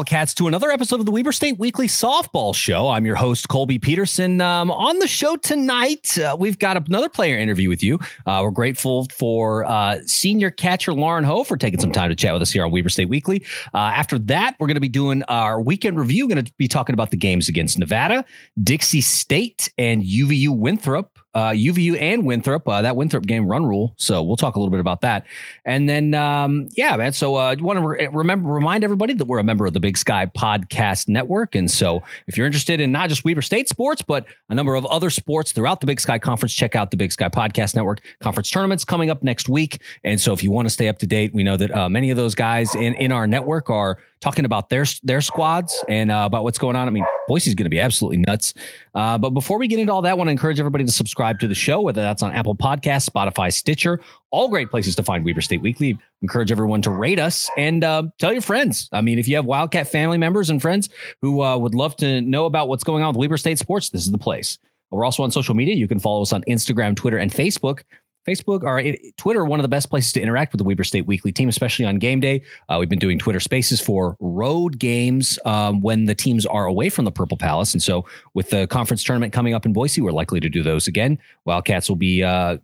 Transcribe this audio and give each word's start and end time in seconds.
Wildcats, 0.00 0.32
to 0.32 0.48
another 0.48 0.70
episode 0.70 0.98
of 0.98 1.04
the 1.04 1.12
Weber 1.12 1.30
State 1.30 1.58
Weekly 1.58 1.86
Softball 1.86 2.54
Show. 2.54 2.88
I'm 2.88 3.04
your 3.04 3.16
host, 3.16 3.50
Colby 3.50 3.78
Peterson. 3.78 4.40
Um, 4.40 4.70
on 4.70 4.98
the 4.98 5.06
show 5.06 5.36
tonight, 5.36 6.18
uh, 6.18 6.34
we've 6.40 6.58
got 6.58 6.78
another 6.88 7.10
player 7.10 7.36
interview 7.36 7.68
with 7.68 7.82
you. 7.82 7.98
Uh, 8.24 8.40
we're 8.42 8.50
grateful 8.50 9.06
for 9.14 9.66
uh, 9.66 9.98
senior 10.06 10.50
catcher 10.50 10.94
Lauren 10.94 11.22
Ho 11.24 11.44
for 11.44 11.58
taking 11.58 11.78
some 11.78 11.92
time 11.92 12.08
to 12.08 12.16
chat 12.16 12.32
with 12.32 12.40
us 12.40 12.50
here 12.50 12.64
on 12.64 12.70
Weber 12.70 12.88
State 12.88 13.10
Weekly. 13.10 13.44
Uh, 13.74 13.92
after 13.94 14.18
that, 14.20 14.56
we're 14.58 14.68
going 14.68 14.76
to 14.76 14.80
be 14.80 14.88
doing 14.88 15.22
our 15.24 15.60
weekend 15.60 15.98
review. 15.98 16.26
Going 16.26 16.42
to 16.42 16.52
be 16.56 16.66
talking 16.66 16.94
about 16.94 17.10
the 17.10 17.18
games 17.18 17.50
against 17.50 17.78
Nevada, 17.78 18.24
Dixie 18.62 19.02
State, 19.02 19.70
and 19.76 20.02
UVU 20.02 20.56
Winthrop 20.56 21.18
uh, 21.34 21.50
UVU 21.50 22.00
and 22.00 22.24
Winthrop. 22.24 22.66
Uh, 22.66 22.82
that 22.82 22.96
Winthrop 22.96 23.26
game 23.26 23.46
run 23.46 23.64
rule. 23.64 23.94
So 23.96 24.22
we'll 24.22 24.36
talk 24.36 24.56
a 24.56 24.58
little 24.58 24.70
bit 24.70 24.80
about 24.80 25.02
that. 25.02 25.26
And 25.64 25.88
then, 25.88 26.14
um, 26.14 26.68
yeah, 26.76 26.96
man. 26.96 27.12
So 27.12 27.36
uh, 27.36 27.56
want 27.60 27.78
to 27.78 27.86
re- 27.86 28.08
remember 28.12 28.50
remind 28.50 28.84
everybody 28.84 29.14
that 29.14 29.24
we're 29.26 29.38
a 29.38 29.44
member 29.44 29.66
of 29.66 29.72
the 29.72 29.80
Big 29.80 29.96
Sky 29.96 30.26
Podcast 30.26 31.08
Network. 31.08 31.54
And 31.54 31.70
so 31.70 32.02
if 32.26 32.36
you're 32.36 32.46
interested 32.46 32.80
in 32.80 32.92
not 32.92 33.08
just 33.08 33.24
Weber 33.24 33.42
State 33.42 33.68
sports, 33.68 34.02
but 34.02 34.26
a 34.48 34.54
number 34.54 34.74
of 34.74 34.84
other 34.86 35.10
sports 35.10 35.52
throughout 35.52 35.80
the 35.80 35.86
Big 35.86 36.00
Sky 36.00 36.18
Conference, 36.18 36.52
check 36.52 36.74
out 36.74 36.90
the 36.90 36.96
Big 36.96 37.12
Sky 37.12 37.28
Podcast 37.28 37.74
Network. 37.74 38.00
Conference 38.20 38.50
tournaments 38.50 38.84
coming 38.84 39.10
up 39.10 39.22
next 39.22 39.48
week. 39.48 39.80
And 40.04 40.20
so 40.20 40.32
if 40.32 40.42
you 40.42 40.50
want 40.50 40.66
to 40.66 40.70
stay 40.70 40.88
up 40.88 40.98
to 40.98 41.06
date, 41.06 41.32
we 41.32 41.44
know 41.44 41.56
that 41.56 41.74
uh, 41.74 41.88
many 41.88 42.10
of 42.10 42.16
those 42.16 42.34
guys 42.34 42.74
in 42.74 42.94
in 42.94 43.12
our 43.12 43.26
network 43.26 43.70
are 43.70 43.98
talking 44.20 44.44
about 44.44 44.68
their 44.68 44.84
their 45.02 45.20
squads 45.20 45.84
and 45.88 46.10
uh, 46.10 46.24
about 46.26 46.44
what's 46.44 46.58
going 46.58 46.76
on. 46.76 46.86
I 46.86 46.90
mean, 46.90 47.06
Boise's 47.26 47.54
going 47.54 47.64
to 47.64 47.70
be 47.70 47.80
absolutely 47.80 48.18
nuts. 48.18 48.54
Uh, 48.94 49.16
but 49.18 49.30
before 49.30 49.58
we 49.58 49.66
get 49.66 49.78
into 49.78 49.92
all 49.92 50.02
that, 50.02 50.10
I 50.10 50.14
want 50.14 50.28
to 50.28 50.32
encourage 50.32 50.60
everybody 50.60 50.84
to 50.84 50.92
subscribe 50.92 51.40
to 51.40 51.48
the 51.48 51.54
show, 51.54 51.80
whether 51.80 52.02
that's 52.02 52.22
on 52.22 52.32
Apple 52.32 52.54
Podcasts, 52.54 53.08
Spotify, 53.08 53.52
Stitcher, 53.52 54.00
all 54.30 54.48
great 54.48 54.70
places 54.70 54.94
to 54.96 55.02
find 55.02 55.24
Weber 55.24 55.40
State 55.40 55.62
Weekly. 55.62 55.98
Encourage 56.22 56.52
everyone 56.52 56.82
to 56.82 56.90
rate 56.90 57.18
us 57.18 57.50
and 57.56 57.82
uh, 57.82 58.04
tell 58.18 58.32
your 58.32 58.42
friends. 58.42 58.88
I 58.92 59.00
mean, 59.00 59.18
if 59.18 59.26
you 59.26 59.36
have 59.36 59.44
Wildcat 59.44 59.88
family 59.88 60.18
members 60.18 60.50
and 60.50 60.60
friends 60.60 60.88
who 61.22 61.42
uh, 61.42 61.56
would 61.56 61.74
love 61.74 61.96
to 61.96 62.20
know 62.20 62.44
about 62.44 62.68
what's 62.68 62.84
going 62.84 63.02
on 63.02 63.14
with 63.14 63.16
Weber 63.16 63.38
State 63.38 63.58
sports, 63.58 63.90
this 63.90 64.02
is 64.02 64.10
the 64.10 64.18
place. 64.18 64.58
We're 64.90 65.04
also 65.04 65.22
on 65.22 65.30
social 65.30 65.54
media. 65.54 65.74
You 65.74 65.86
can 65.86 66.00
follow 66.00 66.22
us 66.22 66.32
on 66.32 66.42
Instagram, 66.48 66.96
Twitter, 66.96 67.18
and 67.18 67.30
Facebook. 67.30 67.82
Facebook 68.26 68.62
or 68.62 68.82
Twitter, 69.16 69.44
one 69.44 69.60
of 69.60 69.62
the 69.62 69.68
best 69.68 69.90
places 69.90 70.12
to 70.12 70.20
interact 70.20 70.52
with 70.52 70.58
the 70.58 70.64
Weber 70.64 70.84
State 70.84 71.06
Weekly 71.06 71.32
team, 71.32 71.48
especially 71.48 71.84
on 71.84 71.98
game 71.98 72.20
day. 72.20 72.42
Uh, 72.68 72.76
we've 72.78 72.88
been 72.88 72.98
doing 72.98 73.18
Twitter 73.18 73.40
Spaces 73.40 73.80
for 73.80 74.16
road 74.20 74.78
games 74.78 75.38
um, 75.44 75.80
when 75.80 76.04
the 76.04 76.14
teams 76.14 76.46
are 76.46 76.66
away 76.66 76.88
from 76.90 77.04
the 77.04 77.12
Purple 77.12 77.36
Palace, 77.36 77.72
and 77.72 77.82
so 77.82 78.04
with 78.34 78.50
the 78.50 78.66
conference 78.66 79.02
tournament 79.02 79.32
coming 79.32 79.54
up 79.54 79.66
in 79.66 79.72
Boise, 79.72 80.00
we're 80.00 80.12
likely 80.12 80.40
to 80.40 80.48
do 80.48 80.62
those 80.62 80.86
again. 80.86 81.18
Wildcats 81.44 81.88
will 81.88 81.96
be 81.96 82.22
uh, 82.22 82.58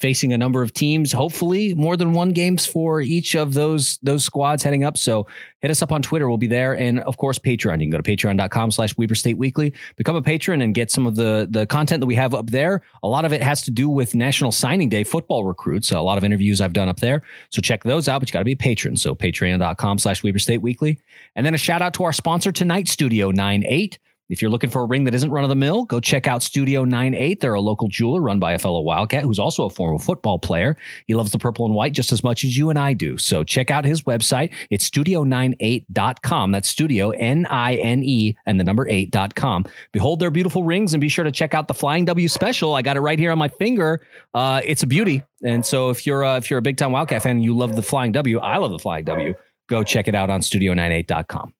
facing 0.00 0.32
a 0.32 0.38
number 0.38 0.62
of 0.62 0.72
teams, 0.72 1.12
hopefully 1.12 1.74
more 1.74 1.94
than 1.96 2.14
one 2.14 2.30
games 2.30 2.64
for 2.64 3.02
each 3.02 3.36
of 3.36 3.52
those 3.52 3.98
those 4.02 4.24
squads 4.24 4.62
heading 4.62 4.82
up. 4.82 4.96
So 4.96 5.26
hit 5.60 5.70
us 5.70 5.82
up 5.82 5.92
on 5.92 6.00
Twitter. 6.00 6.28
We'll 6.28 6.38
be 6.38 6.46
there. 6.46 6.76
And 6.76 7.00
of 7.00 7.18
course, 7.18 7.38
Patreon. 7.38 7.74
You 7.80 7.86
can 7.86 7.90
go 7.90 8.00
to 8.00 8.02
patreon.com 8.02 8.70
slash 8.70 8.96
Weber 8.96 9.14
State 9.14 9.36
Weekly, 9.36 9.74
become 9.96 10.16
a 10.16 10.22
patron 10.22 10.62
and 10.62 10.74
get 10.74 10.90
some 10.90 11.06
of 11.06 11.16
the 11.16 11.46
the 11.50 11.66
content 11.66 12.00
that 12.00 12.06
we 12.06 12.14
have 12.14 12.34
up 12.34 12.50
there. 12.50 12.82
A 13.02 13.08
lot 13.08 13.24
of 13.24 13.32
it 13.32 13.42
has 13.42 13.62
to 13.62 13.70
do 13.70 13.88
with 13.88 14.14
National 14.14 14.50
Signing 14.50 14.88
Day 14.88 15.04
football 15.04 15.44
recruits. 15.44 15.88
So 15.88 16.00
a 16.00 16.02
lot 16.02 16.18
of 16.18 16.24
interviews 16.24 16.60
I've 16.60 16.72
done 16.72 16.88
up 16.88 17.00
there. 17.00 17.22
So 17.50 17.60
check 17.60 17.84
those 17.84 18.08
out, 18.08 18.20
but 18.20 18.28
you 18.28 18.32
got 18.32 18.40
to 18.40 18.44
be 18.44 18.52
a 18.52 18.56
patron. 18.56 18.96
So 18.96 19.14
patreon.com 19.14 19.98
slash 19.98 20.22
Weber 20.22 20.38
State 20.38 20.62
Weekly. 20.62 20.98
And 21.36 21.44
then 21.44 21.54
a 21.54 21.58
shout 21.58 21.82
out 21.82 21.94
to 21.94 22.04
our 22.04 22.12
sponsor 22.12 22.52
tonight, 22.52 22.88
Studio 22.88 23.30
98. 23.30 23.98
If 24.30 24.40
you're 24.40 24.50
looking 24.50 24.70
for 24.70 24.82
a 24.82 24.84
ring 24.86 25.02
that 25.04 25.14
isn't 25.14 25.30
run 25.30 25.42
of 25.42 25.50
the 25.50 25.56
mill, 25.56 25.84
go 25.84 25.98
check 25.98 26.28
out 26.28 26.40
Studio 26.40 26.84
98. 26.84 27.40
They're 27.40 27.54
a 27.54 27.60
local 27.60 27.88
jeweler 27.88 28.20
run 28.20 28.38
by 28.38 28.52
a 28.52 28.58
fellow 28.60 28.80
Wildcat 28.80 29.24
who's 29.24 29.40
also 29.40 29.64
a 29.64 29.70
former 29.70 29.98
football 29.98 30.38
player. 30.38 30.76
He 31.06 31.14
loves 31.14 31.32
the 31.32 31.38
purple 31.38 31.66
and 31.66 31.74
white 31.74 31.92
just 31.92 32.12
as 32.12 32.22
much 32.22 32.44
as 32.44 32.56
you 32.56 32.70
and 32.70 32.78
I 32.78 32.92
do. 32.92 33.18
So 33.18 33.42
check 33.42 33.72
out 33.72 33.84
his 33.84 34.02
website. 34.02 34.52
It's 34.70 34.88
studio98.com. 34.88 36.52
That's 36.52 36.68
studio, 36.68 37.10
N 37.10 37.44
I 37.50 37.74
N 37.74 38.04
E, 38.04 38.36
and 38.46 38.60
the 38.60 38.64
number 38.64 38.86
8.com. 38.86 39.66
Behold 39.92 40.20
their 40.20 40.30
beautiful 40.30 40.62
rings 40.62 40.94
and 40.94 41.00
be 41.00 41.08
sure 41.08 41.24
to 41.24 41.32
check 41.32 41.52
out 41.52 41.66
the 41.66 41.74
Flying 41.74 42.04
W 42.04 42.28
special. 42.28 42.74
I 42.74 42.82
got 42.82 42.96
it 42.96 43.00
right 43.00 43.18
here 43.18 43.32
on 43.32 43.38
my 43.38 43.48
finger. 43.48 44.00
Uh, 44.32 44.60
it's 44.64 44.84
a 44.84 44.86
beauty. 44.86 45.24
And 45.42 45.66
so 45.66 45.90
if 45.90 46.06
you're 46.06 46.24
uh, 46.24 46.36
if 46.36 46.50
you're 46.50 46.58
a 46.60 46.62
big 46.62 46.76
time 46.76 46.92
Wildcat 46.92 47.24
fan 47.24 47.36
and 47.36 47.44
you 47.44 47.56
love 47.56 47.74
the 47.74 47.82
Flying 47.82 48.12
W, 48.12 48.38
I 48.38 48.58
love 48.58 48.70
the 48.70 48.78
Flying 48.78 49.04
W, 49.06 49.34
go 49.68 49.82
check 49.82 50.06
it 50.06 50.14
out 50.14 50.30
on 50.30 50.40
studio98.com. 50.40 51.52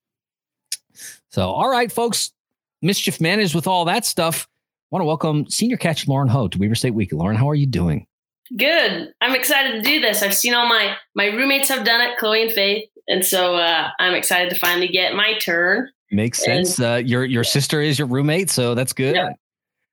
So, 1.31 1.49
all 1.49 1.69
right, 1.69 1.91
folks, 1.91 2.31
mischief 2.81 3.21
managed 3.21 3.55
with 3.55 3.67
all 3.67 3.85
that 3.85 4.05
stuff. 4.05 4.47
I 4.91 4.95
want 4.95 5.01
to 5.01 5.07
welcome 5.07 5.49
senior 5.49 5.77
catch 5.77 6.07
Lauren 6.07 6.27
Ho 6.27 6.47
to 6.47 6.57
Weber 6.57 6.75
State 6.75 6.93
Week. 6.93 7.13
Lauren, 7.13 7.37
how 7.37 7.49
are 7.49 7.55
you 7.55 7.65
doing? 7.67 8.07
Good. 8.57 9.13
I'm 9.21 9.33
excited 9.33 9.71
to 9.73 9.81
do 9.81 10.01
this. 10.01 10.21
I've 10.21 10.35
seen 10.35 10.53
all 10.53 10.67
my 10.67 10.95
my 11.15 11.27
roommates 11.27 11.69
have 11.69 11.85
done 11.85 12.01
it, 12.01 12.17
Chloe 12.17 12.43
and 12.43 12.51
Faith, 12.51 12.89
and 13.07 13.25
so 13.25 13.55
uh, 13.55 13.89
I'm 13.99 14.13
excited 14.13 14.49
to 14.49 14.57
finally 14.57 14.89
get 14.89 15.15
my 15.15 15.37
turn. 15.37 15.89
Makes 16.11 16.43
sense. 16.43 16.77
Uh, 16.79 17.01
your 17.03 17.23
your 17.23 17.45
sister 17.45 17.81
is 17.81 17.97
your 17.97 18.09
roommate, 18.09 18.49
so 18.49 18.75
that's 18.75 18.91
good. 18.91 19.15
Yeah. 19.15 19.29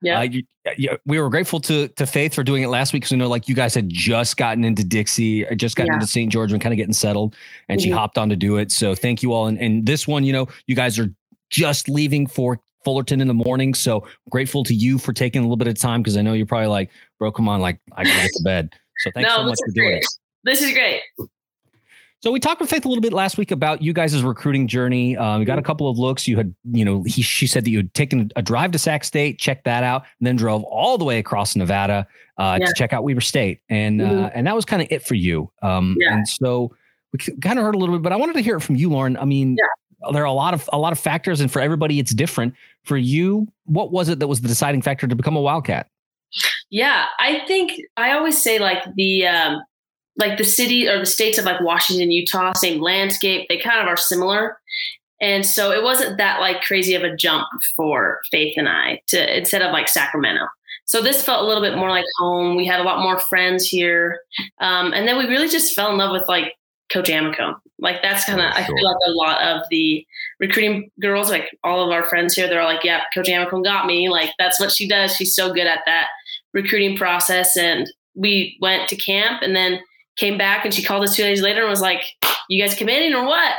Yeah. 0.01 0.21
Uh, 0.21 0.23
you, 0.23 0.43
you, 0.77 0.99
we 1.07 1.21
were 1.21 1.29
grateful 1.29 1.61
to 1.61 1.89
to 1.89 2.07
Faith 2.07 2.35
for 2.35 2.43
doing 2.43 2.63
it 2.63 2.69
last 2.69 2.93
week 2.93 3.03
because 3.03 3.13
we 3.13 3.19
know 3.19 3.29
like 3.29 3.49
you 3.49 3.55
guys 3.55 3.75
had 3.75 3.89
just 3.89 4.37
gotten 4.37 4.65
into 4.65 4.85
Dixie, 4.85 5.47
uh, 5.47 5.55
just 5.55 5.77
gotten 5.77 5.93
yeah. 5.93 5.95
into 5.95 6.07
St. 6.07 6.31
George 6.31 6.53
and 6.53 6.61
kind 6.61 6.73
of 6.73 6.77
getting 6.77 6.93
settled, 6.93 7.37
and 7.69 7.79
mm-hmm. 7.79 7.85
she 7.85 7.91
hopped 7.91 8.19
on 8.19 8.29
to 8.29 8.37
do 8.37 8.57
it. 8.57 8.73
So 8.73 8.95
thank 8.95 9.23
you 9.23 9.33
all. 9.33 9.47
And, 9.47 9.59
and 9.59 9.87
this 9.87 10.07
one, 10.07 10.25
you 10.25 10.33
know, 10.33 10.49
you 10.67 10.75
guys 10.75 10.99
are 10.99 11.13
just 11.51 11.89
leaving 11.89 12.27
for 12.27 12.61
Fullerton 12.89 13.21
in 13.21 13.29
the 13.29 13.35
morning. 13.35 13.75
So 13.75 14.07
grateful 14.31 14.65
to 14.65 14.73
you 14.73 14.97
for 14.97 15.13
taking 15.13 15.43
a 15.43 15.45
little 15.45 15.59
bit 15.59 15.69
of 15.69 15.79
time 15.79 16.01
because 16.01 16.17
I 16.17 16.23
know 16.23 16.33
you're 16.33 16.47
probably 16.47 16.69
like, 16.69 16.91
bro, 17.19 17.31
come 17.31 17.47
on, 17.47 17.61
like 17.61 17.79
I 17.93 18.03
gotta 18.03 18.23
get 18.23 18.31
to 18.33 18.43
bed. 18.43 18.75
So 19.01 19.11
thanks 19.13 19.29
no, 19.29 19.37
so 19.37 19.45
much 19.45 19.59
for 19.63 19.73
doing 19.73 19.89
great. 19.89 19.99
it. 19.99 20.07
This 20.45 20.63
is 20.63 20.73
great. 20.73 21.03
So 22.21 22.33
we 22.33 22.41
talked 22.41 22.63
with 22.63 22.71
Faith 22.71 22.87
a 22.87 22.89
little 22.89 23.03
bit 23.03 23.13
last 23.13 23.37
week 23.37 23.51
about 23.51 23.83
you 23.83 23.93
guys' 23.93 24.23
recruiting 24.23 24.67
journey. 24.69 25.19
Um, 25.19 25.41
you 25.41 25.47
got 25.47 25.59
a 25.59 25.63
couple 25.63 25.91
of 25.91 25.99
looks. 25.99 26.27
You 26.27 26.39
had, 26.39 26.55
you 26.73 26.83
know, 26.83 27.03
he, 27.03 27.21
she 27.21 27.47
said 27.47 27.67
that 27.67 27.71
you 27.71 27.77
had 27.77 27.93
taken 27.93 28.31
a 28.37 28.43
drive 28.43 28.71
to 28.71 28.79
Sac 28.79 29.05
State, 29.05 29.39
checked 29.39 29.65
that 29.65 29.85
out, 29.85 30.05
and 30.19 30.27
then 30.27 30.35
drove 30.35 30.65
all 30.65 30.97
the 30.97 31.05
way 31.05 31.19
across 31.19 31.55
Nevada 31.57 32.07
uh, 32.39 32.57
yeah. 32.59 32.69
to 32.69 32.73
check 32.75 32.95
out 32.95 33.05
Weber 33.05 33.21
State, 33.21 33.61
and 33.69 34.01
mm-hmm. 34.01 34.25
uh, 34.25 34.31
and 34.35 34.47
that 34.47 34.57
was 34.57 34.65
kind 34.65 34.81
of 34.81 34.89
it 34.91 35.05
for 35.05 35.15
you. 35.15 35.51
Um, 35.61 35.95
yeah. 36.01 36.15
And 36.15 36.27
so 36.27 36.75
we 37.13 37.19
kind 37.43 37.59
of 37.59 37.67
heard 37.67 37.75
a 37.75 37.79
little 37.79 37.97
bit, 37.97 38.03
but 38.03 38.13
I 38.13 38.17
wanted 38.17 38.33
to 38.33 38.41
hear 38.41 38.57
it 38.57 38.63
from 38.63 38.77
you, 38.77 38.89
Lauren. 38.89 39.19
I 39.19 39.27
mean, 39.27 39.57
yeah 39.59 39.67
there 40.13 40.23
are 40.23 40.27
a 40.27 40.33
lot 40.33 40.55
of 40.55 40.69
a 40.73 40.79
lot 40.79 40.93
of 40.93 40.99
factors, 40.99 41.41
and 41.41 41.51
for 41.51 41.61
everybody, 41.61 41.99
it's 41.99 42.15
different. 42.15 42.55
For 42.85 42.97
you, 42.97 43.47
what 43.65 43.91
was 43.91 44.09
it 44.09 44.19
that 44.21 44.29
was 44.29 44.41
the 44.41 44.49
deciding 44.49 44.83
factor 44.83 45.07
to 45.07 45.17
become 45.17 45.37
a 45.37 45.41
Wildcat? 45.41 45.89
Yeah, 46.71 47.07
I 47.19 47.41
think 47.47 47.81
I 47.97 48.13
always 48.13 48.41
say 48.41 48.59
like 48.59 48.85
the 48.95 49.27
um, 49.27 49.63
like 50.17 50.39
the 50.39 50.45
city 50.45 50.89
or 50.89 50.99
the 50.99 51.07
states 51.07 51.39
of 51.39 51.45
like 51.45 51.61
Washington, 51.61 52.11
Utah, 52.11 52.53
same 52.53 52.81
landscape. 52.81 53.47
They 53.49 53.59
kind 53.59 53.81
of 53.81 53.87
are 53.87 53.97
similar, 53.97 54.59
and 55.21 55.45
so 55.45 55.73
it 55.73 55.83
wasn't 55.83 56.19
that 56.19 56.41
like 56.41 56.63
crazy 56.63 56.95
of 56.95 57.03
a 57.03 57.15
jump 57.15 57.47
for 57.77 58.21
Faith 58.31 58.55
and 58.57 58.69
I 58.69 59.01
to 59.09 59.39
instead 59.39 59.63
of 59.63 59.73
like 59.73 59.89
Sacramento. 59.89 60.47
So 60.85 61.03
this 61.03 61.23
felt 61.23 61.43
a 61.43 61.47
little 61.47 61.63
bit 61.63 61.77
more 61.77 61.91
like 61.91 62.07
home. 62.17 62.57
We 62.57 62.65
had 62.65 62.81
a 62.81 62.85
lot 62.85 63.03
more 63.03 63.19
friends 63.19 63.67
here, 63.67 64.21
um, 64.61 64.93
and 64.93 65.09
then 65.09 65.19
we 65.19 65.27
really 65.27 65.49
just 65.49 65.75
fell 65.75 65.91
in 65.91 65.99
love 65.99 66.13
with 66.13 66.29
like 66.29 66.55
Coach 66.93 67.11
Amico. 67.11 67.61
Like 67.81 68.03
that's 68.03 68.25
kind 68.25 68.41
of 68.41 68.53
sure. 68.53 68.63
I 68.63 68.67
feel 68.67 68.85
like 68.85 68.97
a 69.07 69.11
lot 69.11 69.43
of 69.43 69.63
the 69.71 70.05
recruiting 70.41 70.91
girls, 71.01 71.31
like 71.31 71.57
all 71.63 71.85
of 71.85 71.91
our 71.91 72.05
friends 72.05 72.35
here, 72.35 72.49
they're 72.49 72.61
all 72.61 72.73
like, 72.73 72.85
"Yeah, 72.85 73.03
Coach 73.15 73.29
Amico 73.29 73.63
got 73.63 73.87
me." 73.87 74.09
Like 74.09 74.31
that's 74.39 74.59
what 74.59 74.73
she 74.73 74.89
does. 74.89 75.15
She's 75.15 75.35
so 75.35 75.53
good 75.53 75.67
at 75.67 75.81
that 75.87 76.09
recruiting 76.53 76.97
process. 76.97 77.57
And 77.57 77.89
we 78.15 78.59
went 78.61 78.89
to 78.89 78.97
camp 78.97 79.43
and 79.43 79.55
then 79.55 79.81
came 80.17 80.37
back, 80.37 80.65
and 80.65 80.75
she 80.75 80.83
called 80.83 81.05
us 81.05 81.15
two 81.15 81.23
days 81.23 81.41
later 81.41 81.61
and 81.61 81.71
was 81.71 81.81
like, 81.81 82.03
"You 82.49 82.63
guys 82.63 82.75
committing 82.75 83.15
or 83.15 83.25
what?" 83.25 83.55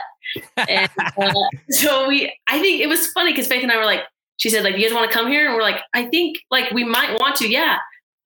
and 0.57 0.89
uh, 1.17 1.33
so 1.69 2.07
we, 2.07 2.33
I 2.47 2.59
think 2.59 2.81
it 2.81 2.87
was 2.87 3.07
funny 3.07 3.31
because 3.31 3.47
Faith 3.47 3.63
and 3.63 3.71
I 3.71 3.77
were 3.77 3.85
like, 3.85 4.01
she 4.37 4.49
said, 4.49 4.63
like, 4.63 4.77
"You 4.77 4.87
guys 4.87 4.93
want 4.93 5.09
to 5.09 5.17
come 5.17 5.29
here?" 5.31 5.45
And 5.45 5.55
we're 5.55 5.61
like, 5.61 5.81
"I 5.93 6.05
think 6.05 6.39
like 6.51 6.71
we 6.71 6.83
might 6.83 7.13
want 7.19 7.35
to, 7.37 7.49
yeah." 7.49 7.77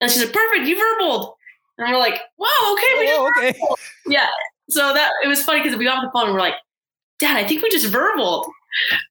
And 0.01 0.11
she 0.11 0.19
said, 0.19 0.33
"Perfect, 0.33 0.67
you 0.67 0.75
verbaled." 0.75 1.33
And 1.77 1.91
we're 1.91 1.99
like, 1.99 2.19
"Whoa, 2.37 2.73
okay, 2.73 2.99
we 2.99 3.07
Whoa, 3.07 3.29
okay. 3.29 3.59
yeah." 4.07 4.29
So 4.69 4.93
that 4.93 5.11
it 5.23 5.27
was 5.27 5.43
funny 5.43 5.61
because 5.61 5.77
we 5.77 5.85
got 5.85 5.97
off 5.97 6.03
the 6.03 6.11
phone 6.11 6.27
and 6.27 6.33
we're 6.33 6.39
like, 6.39 6.55
Dad, 7.19 7.37
I 7.37 7.47
think 7.47 7.61
we 7.61 7.69
just 7.69 7.91
verbaled. 7.91 8.49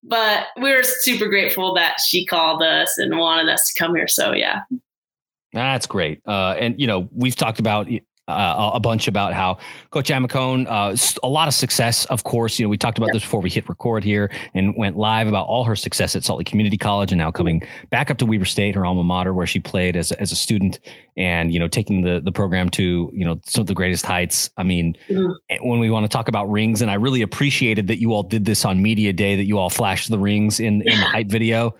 But 0.02 0.48
we 0.60 0.72
were 0.72 0.82
super 0.82 1.28
grateful 1.28 1.74
that 1.74 2.00
she 2.00 2.26
called 2.26 2.62
us 2.62 2.98
and 2.98 3.16
wanted 3.16 3.48
us 3.48 3.68
to 3.68 3.78
come 3.78 3.94
here. 3.94 4.08
So 4.08 4.32
yeah. 4.32 4.62
That's 5.52 5.86
great. 5.86 6.20
Uh, 6.26 6.56
and 6.58 6.80
you 6.80 6.86
know, 6.86 7.08
we've 7.12 7.36
talked 7.36 7.60
about 7.60 7.88
uh, 8.28 8.70
a 8.74 8.80
bunch 8.80 9.08
about 9.08 9.32
how 9.32 9.58
Coach 9.90 10.08
Amicone, 10.08 10.66
uh, 10.68 10.96
a 11.22 11.28
lot 11.28 11.48
of 11.48 11.54
success, 11.54 12.04
of 12.06 12.22
course. 12.22 12.58
You 12.58 12.66
know, 12.66 12.70
we 12.70 12.78
talked 12.78 12.98
about 12.98 13.10
this 13.12 13.22
before 13.22 13.40
we 13.40 13.50
hit 13.50 13.68
record 13.68 14.04
here 14.04 14.30
and 14.54 14.76
went 14.76 14.96
live 14.96 15.26
about 15.26 15.46
all 15.46 15.64
her 15.64 15.74
success 15.74 16.14
at 16.14 16.22
Salt 16.22 16.38
Lake 16.38 16.46
Community 16.46 16.78
College 16.78 17.10
and 17.10 17.18
now 17.18 17.32
coming 17.32 17.62
back 17.90 18.10
up 18.10 18.18
to 18.18 18.26
Weber 18.26 18.44
State, 18.44 18.76
her 18.76 18.86
alma 18.86 19.02
mater, 19.02 19.34
where 19.34 19.46
she 19.46 19.58
played 19.58 19.96
as, 19.96 20.12
as 20.12 20.30
a 20.30 20.36
student 20.36 20.78
and, 21.16 21.52
you 21.52 21.58
know, 21.58 21.68
taking 21.68 22.02
the, 22.02 22.20
the 22.20 22.32
program 22.32 22.68
to, 22.70 23.10
you 23.12 23.24
know, 23.24 23.40
some 23.44 23.62
of 23.62 23.66
the 23.66 23.74
greatest 23.74 24.06
heights. 24.06 24.50
I 24.56 24.62
mean, 24.62 24.96
mm-hmm. 25.08 25.68
when 25.68 25.80
we 25.80 25.90
want 25.90 26.04
to 26.04 26.08
talk 26.08 26.28
about 26.28 26.50
rings, 26.50 26.80
and 26.80 26.90
I 26.90 26.94
really 26.94 27.22
appreciated 27.22 27.88
that 27.88 28.00
you 28.00 28.12
all 28.12 28.22
did 28.22 28.44
this 28.44 28.64
on 28.64 28.80
media 28.80 29.12
day, 29.12 29.34
that 29.34 29.44
you 29.44 29.58
all 29.58 29.70
flashed 29.70 30.10
the 30.10 30.18
rings 30.18 30.60
in, 30.60 30.82
in 30.82 31.00
the 31.00 31.06
hype 31.06 31.28
video. 31.28 31.74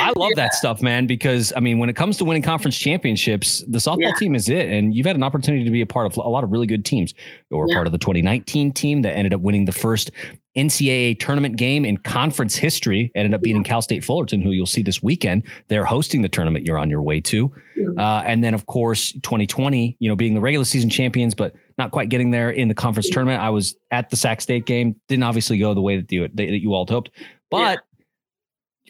I 0.00 0.12
love 0.16 0.30
yeah. 0.30 0.44
that 0.44 0.54
stuff, 0.54 0.82
man, 0.82 1.06
because 1.06 1.52
I 1.56 1.60
mean, 1.60 1.78
when 1.78 1.88
it 1.88 1.96
comes 1.96 2.16
to 2.18 2.24
winning 2.24 2.42
conference 2.42 2.78
championships, 2.78 3.64
the 3.68 3.78
softball 3.78 4.00
yeah. 4.00 4.12
team 4.18 4.34
is 4.34 4.48
it. 4.48 4.68
And 4.68 4.94
you've 4.94 5.06
had 5.06 5.16
an 5.16 5.22
opportunity 5.22 5.64
to 5.64 5.70
be 5.70 5.80
a 5.80 5.86
part 5.86 6.06
of 6.06 6.16
a 6.16 6.28
lot 6.28 6.44
of 6.44 6.50
really 6.50 6.66
good 6.66 6.84
teams. 6.84 7.14
You 7.50 7.56
were 7.56 7.66
yeah. 7.68 7.74
part 7.74 7.86
of 7.86 7.92
the 7.92 7.98
2019 7.98 8.72
team 8.72 9.02
that 9.02 9.16
ended 9.16 9.34
up 9.34 9.40
winning 9.40 9.64
the 9.64 9.72
first 9.72 10.10
NCAA 10.56 11.18
tournament 11.20 11.56
game 11.56 11.84
in 11.84 11.96
conference 11.98 12.56
history. 12.56 13.12
Ended 13.14 13.34
up 13.34 13.42
beating 13.42 13.62
Cal 13.62 13.80
State 13.80 14.04
Fullerton, 14.04 14.42
who 14.42 14.50
you'll 14.50 14.66
see 14.66 14.82
this 14.82 15.02
weekend. 15.02 15.44
They're 15.68 15.84
hosting 15.84 16.22
the 16.22 16.28
tournament 16.28 16.66
you're 16.66 16.78
on 16.78 16.90
your 16.90 17.02
way 17.02 17.20
to. 17.22 17.52
Uh, 17.96 18.22
and 18.26 18.42
then, 18.42 18.54
of 18.54 18.66
course, 18.66 19.12
2020, 19.12 19.96
you 20.00 20.08
know, 20.08 20.16
being 20.16 20.34
the 20.34 20.40
regular 20.40 20.64
season 20.64 20.90
champions, 20.90 21.34
but 21.34 21.54
not 21.78 21.92
quite 21.92 22.08
getting 22.08 22.32
there 22.32 22.50
in 22.50 22.68
the 22.68 22.74
conference 22.74 23.08
tournament. 23.08 23.40
I 23.40 23.50
was 23.50 23.76
at 23.90 24.10
the 24.10 24.16
Sac 24.16 24.40
State 24.40 24.66
game. 24.66 24.96
Didn't 25.06 25.22
obviously 25.22 25.58
go 25.58 25.74
the 25.74 25.80
way 25.80 25.98
that 25.98 26.10
you, 26.10 26.28
that 26.34 26.60
you 26.60 26.74
all 26.74 26.86
hoped, 26.86 27.10
but. 27.50 27.80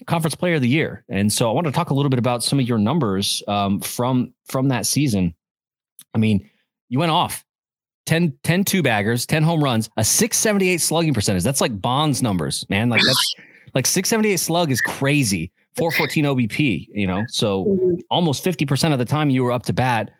Conference 0.07 0.35
player 0.35 0.55
of 0.55 0.63
the 0.63 0.69
year. 0.69 1.05
And 1.09 1.33
so 1.33 1.49
I 1.49 1.53
want 1.53 1.67
to 1.67 1.73
talk 1.73 1.91
a 1.91 1.95
little 1.95 2.11
bit 2.11 2.19
about 2.19 2.43
some 2.43 2.59
of 2.59 2.67
your 2.67 2.79
numbers 2.79 3.43
um, 3.49 3.81
from 3.81 4.33
from 4.47 4.69
that 4.69 4.87
season. 4.87 5.35
I 6.15 6.19
mean, 6.19 6.49
you 6.89 6.99
went 6.99 7.13
off 7.13 7.45
10, 8.07 8.39
10 8.43 8.65
two 8.65 8.83
baggers, 8.83 9.27
10 9.27 9.43
home 9.43 9.63
runs, 9.63 9.91
a 9.99 10.05
678 10.05 10.81
slugging 10.81 11.13
percentage. 11.13 11.43
That's 11.43 11.61
like 11.61 11.81
Bonds 11.81 12.23
numbers, 12.23 12.65
man. 12.71 12.89
Like 12.89 13.03
that's 13.05 13.35
like 13.75 13.87
678 13.87 14.39
slug 14.39 14.71
is 14.71 14.81
crazy. 14.81 15.53
414 15.77 16.25
OBP, 16.25 16.89
you 16.91 17.07
know. 17.07 17.25
So 17.29 17.67
mm-hmm. 17.67 17.95
almost 18.11 18.45
50% 18.45 18.93
of 18.93 18.99
the 18.99 19.05
time 19.05 19.31
you 19.31 19.45
were 19.45 19.53
up 19.53 19.65
to 19.65 19.73
bat, 19.73 20.11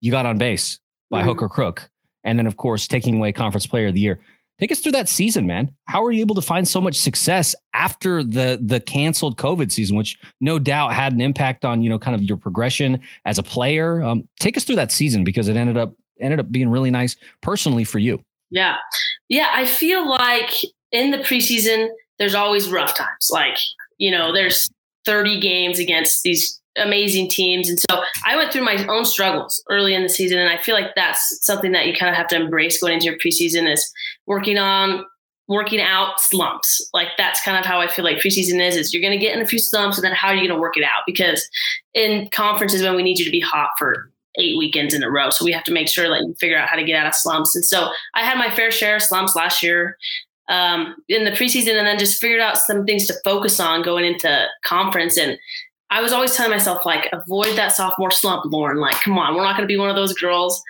you 0.00 0.10
got 0.10 0.26
on 0.26 0.38
base 0.38 0.80
by 1.10 1.20
mm-hmm. 1.20 1.28
hook 1.28 1.42
or 1.42 1.48
crook. 1.48 1.88
And 2.24 2.38
then 2.38 2.46
of 2.46 2.56
course, 2.56 2.88
taking 2.88 3.16
away 3.16 3.30
conference 3.32 3.66
player 3.66 3.88
of 3.88 3.94
the 3.94 4.00
year. 4.00 4.20
Take 4.60 4.70
us 4.70 4.78
through 4.78 4.92
that 4.92 5.08
season, 5.08 5.46
man. 5.46 5.74
How 5.86 6.02
were 6.02 6.12
you 6.12 6.20
able 6.20 6.36
to 6.36 6.42
find 6.42 6.66
so 6.66 6.80
much 6.80 6.96
success 6.96 7.54
after 7.72 8.22
the 8.22 8.58
the 8.62 8.80
canceled 8.80 9.36
COVID 9.36 9.72
season, 9.72 9.96
which 9.96 10.16
no 10.40 10.58
doubt 10.58 10.92
had 10.92 11.12
an 11.12 11.20
impact 11.20 11.64
on 11.64 11.82
you 11.82 11.90
know 11.90 11.98
kind 11.98 12.14
of 12.14 12.22
your 12.22 12.36
progression 12.36 13.00
as 13.24 13.38
a 13.38 13.42
player? 13.42 14.02
Um, 14.02 14.28
take 14.38 14.56
us 14.56 14.64
through 14.64 14.76
that 14.76 14.92
season 14.92 15.24
because 15.24 15.48
it 15.48 15.56
ended 15.56 15.76
up 15.76 15.94
ended 16.20 16.40
up 16.40 16.50
being 16.50 16.68
really 16.68 16.90
nice 16.90 17.16
personally 17.40 17.84
for 17.84 17.98
you. 17.98 18.22
Yeah. 18.50 18.76
Yeah. 19.28 19.48
I 19.52 19.66
feel 19.66 20.08
like 20.08 20.52
in 20.92 21.10
the 21.10 21.18
preseason, 21.18 21.88
there's 22.18 22.34
always 22.34 22.70
rough 22.70 22.94
times. 22.96 23.28
Like, 23.30 23.58
you 23.98 24.10
know, 24.10 24.32
there's 24.32 24.70
30 25.06 25.40
games 25.40 25.78
against 25.78 26.22
these 26.22 26.60
amazing 26.76 27.28
teams. 27.28 27.68
And 27.68 27.78
so 27.78 28.02
I 28.26 28.36
went 28.36 28.52
through 28.52 28.64
my 28.64 28.84
own 28.86 29.04
struggles 29.04 29.62
early 29.70 29.94
in 29.94 30.02
the 30.02 30.08
season. 30.08 30.38
And 30.38 30.48
I 30.48 30.60
feel 30.60 30.74
like 30.74 30.94
that's 30.94 31.38
something 31.44 31.72
that 31.72 31.86
you 31.86 31.94
kind 31.94 32.10
of 32.10 32.16
have 32.16 32.28
to 32.28 32.36
embrace 32.36 32.80
going 32.80 32.94
into 32.94 33.06
your 33.06 33.16
preseason 33.16 33.70
is 33.72 33.92
working 34.26 34.58
on 34.58 35.04
working 35.46 35.80
out 35.80 36.20
slumps. 36.20 36.80
Like 36.94 37.08
that's 37.18 37.42
kind 37.42 37.58
of 37.58 37.66
how 37.66 37.80
I 37.80 37.86
feel 37.86 38.04
like 38.04 38.18
preseason 38.18 38.66
is, 38.66 38.76
is 38.76 38.94
you're 38.94 39.02
going 39.02 39.18
to 39.18 39.24
get 39.24 39.36
in 39.36 39.42
a 39.42 39.46
few 39.46 39.58
slumps 39.58 39.98
and 39.98 40.04
then 40.04 40.14
how 40.14 40.28
are 40.28 40.34
you 40.34 40.48
going 40.48 40.56
to 40.56 40.60
work 40.60 40.76
it 40.76 40.84
out? 40.84 41.02
Because 41.06 41.48
in 41.92 42.28
conferences 42.30 42.82
when 42.82 42.96
we 42.96 43.02
need 43.02 43.18
you 43.18 43.24
to 43.26 43.30
be 43.30 43.40
hot 43.40 43.70
for 43.78 44.10
eight 44.38 44.56
weekends 44.58 44.94
in 44.94 45.02
a 45.02 45.10
row. 45.10 45.30
So 45.30 45.44
we 45.44 45.52
have 45.52 45.64
to 45.64 45.72
make 45.72 45.88
sure 45.88 46.08
that 46.08 46.20
you 46.20 46.34
figure 46.40 46.58
out 46.58 46.68
how 46.68 46.76
to 46.76 46.84
get 46.84 46.96
out 46.96 47.06
of 47.06 47.14
slumps. 47.14 47.54
And 47.54 47.64
so 47.64 47.90
I 48.14 48.22
had 48.22 48.38
my 48.38 48.52
fair 48.54 48.70
share 48.70 48.96
of 48.96 49.02
slumps 49.02 49.36
last 49.36 49.62
year 49.62 49.96
um, 50.48 50.96
in 51.08 51.24
the 51.24 51.30
preseason 51.30 51.76
and 51.76 51.86
then 51.86 51.98
just 51.98 52.20
figured 52.20 52.40
out 52.40 52.58
some 52.58 52.84
things 52.84 53.06
to 53.06 53.14
focus 53.24 53.60
on 53.60 53.82
going 53.82 54.04
into 54.04 54.46
conference. 54.64 55.16
And 55.16 55.38
I 55.90 56.00
was 56.00 56.12
always 56.12 56.34
telling 56.34 56.50
myself, 56.50 56.84
like, 56.84 57.08
avoid 57.12 57.56
that 57.56 57.72
sophomore 57.72 58.10
slump, 58.10 58.44
Lauren. 58.46 58.78
Like, 58.78 58.96
come 59.02 59.18
on, 59.18 59.34
we're 59.34 59.42
not 59.42 59.56
going 59.56 59.68
to 59.68 59.72
be 59.72 59.78
one 59.78 59.90
of 59.90 59.96
those 59.96 60.14
girls. 60.14 60.62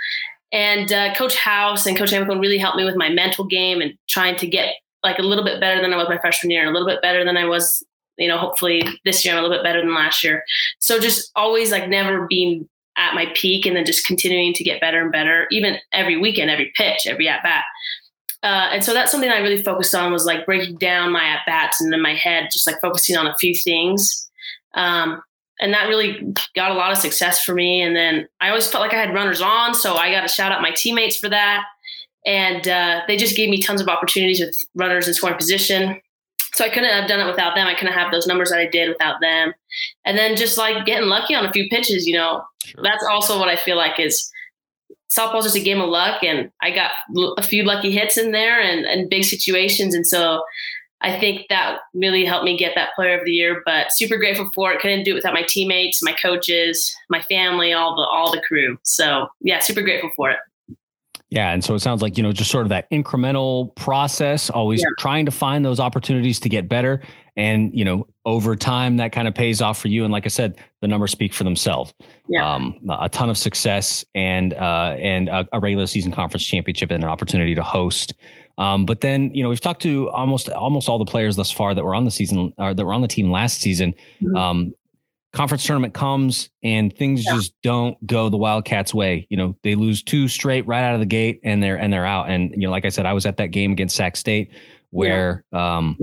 And 0.53 0.93
uh, 0.93 1.15
Coach 1.15 1.37
House 1.37 1.87
and 1.87 1.97
Coach 1.97 2.11
Hamilton 2.11 2.41
really 2.41 2.59
helped 2.59 2.77
me 2.77 2.85
with 2.85 2.97
my 2.97 3.09
mental 3.09 3.45
game 3.45 3.81
and 3.81 3.95
trying 4.09 4.37
to 4.37 4.47
get 4.47 4.75
like 5.03 5.19
a 5.19 5.23
little 5.23 5.45
bit 5.45 5.61
better 5.61 5.81
than 5.81 5.93
I 5.93 5.97
was 5.97 6.09
my 6.09 6.19
freshman 6.19 6.51
year, 6.51 6.61
and 6.61 6.71
a 6.71 6.73
little 6.73 6.89
bit 6.89 7.03
better 7.03 7.25
than 7.25 7.37
I 7.37 7.45
was, 7.45 7.83
you 8.17 8.29
know, 8.29 8.39
hopefully 8.39 8.83
this 9.05 9.25
year 9.25 9.35
I'm 9.35 9.41
a 9.41 9.43
little 9.43 9.57
bit 9.57 9.65
better 9.65 9.81
than 9.81 9.95
last 9.95 10.23
year. 10.23 10.45
So 10.79 10.99
just 10.99 11.31
always 11.37 11.71
like 11.71 11.89
never 11.89 12.27
being 12.27 12.69
at 12.97 13.15
my 13.15 13.27
peak 13.35 13.67
and 13.67 13.77
then 13.77 13.85
just 13.85 14.07
continuing 14.07 14.55
to 14.55 14.65
get 14.65 14.81
better 14.81 15.03
and 15.03 15.11
better, 15.11 15.47
even 15.51 15.79
every 15.93 16.17
weekend, 16.17 16.51
every 16.51 16.73
pitch, 16.77 17.07
every 17.07 17.29
at 17.29 17.43
bat. 17.43 17.65
Uh, 18.45 18.69
and 18.73 18.85
so 18.85 18.95
that's 18.95 19.11
something 19.11 19.31
I 19.31 19.39
really 19.39 19.63
focused 19.63 19.95
on 19.95 20.13
was 20.13 20.27
like 20.27 20.47
breaking 20.47 20.77
down 20.77 21.13
my 21.13 21.25
at 21.25 21.41
bats 21.47 21.81
and 21.81 21.93
in 21.93 22.01
my 22.01 22.15
head, 22.15 22.51
just 22.53 22.67
like 22.67 22.81
focusing 22.81 23.17
on 23.17 23.27
a 23.27 23.35
few 23.37 23.55
things. 23.55 24.24
Um, 24.75 25.23
and 25.61 25.73
that 25.73 25.89
really 25.89 26.21
got 26.57 26.73
a 26.73 26.75
lot 26.75 26.91
of 26.91 26.99
success 26.99 27.43
for 27.43 27.55
me. 27.55 27.81
And 27.81 27.95
then 27.95 28.29
I 28.41 28.49
always 28.49 28.67
felt 28.67 28.83
like 28.83 28.93
I 28.93 29.01
had 29.01 29.15
runners 29.15 29.41
on, 29.41 29.75
so 29.75 29.95
I 29.95 30.11
got 30.11 30.23
to 30.23 30.29
shout 30.29 30.53
out 30.53 30.63
my 30.63 30.73
teammates 30.73 31.17
for 31.17 31.29
that. 31.29 31.65
And 32.27 32.67
uh, 32.67 33.03
they 33.07 33.17
just 33.17 33.37
gave 33.37 33.51
me 33.51 33.61
tons 33.61 33.81
of 33.81 33.89
opportunities 33.89 34.41
with 34.41 34.57
runners 34.75 35.07
in 35.07 35.15
scoring 35.15 35.37
position 35.37 36.01
so 36.55 36.65
I 36.65 36.69
couldn't 36.69 36.91
have 36.91 37.09
done 37.09 37.21
it 37.21 37.27
without 37.27 37.55
them. 37.55 37.67
I 37.67 37.75
couldn't 37.75 37.95
have 37.95 38.13
those 38.13 38.27
numbers 38.27 38.51
that 38.51 38.61
I 38.61 38.67
did 38.67 38.89
without 38.89 39.21
them. 39.21 39.53
And 40.05 40.17
then 40.17 40.37
just 40.37 40.57
like 40.57 40.87
getting 40.87 41.09
lucky 41.09 41.35
on 41.35 41.45
a 41.45 41.53
few 41.53 41.69
pitches, 41.69 42.07
you 42.07 42.15
know, 42.15 42.45
sure. 42.65 42.81
that's 42.83 43.05
also 43.05 43.39
what 43.39 43.49
I 43.49 43.57
feel 43.57 43.77
like 43.77 43.99
is 43.99 44.31
softball's 45.17 45.45
just 45.45 45.57
a 45.57 45.61
game 45.61 45.81
of 45.81 45.89
luck. 45.89 46.23
And 46.23 46.51
I 46.63 46.71
got 46.71 46.93
a 47.37 47.43
few 47.43 47.65
lucky 47.65 47.91
hits 47.91 48.17
in 48.17 48.31
there 48.31 48.61
and, 48.61 48.85
and 48.87 49.11
big 49.11 49.25
situations. 49.25 49.95
And 49.95 50.07
so 50.07 50.43
I 51.05 51.21
think 51.21 51.47
that 51.51 51.81
really 51.93 52.25
helped 52.25 52.47
me 52.47 52.57
get 52.57 52.73
that 52.77 52.95
player 52.97 53.19
of 53.19 53.27
the 53.27 53.31
year, 53.31 53.63
but 53.67 53.93
super 53.93 54.17
grateful 54.17 54.51
for 54.55 54.73
it. 54.73 54.81
Couldn't 54.81 55.05
do 55.05 55.13
it 55.13 55.15
without 55.17 55.35
my 55.35 55.43
teammates, 55.43 56.03
my 56.03 56.13
coaches, 56.13 56.97
my 57.11 57.21
family, 57.21 57.75
all 57.75 57.95
the, 57.95 58.03
all 58.03 58.33
the 58.33 58.41
crew. 58.41 58.79
So 58.85 59.29
yeah, 59.43 59.59
super 59.59 59.83
grateful 59.83 60.11
for 60.17 60.31
it. 60.31 60.39
Yeah. 61.29 61.53
And 61.53 61.65
so 61.65 61.75
it 61.75 61.81
sounds 61.81 62.01
like, 62.01 62.17
you 62.17 62.23
know, 62.23 62.33
just 62.33 62.51
sort 62.51 62.65
of 62.65 62.71
that 62.71 62.89
incremental 62.91 63.75
process, 63.75 64.49
always 64.51 64.81
yeah. 64.81 64.87
trying 64.99 65.27
to 65.27 65.33
find 65.33 65.65
those 65.65 65.81
opportunities 65.81 66.39
to 66.41 66.49
get 66.49 66.69
better. 66.69 67.03
And, 67.37 67.77
you 67.77 67.85
know, 67.85 68.07
over 68.25 68.55
time 68.55 68.97
that 68.99 69.11
kind 69.11 69.27
of 69.27 69.35
pays 69.35 69.61
off 69.61 69.79
for 69.79 69.89
you. 69.89 70.05
And 70.05 70.13
like 70.13 70.25
I 70.25 70.29
said, 70.29 70.57
the 70.81 70.87
numbers 70.87 71.11
speak 71.11 71.35
for 71.35 71.43
themselves. 71.43 71.93
Yeah. 72.29 72.49
Um, 72.49 72.79
a 72.89 73.09
ton 73.09 73.29
of 73.29 73.37
success 73.37 74.05
and, 74.15 74.55
uh, 74.55 74.95
and 74.99 75.29
a, 75.29 75.47
a 75.53 75.61
regular 75.61 75.87
season 75.87 76.13
conference 76.13 76.47
championship 76.47 76.91
and 76.93 77.03
an 77.03 77.11
opportunity 77.11 77.55
to 77.57 77.63
host. 77.63 78.15
Um, 78.59 78.87
but 78.87 79.01
then, 79.01 79.35
you 79.35 79.43
know, 79.43 79.49
we've 79.49 79.61
talked 79.61 79.83
to 79.83 80.09
almost 80.11 80.49
almost 80.49 80.89
all 80.89 80.99
the 80.99 81.05
players 81.05 81.37
thus 81.37 81.51
far 81.51 81.75
that 81.75 81.85
were 81.85 81.95
on 81.95 82.05
the 82.05 82.11
season 82.11 82.53
or 82.59 82.75
that 82.75 82.85
were 82.85 82.93
on 82.93 83.03
the 83.03 83.09
team 83.09 83.31
last 83.31 83.61
season. 83.61 83.95
Mm-hmm. 84.23 84.37
Um, 84.37 84.75
conference 85.33 85.65
tournament 85.65 85.93
comes 85.93 86.49
and 86.63 86.97
things 86.97 87.25
yeah. 87.25 87.35
just 87.35 87.53
don't 87.63 88.05
go 88.07 88.29
the 88.29 88.37
Wildcats 88.37 88.95
way. 88.95 89.27
You 89.31 89.37
know, 89.37 89.57
they 89.63 89.75
lose 89.75 90.03
two 90.03 90.29
straight 90.29 90.67
right 90.67 90.83
out 90.85 90.95
of 90.95 91.01
the 91.01 91.07
gate 91.07 91.41
and 91.43 91.63
they're 91.63 91.77
and 91.77 91.93
they're 91.93 92.07
out. 92.07 92.31
And 92.31 92.53
you 92.53 92.63
know, 92.63 92.71
like 92.71 92.85
I 92.85 92.89
said, 92.89 93.05
I 93.07 93.13
was 93.13 93.27
at 93.27 93.37
that 93.39 93.49
game 93.49 93.73
against 93.73 93.97
Sac 93.97 94.17
State 94.17 94.53
where 94.91 95.45
yeah. 95.53 95.77
um, 95.77 95.99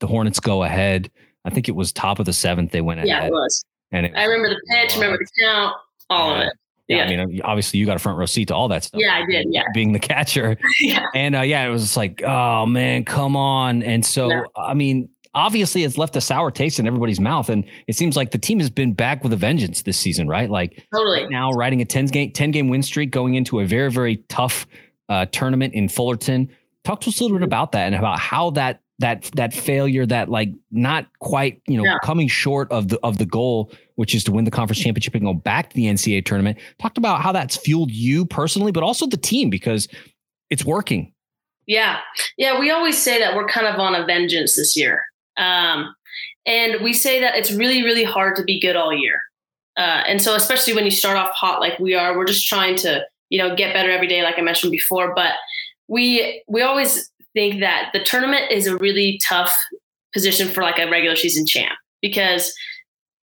the 0.00 0.06
Hornets 0.06 0.38
go 0.38 0.62
ahead. 0.62 1.10
I 1.44 1.50
think 1.50 1.68
it 1.68 1.72
was 1.74 1.90
top 1.90 2.18
of 2.18 2.26
the 2.26 2.34
seventh. 2.34 2.70
They 2.70 2.82
went 2.82 3.00
ahead. 3.00 3.08
Yeah, 3.08 3.24
it 3.24 3.32
was. 3.32 3.64
And 3.92 4.06
it, 4.06 4.12
I 4.14 4.24
remember 4.24 4.50
the 4.50 4.60
pitch, 4.68 4.94
remember 4.94 5.18
the 5.18 5.42
count, 5.42 5.74
all 6.10 6.34
of 6.34 6.40
it. 6.42 6.52
Yeah, 6.90 7.08
yeah, 7.08 7.22
I 7.22 7.26
mean, 7.26 7.40
obviously 7.44 7.78
you 7.78 7.86
got 7.86 7.94
a 7.94 8.00
front 8.00 8.18
row 8.18 8.26
seat 8.26 8.48
to 8.48 8.54
all 8.54 8.66
that 8.68 8.82
stuff. 8.82 9.00
Yeah, 9.00 9.14
I 9.14 9.24
did. 9.24 9.46
Yeah, 9.50 9.62
being 9.72 9.92
the 9.92 10.00
catcher. 10.00 10.58
yeah, 10.80 11.06
and 11.14 11.36
uh, 11.36 11.42
yeah, 11.42 11.64
it 11.64 11.70
was 11.70 11.96
like, 11.96 12.20
oh 12.24 12.66
man, 12.66 13.04
come 13.04 13.36
on. 13.36 13.84
And 13.84 14.04
so, 14.04 14.44
I 14.56 14.74
mean, 14.74 15.08
obviously 15.34 15.84
it's 15.84 15.96
left 15.96 16.16
a 16.16 16.20
sour 16.20 16.50
taste 16.50 16.80
in 16.80 16.86
everybody's 16.86 17.20
mouth. 17.20 17.48
And 17.48 17.64
it 17.86 17.94
seems 17.94 18.16
like 18.16 18.32
the 18.32 18.38
team 18.38 18.58
has 18.58 18.70
been 18.70 18.92
back 18.92 19.22
with 19.22 19.32
a 19.32 19.36
vengeance 19.36 19.82
this 19.82 19.98
season, 19.98 20.26
right? 20.26 20.50
Like 20.50 20.84
totally. 20.92 21.22
right 21.22 21.30
now 21.30 21.52
riding 21.52 21.80
a 21.80 21.84
10 21.84 22.06
game, 22.06 22.32
10 22.32 22.50
game 22.50 22.68
win 22.68 22.82
streak 22.82 23.10
going 23.10 23.34
into 23.34 23.60
a 23.60 23.64
very, 23.64 23.90
very 23.90 24.16
tough 24.28 24.66
uh, 25.08 25.26
tournament 25.26 25.74
in 25.74 25.88
Fullerton. 25.88 26.48
Talk 26.84 27.00
to 27.02 27.10
us 27.10 27.20
a 27.20 27.22
little 27.22 27.38
bit 27.38 27.44
about 27.44 27.72
that 27.72 27.86
and 27.86 27.94
about 27.94 28.18
how 28.18 28.50
that 28.50 28.80
that 29.00 29.30
that 29.34 29.52
failure, 29.52 30.06
that 30.06 30.28
like 30.28 30.50
not 30.70 31.06
quite, 31.18 31.60
you 31.66 31.76
know, 31.76 31.84
yeah. 31.84 31.98
coming 32.04 32.28
short 32.28 32.70
of 32.70 32.88
the 32.88 32.98
of 33.02 33.18
the 33.18 33.26
goal, 33.26 33.72
which 33.96 34.14
is 34.14 34.22
to 34.24 34.32
win 34.32 34.44
the 34.44 34.50
conference 34.50 34.78
championship 34.78 35.14
and 35.14 35.24
go 35.24 35.34
back 35.34 35.70
to 35.70 35.76
the 35.76 35.86
NCAA 35.86 36.24
tournament. 36.24 36.58
Talked 36.78 36.98
about 36.98 37.22
how 37.22 37.32
that's 37.32 37.56
fueled 37.56 37.90
you 37.90 38.24
personally, 38.24 38.72
but 38.72 38.82
also 38.82 39.06
the 39.06 39.16
team 39.16 39.50
because 39.50 39.88
it's 40.50 40.64
working. 40.64 41.12
Yeah. 41.66 42.00
Yeah. 42.36 42.58
We 42.58 42.70
always 42.70 42.98
say 42.98 43.18
that 43.20 43.34
we're 43.34 43.46
kind 43.46 43.66
of 43.66 43.78
on 43.78 43.94
a 43.94 44.04
vengeance 44.04 44.56
this 44.56 44.76
year. 44.76 45.02
Um, 45.36 45.94
and 46.44 46.82
we 46.82 46.92
say 46.92 47.20
that 47.20 47.36
it's 47.36 47.52
really, 47.52 47.82
really 47.82 48.04
hard 48.04 48.36
to 48.36 48.44
be 48.44 48.60
good 48.60 48.76
all 48.76 48.92
year. 48.92 49.20
Uh, 49.76 50.02
and 50.06 50.20
so, 50.20 50.34
especially 50.34 50.74
when 50.74 50.84
you 50.84 50.90
start 50.90 51.16
off 51.16 51.30
hot 51.30 51.60
like 51.60 51.78
we 51.78 51.94
are, 51.94 52.16
we're 52.16 52.26
just 52.26 52.46
trying 52.46 52.76
to, 52.76 53.02
you 53.28 53.38
know, 53.38 53.54
get 53.54 53.72
better 53.72 53.90
every 53.90 54.08
day, 54.08 54.22
like 54.22 54.38
I 54.38 54.42
mentioned 54.42 54.72
before. 54.72 55.14
But 55.14 55.34
we 55.88 56.42
we 56.48 56.62
always 56.62 57.10
think 57.34 57.60
that 57.60 57.90
the 57.92 58.02
tournament 58.02 58.50
is 58.50 58.66
a 58.66 58.76
really 58.76 59.20
tough 59.26 59.54
position 60.12 60.48
for 60.48 60.62
like 60.62 60.78
a 60.78 60.90
regular 60.90 61.16
season 61.16 61.46
champ 61.46 61.78
because 62.02 62.52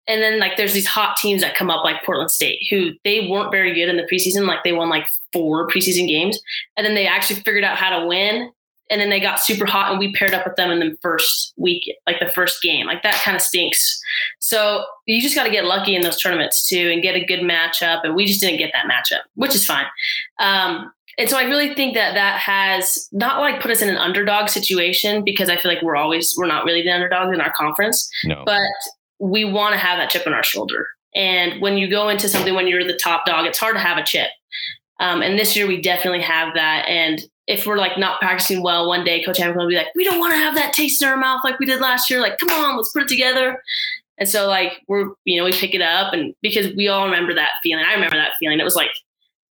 and 0.08 0.22
then 0.22 0.40
like 0.40 0.58
there's 0.58 0.74
these 0.74 0.88
hot 0.88 1.16
teams 1.18 1.42
that 1.42 1.56
come 1.56 1.70
up 1.70 1.84
like 1.84 2.04
Portland 2.04 2.32
State 2.32 2.60
who 2.70 2.92
they 3.04 3.28
weren't 3.30 3.52
very 3.52 3.74
good 3.74 3.90
in 3.90 3.98
the 3.98 4.04
preseason 4.04 4.46
like 4.46 4.64
they 4.64 4.74
won 4.74 4.90
like 4.90 5.08
four 5.32 5.68
preseason 5.68 6.08
games 6.08 6.40
and 6.76 6.86
then 6.86 6.96
they 6.96 7.08
actually 7.08 7.40
figured 7.42 7.64
out 7.64 7.78
how 7.78 7.98
to 7.98 8.06
win 8.06 8.52
and 8.90 9.00
then 9.00 9.10
they 9.10 9.20
got 9.20 9.40
super 9.40 9.66
hot 9.66 9.92
and 9.92 10.00
we 10.00 10.14
paired 10.14 10.34
up 10.34 10.46
with 10.46 10.58
them 10.58 10.70
in 10.70 10.80
the 10.80 10.98
first 11.02 11.54
week 11.58 11.84
like 12.06 12.20
the 12.20 12.32
first 12.32 12.62
game 12.62 12.86
like 12.86 13.02
that 13.04 13.16
kind 13.24 13.36
of 13.36 13.42
stinks. 13.42 14.00
So 14.40 14.84
you 15.06 15.22
just 15.22 15.36
got 15.36 15.46
to 15.46 15.52
get 15.52 15.66
lucky 15.66 15.96
in 15.96 16.02
those 16.02 16.22
tournaments 16.22 16.68
too 16.68 16.92
and 16.92 17.02
get 17.02 17.16
a 17.16 17.24
good 17.24 17.40
matchup 17.40 18.04
and 18.04 18.14
we 18.14 18.26
just 18.26 18.42
didn't 18.42 18.58
get 18.58 18.72
that 18.74 18.86
matchup 18.86 19.22
which 19.36 19.56
is 19.56 19.66
fine. 19.66 19.86
Um, 20.40 20.92
and 21.18 21.30
so 21.30 21.38
i 21.38 21.44
really 21.44 21.74
think 21.74 21.94
that 21.94 22.14
that 22.14 22.40
has 22.40 23.08
not 23.12 23.40
like 23.40 23.62
put 23.62 23.72
us 23.72 23.82
in 23.82 23.90
an 23.90 23.98
underdog 23.98 24.50
situation 24.50 25.24
because 25.24 25.50
i 25.50 25.58
feel 25.58 25.72
like 25.74 25.82
we're 25.82 25.96
always 25.96 26.34
we're 26.38 26.48
not 26.48 26.66
really 26.66 26.82
the 26.82 26.92
underdogs 26.92 27.34
in 27.34 27.42
our 27.42 27.52
conference 27.54 28.10
no. 28.26 28.44
but 28.46 28.62
we 29.20 29.46
want 29.46 29.74
to 29.74 29.80
have 29.80 29.98
that 29.98 30.10
chip 30.10 30.26
on 30.28 30.34
our 30.34 30.44
shoulder 30.44 30.88
and 31.16 31.62
when 31.62 31.78
you 31.78 31.90
go 31.90 32.10
into 32.10 32.28
something 32.28 32.56
when 32.56 32.68
you're 32.68 32.84
the 32.84 32.98
top 32.98 33.26
dog 33.26 33.46
it's 33.46 33.60
hard 33.60 33.76
to 33.76 33.82
have 33.82 33.98
a 33.98 34.04
chip 34.04 34.30
um, 35.00 35.22
and 35.22 35.38
this 35.38 35.56
year 35.56 35.68
we 35.68 35.82
definitely 35.82 36.22
have 36.22 36.54
that. 36.54 36.86
And 36.88 37.22
if 37.48 37.66
we're 37.66 37.78
like 37.78 37.98
not 37.98 38.20
practicing 38.20 38.64
well 38.64 38.88
one 38.88 39.04
day, 39.04 39.24
Coach 39.24 39.38
Hamilton 39.38 39.60
will 39.60 39.70
be 39.70 39.76
like, 39.76 39.94
we 39.96 40.06
don't 40.06 40.20
want 40.20 40.34
to 40.34 40.38
have 40.38 40.56
that 40.56 40.74
taste 40.74 41.02
in 41.02 41.10
our 41.10 41.18
mouth 41.18 41.42
like 41.44 41.60
we 41.60 41.66
did 41.66 41.82
last 41.82 42.10
year. 42.10 42.22
Like, 42.22 42.38
come 42.38 42.50
on, 42.50 42.78
let's 42.78 42.92
put 42.92 43.04
it 43.04 43.08
together. 43.10 43.62
And 44.18 44.30
so 44.30 44.48
like 44.48 44.82
we're, 44.88 45.10
you 45.26 45.38
know, 45.38 45.46
we 45.46 45.52
pick 45.52 45.74
it 45.74 45.82
up 45.82 46.14
and 46.14 46.34
because 46.42 46.74
we 46.76 46.88
all 46.88 47.04
remember 47.06 47.34
that 47.34 47.52
feeling. 47.62 47.84
I 47.84 47.94
remember 47.94 48.16
that 48.16 48.34
feeling. 48.40 48.60
It 48.60 48.64
was 48.64 48.76
like 48.76 48.92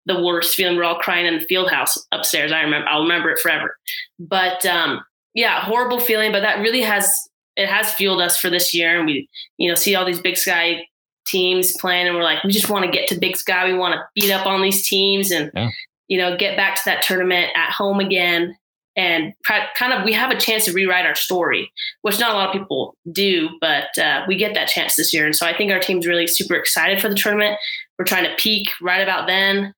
the 0.07 0.23
worst 0.23 0.55
feeling. 0.55 0.77
We're 0.77 0.85
all 0.85 0.99
crying 0.99 1.27
in 1.27 1.39
the 1.39 1.45
field 1.45 1.71
house 1.71 1.99
upstairs. 2.13 2.53
I 2.53 2.61
remember, 2.61 2.89
I'll 2.89 3.03
remember 3.03 3.31
it 3.31 3.39
forever. 3.39 3.77
But 4.19 4.65
um, 4.67 5.05
yeah, 5.35 5.61
horrible 5.61 6.01
feeling, 6.01 6.33
but 6.33 6.41
that 6.41 6.61
really 6.61 6.83
has, 6.83 7.11
it 7.57 7.69
has 7.69 7.93
fueled 7.95 8.21
us 8.21 8.37
for 8.37 8.51
this 8.51 8.75
year. 8.75 8.99
And 8.99 9.07
we, 9.07 9.29
you 9.59 9.69
know, 9.69 9.75
see 9.75 9.95
all 9.95 10.05
these 10.05 10.21
big 10.21 10.37
sky 10.37 10.87
teams 11.25 11.73
playing 11.81 12.09
and 12.09 12.17
we're 12.17 12.25
like, 12.25 12.43
we 12.43 12.51
just 12.51 12.69
want 12.69 12.85
to 12.85 12.91
get 12.91 13.09
to 13.09 13.19
big 13.19 13.37
sky. 13.37 13.65
We 13.65 13.79
want 13.79 13.95
to 13.95 14.03
beat 14.15 14.33
up 14.33 14.47
on 14.47 14.63
these 14.63 14.89
teams 14.89 15.31
and, 15.31 15.51
yeah 15.55 15.71
you 16.13 16.19
know, 16.19 16.37
get 16.37 16.59
back 16.59 16.75
to 16.75 16.83
that 16.85 17.01
tournament 17.01 17.51
at 17.57 17.71
home 17.71 17.99
again 17.99 18.55
and 18.95 19.33
kind 19.47 19.95
of 19.95 20.05
we 20.05 20.13
have 20.13 20.31
a 20.31 20.39
chance 20.39 20.67
to 20.67 20.73
rewrite 20.75 21.07
our 21.07 21.15
story, 21.15 21.73
which 22.03 22.21
not 22.21 22.33
a 22.33 22.35
lot 22.35 22.49
of 22.49 22.53
people 22.53 22.95
do, 23.11 23.49
but 23.63 23.97
uh, 23.97 24.23
we 24.29 24.37
get 24.37 24.53
that 24.53 24.69
chance 24.69 24.95
this 24.95 25.15
year. 25.15 25.25
And 25.25 25.35
so 25.35 25.47
I 25.47 25.57
think 25.57 25.73
our 25.73 25.79
team's 25.79 26.07
really 26.07 26.27
super 26.27 26.55
excited 26.55 27.01
for 27.01 27.09
the 27.09 27.15
tournament. 27.15 27.57
We're 27.99 28.05
trying 28.05 28.25
to 28.25 28.37
peak 28.37 28.69
right 28.83 29.01
about 29.01 29.27
then. 29.27 29.73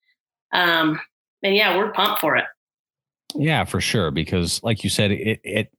Um, 0.55 0.99
and 1.43 1.55
yeah, 1.55 1.77
we're 1.77 1.93
pumped 1.93 2.21
for 2.21 2.37
it. 2.37 2.45
Yeah, 3.35 3.65
for 3.65 3.81
sure. 3.81 4.11
Because 4.11 4.63
like 4.63 4.83
you 4.83 4.89
said, 4.89 5.11
it, 5.11 5.41
it 5.45 5.73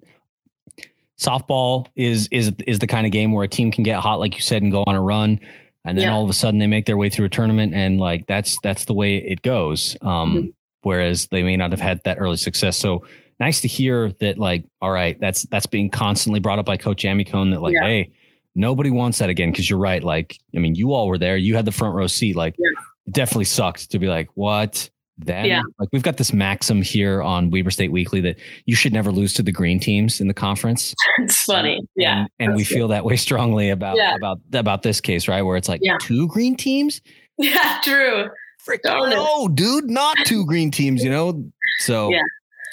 softball 1.19 1.87
is 1.95 2.27
is 2.31 2.51
is 2.67 2.79
the 2.79 2.87
kind 2.87 3.07
of 3.07 3.11
game 3.11 3.31
where 3.31 3.45
a 3.45 3.47
team 3.47 3.71
can 3.71 3.83
get 3.83 3.99
hot, 3.99 4.19
like 4.19 4.35
you 4.35 4.41
said, 4.41 4.61
and 4.61 4.71
go 4.71 4.83
on 4.85 4.95
a 4.95 5.01
run 5.01 5.39
and 5.85 5.97
then 5.97 6.07
yeah. 6.07 6.13
all 6.13 6.23
of 6.23 6.29
a 6.29 6.33
sudden 6.33 6.59
they 6.59 6.67
make 6.67 6.85
their 6.85 6.97
way 6.97 7.09
through 7.09 7.25
a 7.25 7.29
tournament 7.29 7.73
and 7.73 7.99
like 7.99 8.25
that's 8.27 8.57
that's 8.61 8.85
the 8.85 8.93
way 8.93 9.17
it 9.17 9.41
goes 9.43 9.95
um, 10.01 10.35
mm-hmm. 10.35 10.47
whereas 10.81 11.27
they 11.27 11.43
may 11.43 11.55
not 11.55 11.71
have 11.71 11.79
had 11.79 12.03
that 12.03 12.17
early 12.19 12.37
success 12.37 12.75
so 12.75 13.05
nice 13.39 13.61
to 13.61 13.67
hear 13.67 14.11
that 14.19 14.37
like 14.37 14.65
all 14.81 14.91
right 14.91 15.19
that's 15.19 15.43
that's 15.43 15.67
being 15.67 15.89
constantly 15.89 16.39
brought 16.39 16.59
up 16.59 16.65
by 16.65 16.75
coach 16.75 17.03
Amicone 17.03 17.51
that 17.53 17.61
like 17.61 17.75
yeah. 17.75 17.83
hey 17.83 18.11
nobody 18.55 18.89
wants 18.89 19.19
that 19.19 19.29
again 19.29 19.51
because 19.51 19.69
you're 19.69 19.79
right 19.79 20.03
like 20.03 20.37
i 20.55 20.59
mean 20.59 20.75
you 20.75 20.93
all 20.93 21.07
were 21.07 21.17
there 21.17 21.37
you 21.37 21.55
had 21.55 21.65
the 21.65 21.71
front 21.71 21.95
row 21.95 22.07
seat 22.07 22.35
like 22.35 22.55
yeah. 22.57 22.81
It 23.05 23.13
definitely 23.13 23.45
sucked 23.45 23.91
to 23.91 23.99
be 23.99 24.07
like 24.07 24.29
what 24.33 24.89
then 25.17 25.45
yeah. 25.45 25.61
like 25.79 25.89
we've 25.93 26.03
got 26.03 26.17
this 26.17 26.33
maxim 26.33 26.81
here 26.81 27.21
on 27.21 27.49
Weber 27.49 27.71
State 27.71 27.91
Weekly 27.91 28.19
that 28.21 28.37
you 28.65 28.75
should 28.75 28.91
never 28.91 29.11
lose 29.11 29.33
to 29.35 29.43
the 29.43 29.51
green 29.51 29.79
teams 29.79 30.19
in 30.19 30.27
the 30.27 30.33
conference. 30.33 30.93
it's 31.19 31.43
funny. 31.43 31.77
And, 31.77 31.87
yeah. 31.95 32.19
And, 32.39 32.49
and 32.49 32.55
we 32.55 32.63
good. 32.63 32.73
feel 32.73 32.87
that 32.89 33.05
way 33.05 33.15
strongly 33.15 33.69
about 33.69 33.95
yeah. 33.95 34.15
about 34.15 34.39
about 34.53 34.83
this 34.83 34.99
case, 34.99 35.27
right? 35.27 35.41
Where 35.41 35.55
it's 35.55 35.69
like 35.69 35.79
yeah. 35.83 35.97
two 36.01 36.27
green 36.27 36.55
teams? 36.55 37.01
Yeah, 37.37 37.81
true. 37.83 38.29
Freaking 38.65 39.09
no, 39.09 39.49
dude, 39.49 39.89
not 39.89 40.15
two 40.23 40.45
green 40.45 40.71
teams, 40.71 41.03
you 41.03 41.09
know? 41.09 41.43
So 41.79 42.09
yeah. 42.09 42.21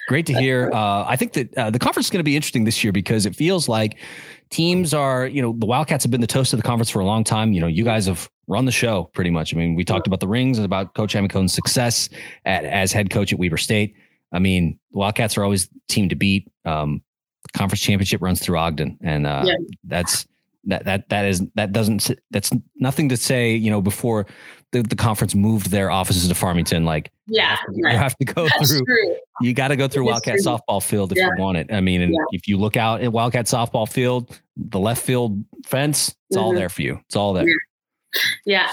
great 0.06 0.24
to 0.26 0.34
hear. 0.34 0.70
Uh, 0.72 1.04
I 1.04 1.16
think 1.16 1.32
that 1.32 1.58
uh, 1.58 1.70
the 1.70 1.80
conference 1.80 2.06
is 2.06 2.10
going 2.10 2.20
to 2.20 2.24
be 2.24 2.36
interesting 2.36 2.62
this 2.62 2.84
year 2.84 2.92
because 2.92 3.26
it 3.26 3.34
feels 3.34 3.68
like 3.68 3.98
teams 4.52 4.92
are, 4.92 5.26
you 5.26 5.42
know, 5.42 5.54
the 5.58 5.66
Wildcats 5.66 6.04
have 6.04 6.10
been 6.10 6.20
the 6.20 6.26
toast 6.26 6.52
of 6.52 6.58
the 6.58 6.62
conference 6.62 6.90
for 6.90 7.00
a 7.00 7.04
long 7.04 7.24
time. 7.24 7.52
You 7.52 7.60
know, 7.60 7.66
you 7.66 7.84
guys 7.84 8.06
have 8.06 8.30
run 8.46 8.66
the 8.66 8.72
show 8.72 9.10
pretty 9.14 9.30
much. 9.30 9.52
I 9.52 9.56
mean, 9.56 9.74
we 9.74 9.84
talked 9.84 10.06
about 10.06 10.20
the 10.20 10.28
rings 10.28 10.58
and 10.58 10.64
about 10.64 10.94
Coach 10.94 11.14
Amicone's 11.16 11.54
success 11.54 12.08
at, 12.44 12.64
as 12.64 12.92
head 12.92 13.10
coach 13.10 13.32
at 13.32 13.38
Weber 13.38 13.56
State. 13.56 13.96
I 14.32 14.38
mean, 14.38 14.78
the 14.92 14.98
Wildcats 14.98 15.36
are 15.36 15.42
always 15.42 15.68
team 15.88 16.08
to 16.10 16.14
beat. 16.14 16.48
Um, 16.64 17.02
conference 17.54 17.80
championship 17.80 18.22
runs 18.22 18.40
through 18.40 18.58
Ogden, 18.58 18.98
and 19.02 19.26
uh, 19.26 19.42
yeah. 19.44 19.54
that's 19.84 20.26
that 20.64 20.84
that 20.84 21.08
that 21.08 21.24
is 21.24 21.42
that 21.54 21.72
doesn't 21.72 22.10
that's 22.30 22.50
nothing 22.76 23.08
to 23.08 23.16
say. 23.16 23.54
You 23.54 23.70
know, 23.70 23.80
before 23.80 24.26
the, 24.72 24.82
the 24.82 24.96
conference 24.96 25.34
moved 25.34 25.70
their 25.70 25.90
offices 25.90 26.28
to 26.28 26.34
Farmington, 26.34 26.84
like 26.84 27.10
yeah, 27.26 27.58
you 27.72 27.86
have 27.86 28.16
to, 28.18 28.24
go 28.24 28.48
that's 28.48 28.70
through. 28.70 28.84
True. 28.84 29.16
You 29.40 29.54
got 29.54 29.68
to 29.68 29.76
go 29.76 29.88
through 29.88 30.06
Wildcat 30.06 30.38
true. 30.42 30.52
softball 30.52 30.82
field 30.82 31.12
if 31.12 31.18
yeah. 31.18 31.30
you 31.34 31.42
want 31.42 31.58
it. 31.58 31.72
I 31.72 31.80
mean, 31.80 32.00
and 32.02 32.12
yeah. 32.12 32.24
if 32.30 32.46
you 32.48 32.56
look 32.56 32.76
out 32.76 33.02
at 33.02 33.12
Wildcat 33.12 33.46
softball 33.46 33.90
field, 33.90 34.40
the 34.56 34.78
left 34.78 35.02
field 35.02 35.44
fence, 35.66 36.08
it's 36.08 36.36
mm-hmm. 36.36 36.44
all 36.44 36.54
there 36.54 36.68
for 36.68 36.82
you. 36.82 37.00
It's 37.06 37.16
all 37.16 37.32
there. 37.32 37.46
Yeah. 38.44 38.70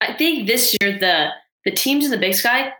I 0.00 0.14
think 0.14 0.46
this 0.46 0.76
year 0.80 0.98
the 0.98 1.30
the 1.64 1.70
teams 1.70 2.04
in 2.04 2.10
the 2.10 2.18
Big 2.18 2.34
Sky 2.34 2.72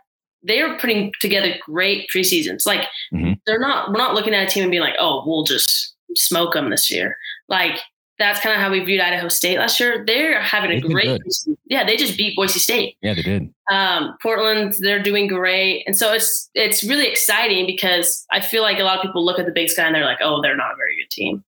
they 0.45 0.61
are 0.61 0.77
putting 0.77 1.11
together 1.19 1.55
great 1.61 2.07
preseasons. 2.13 2.65
Like 2.65 2.81
mm-hmm. 3.13 3.33
they're 3.45 3.59
not 3.59 3.89
we're 3.89 3.97
not 3.97 4.13
looking 4.13 4.33
at 4.33 4.43
a 4.43 4.47
team 4.47 4.63
and 4.63 4.71
being 4.71 4.83
like, 4.83 4.95
oh, 4.99 5.23
we'll 5.25 5.43
just 5.43 5.95
smoke 6.15 6.53
them 6.53 6.69
this 6.69 6.91
year. 6.91 7.17
Like 7.47 7.79
that's 8.19 8.39
kind 8.39 8.55
of 8.55 8.61
how 8.61 8.69
we 8.69 8.79
viewed 8.79 9.01
Idaho 9.01 9.27
State 9.27 9.57
last 9.57 9.79
year. 9.79 10.03
They're 10.05 10.39
having 10.41 10.71
a 10.71 10.79
great, 10.79 11.21
yeah. 11.65 11.83
They 11.83 11.97
just 11.97 12.17
beat 12.17 12.35
Boise 12.35 12.59
State. 12.59 12.95
Yeah, 13.01 13.13
they 13.15 13.23
did. 13.23 13.53
Um, 13.71 14.15
Portland, 14.21 14.73
they're 14.81 15.01
doing 15.01 15.27
great, 15.27 15.83
and 15.87 15.97
so 15.97 16.13
it's 16.13 16.49
it's 16.53 16.83
really 16.83 17.07
exciting 17.07 17.65
because 17.65 18.25
I 18.31 18.39
feel 18.39 18.61
like 18.61 18.79
a 18.79 18.83
lot 18.83 18.97
of 18.97 19.01
people 19.01 19.25
look 19.25 19.39
at 19.39 19.45
the 19.45 19.51
Big 19.51 19.69
Sky 19.69 19.83
and 19.83 19.95
they're 19.95 20.05
like, 20.05 20.19
oh, 20.21 20.41
they're 20.41 20.55
not 20.55 20.73
a 20.73 20.75
very 20.75 20.95
good 20.95 21.09
team, 21.09 21.43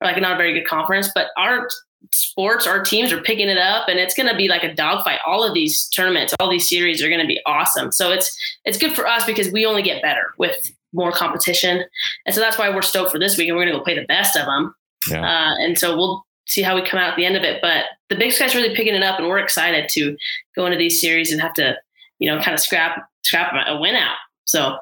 or 0.00 0.06
like 0.06 0.20
not 0.20 0.34
a 0.34 0.36
very 0.36 0.52
good 0.52 0.66
conference. 0.66 1.10
But 1.14 1.28
our 1.36 1.68
sports, 2.12 2.66
our 2.66 2.82
teams 2.82 3.12
are 3.12 3.20
picking 3.20 3.48
it 3.48 3.58
up, 3.58 3.88
and 3.88 3.98
it's 3.98 4.14
going 4.14 4.28
to 4.28 4.36
be 4.36 4.46
like 4.48 4.62
a 4.62 4.72
dogfight. 4.72 5.18
All 5.26 5.42
of 5.42 5.52
these 5.52 5.88
tournaments, 5.88 6.34
all 6.38 6.50
these 6.50 6.68
series 6.68 7.02
are 7.02 7.08
going 7.08 7.20
to 7.20 7.26
be 7.26 7.40
awesome. 7.44 7.90
So 7.90 8.12
it's 8.12 8.36
it's 8.64 8.78
good 8.78 8.94
for 8.94 9.06
us 9.06 9.24
because 9.24 9.50
we 9.50 9.66
only 9.66 9.82
get 9.82 10.00
better 10.00 10.32
with 10.38 10.70
more 10.92 11.10
competition, 11.10 11.84
and 12.24 12.34
so 12.34 12.40
that's 12.40 12.56
why 12.56 12.70
we're 12.70 12.82
stoked 12.82 13.10
for 13.10 13.18
this 13.18 13.36
week, 13.36 13.48
and 13.48 13.56
we're 13.56 13.64
going 13.64 13.72
to 13.72 13.78
go 13.78 13.84
play 13.84 13.98
the 13.98 14.06
best 14.06 14.36
of 14.36 14.46
them. 14.46 14.74
Yeah. 15.10 15.22
Uh, 15.22 15.54
and 15.58 15.78
so 15.78 15.96
we'll 15.96 16.24
see 16.46 16.62
how 16.62 16.74
we 16.74 16.82
come 16.82 17.00
out 17.00 17.10
at 17.10 17.16
the 17.16 17.24
end 17.24 17.36
of 17.36 17.42
it. 17.42 17.60
But 17.62 17.84
the 18.08 18.16
Big 18.16 18.32
Sky's 18.32 18.54
really 18.54 18.74
picking 18.74 18.94
it 18.94 19.02
up, 19.02 19.18
and 19.18 19.28
we're 19.28 19.38
excited 19.38 19.88
to 19.90 20.16
go 20.54 20.66
into 20.66 20.78
these 20.78 21.00
series 21.00 21.32
and 21.32 21.40
have 21.40 21.54
to, 21.54 21.76
you 22.18 22.30
know, 22.30 22.40
kind 22.42 22.54
of 22.54 22.60
scrap 22.60 23.08
scrap 23.22 23.52
a 23.66 23.78
win 23.78 23.94
out. 23.94 24.16
So, 24.44 24.76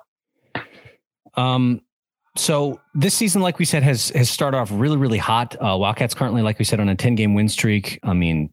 um, 1.35 1.81
so 2.37 2.81
this 2.95 3.15
season, 3.15 3.43
like 3.43 3.59
we 3.59 3.65
said, 3.65 3.83
has 3.83 4.11
has 4.11 4.31
started 4.31 4.57
off 4.57 4.71
really, 4.73 4.97
really 4.97 5.19
hot. 5.19 5.55
Uh, 5.57 5.77
Wildcats 5.79 6.15
currently, 6.15 6.43
like 6.43 6.59
we 6.59 6.65
said, 6.65 6.81
on 6.81 6.89
a 6.89 6.97
ten 6.97 7.15
game 7.15 7.35
win 7.35 7.49
streak. 7.49 7.99
I 8.03 8.13
mean, 8.13 8.53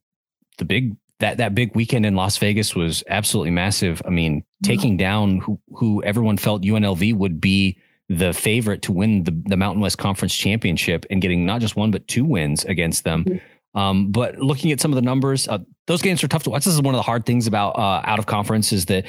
the 0.57 0.65
big 0.65 0.95
that 1.19 1.37
that 1.37 1.55
big 1.55 1.75
weekend 1.75 2.05
in 2.05 2.15
Las 2.15 2.37
Vegas 2.37 2.75
was 2.75 3.03
absolutely 3.07 3.51
massive. 3.51 4.01
I 4.05 4.09
mean, 4.09 4.41
mm-hmm. 4.41 4.67
taking 4.67 4.97
down 4.97 5.39
who 5.39 5.59
who 5.73 6.03
everyone 6.03 6.37
felt 6.37 6.63
UNLV 6.63 7.15
would 7.15 7.39
be 7.39 7.77
the 8.09 8.33
favorite 8.33 8.81
to 8.81 8.91
win 8.91 9.23
the 9.23 9.31
the 9.45 9.57
Mountain 9.57 9.81
West 9.81 9.97
Conference 9.97 10.35
championship 10.35 11.05
and 11.09 11.21
getting 11.21 11.45
not 11.45 11.61
just 11.61 11.75
one 11.75 11.91
but 11.91 12.07
two 12.07 12.25
wins 12.25 12.65
against 12.65 13.03
them. 13.03 13.23
Mm-hmm. 13.23 13.79
Um, 13.79 14.11
but 14.11 14.39
looking 14.39 14.71
at 14.71 14.79
some 14.79 14.91
of 14.91 14.95
the 14.95 15.01
numbers, 15.03 15.47
uh, 15.47 15.59
those 15.85 16.01
games 16.01 16.23
are 16.23 16.27
tough 16.27 16.43
to 16.43 16.49
watch. 16.49 16.65
This 16.65 16.73
is 16.73 16.81
one 16.81 16.95
of 16.95 16.99
the 16.99 17.03
hard 17.03 17.25
things 17.25 17.45
about 17.45 17.77
uh, 17.77 18.01
out 18.03 18.17
of 18.17 18.25
conference 18.25 18.73
is 18.73 18.85
that 18.85 19.05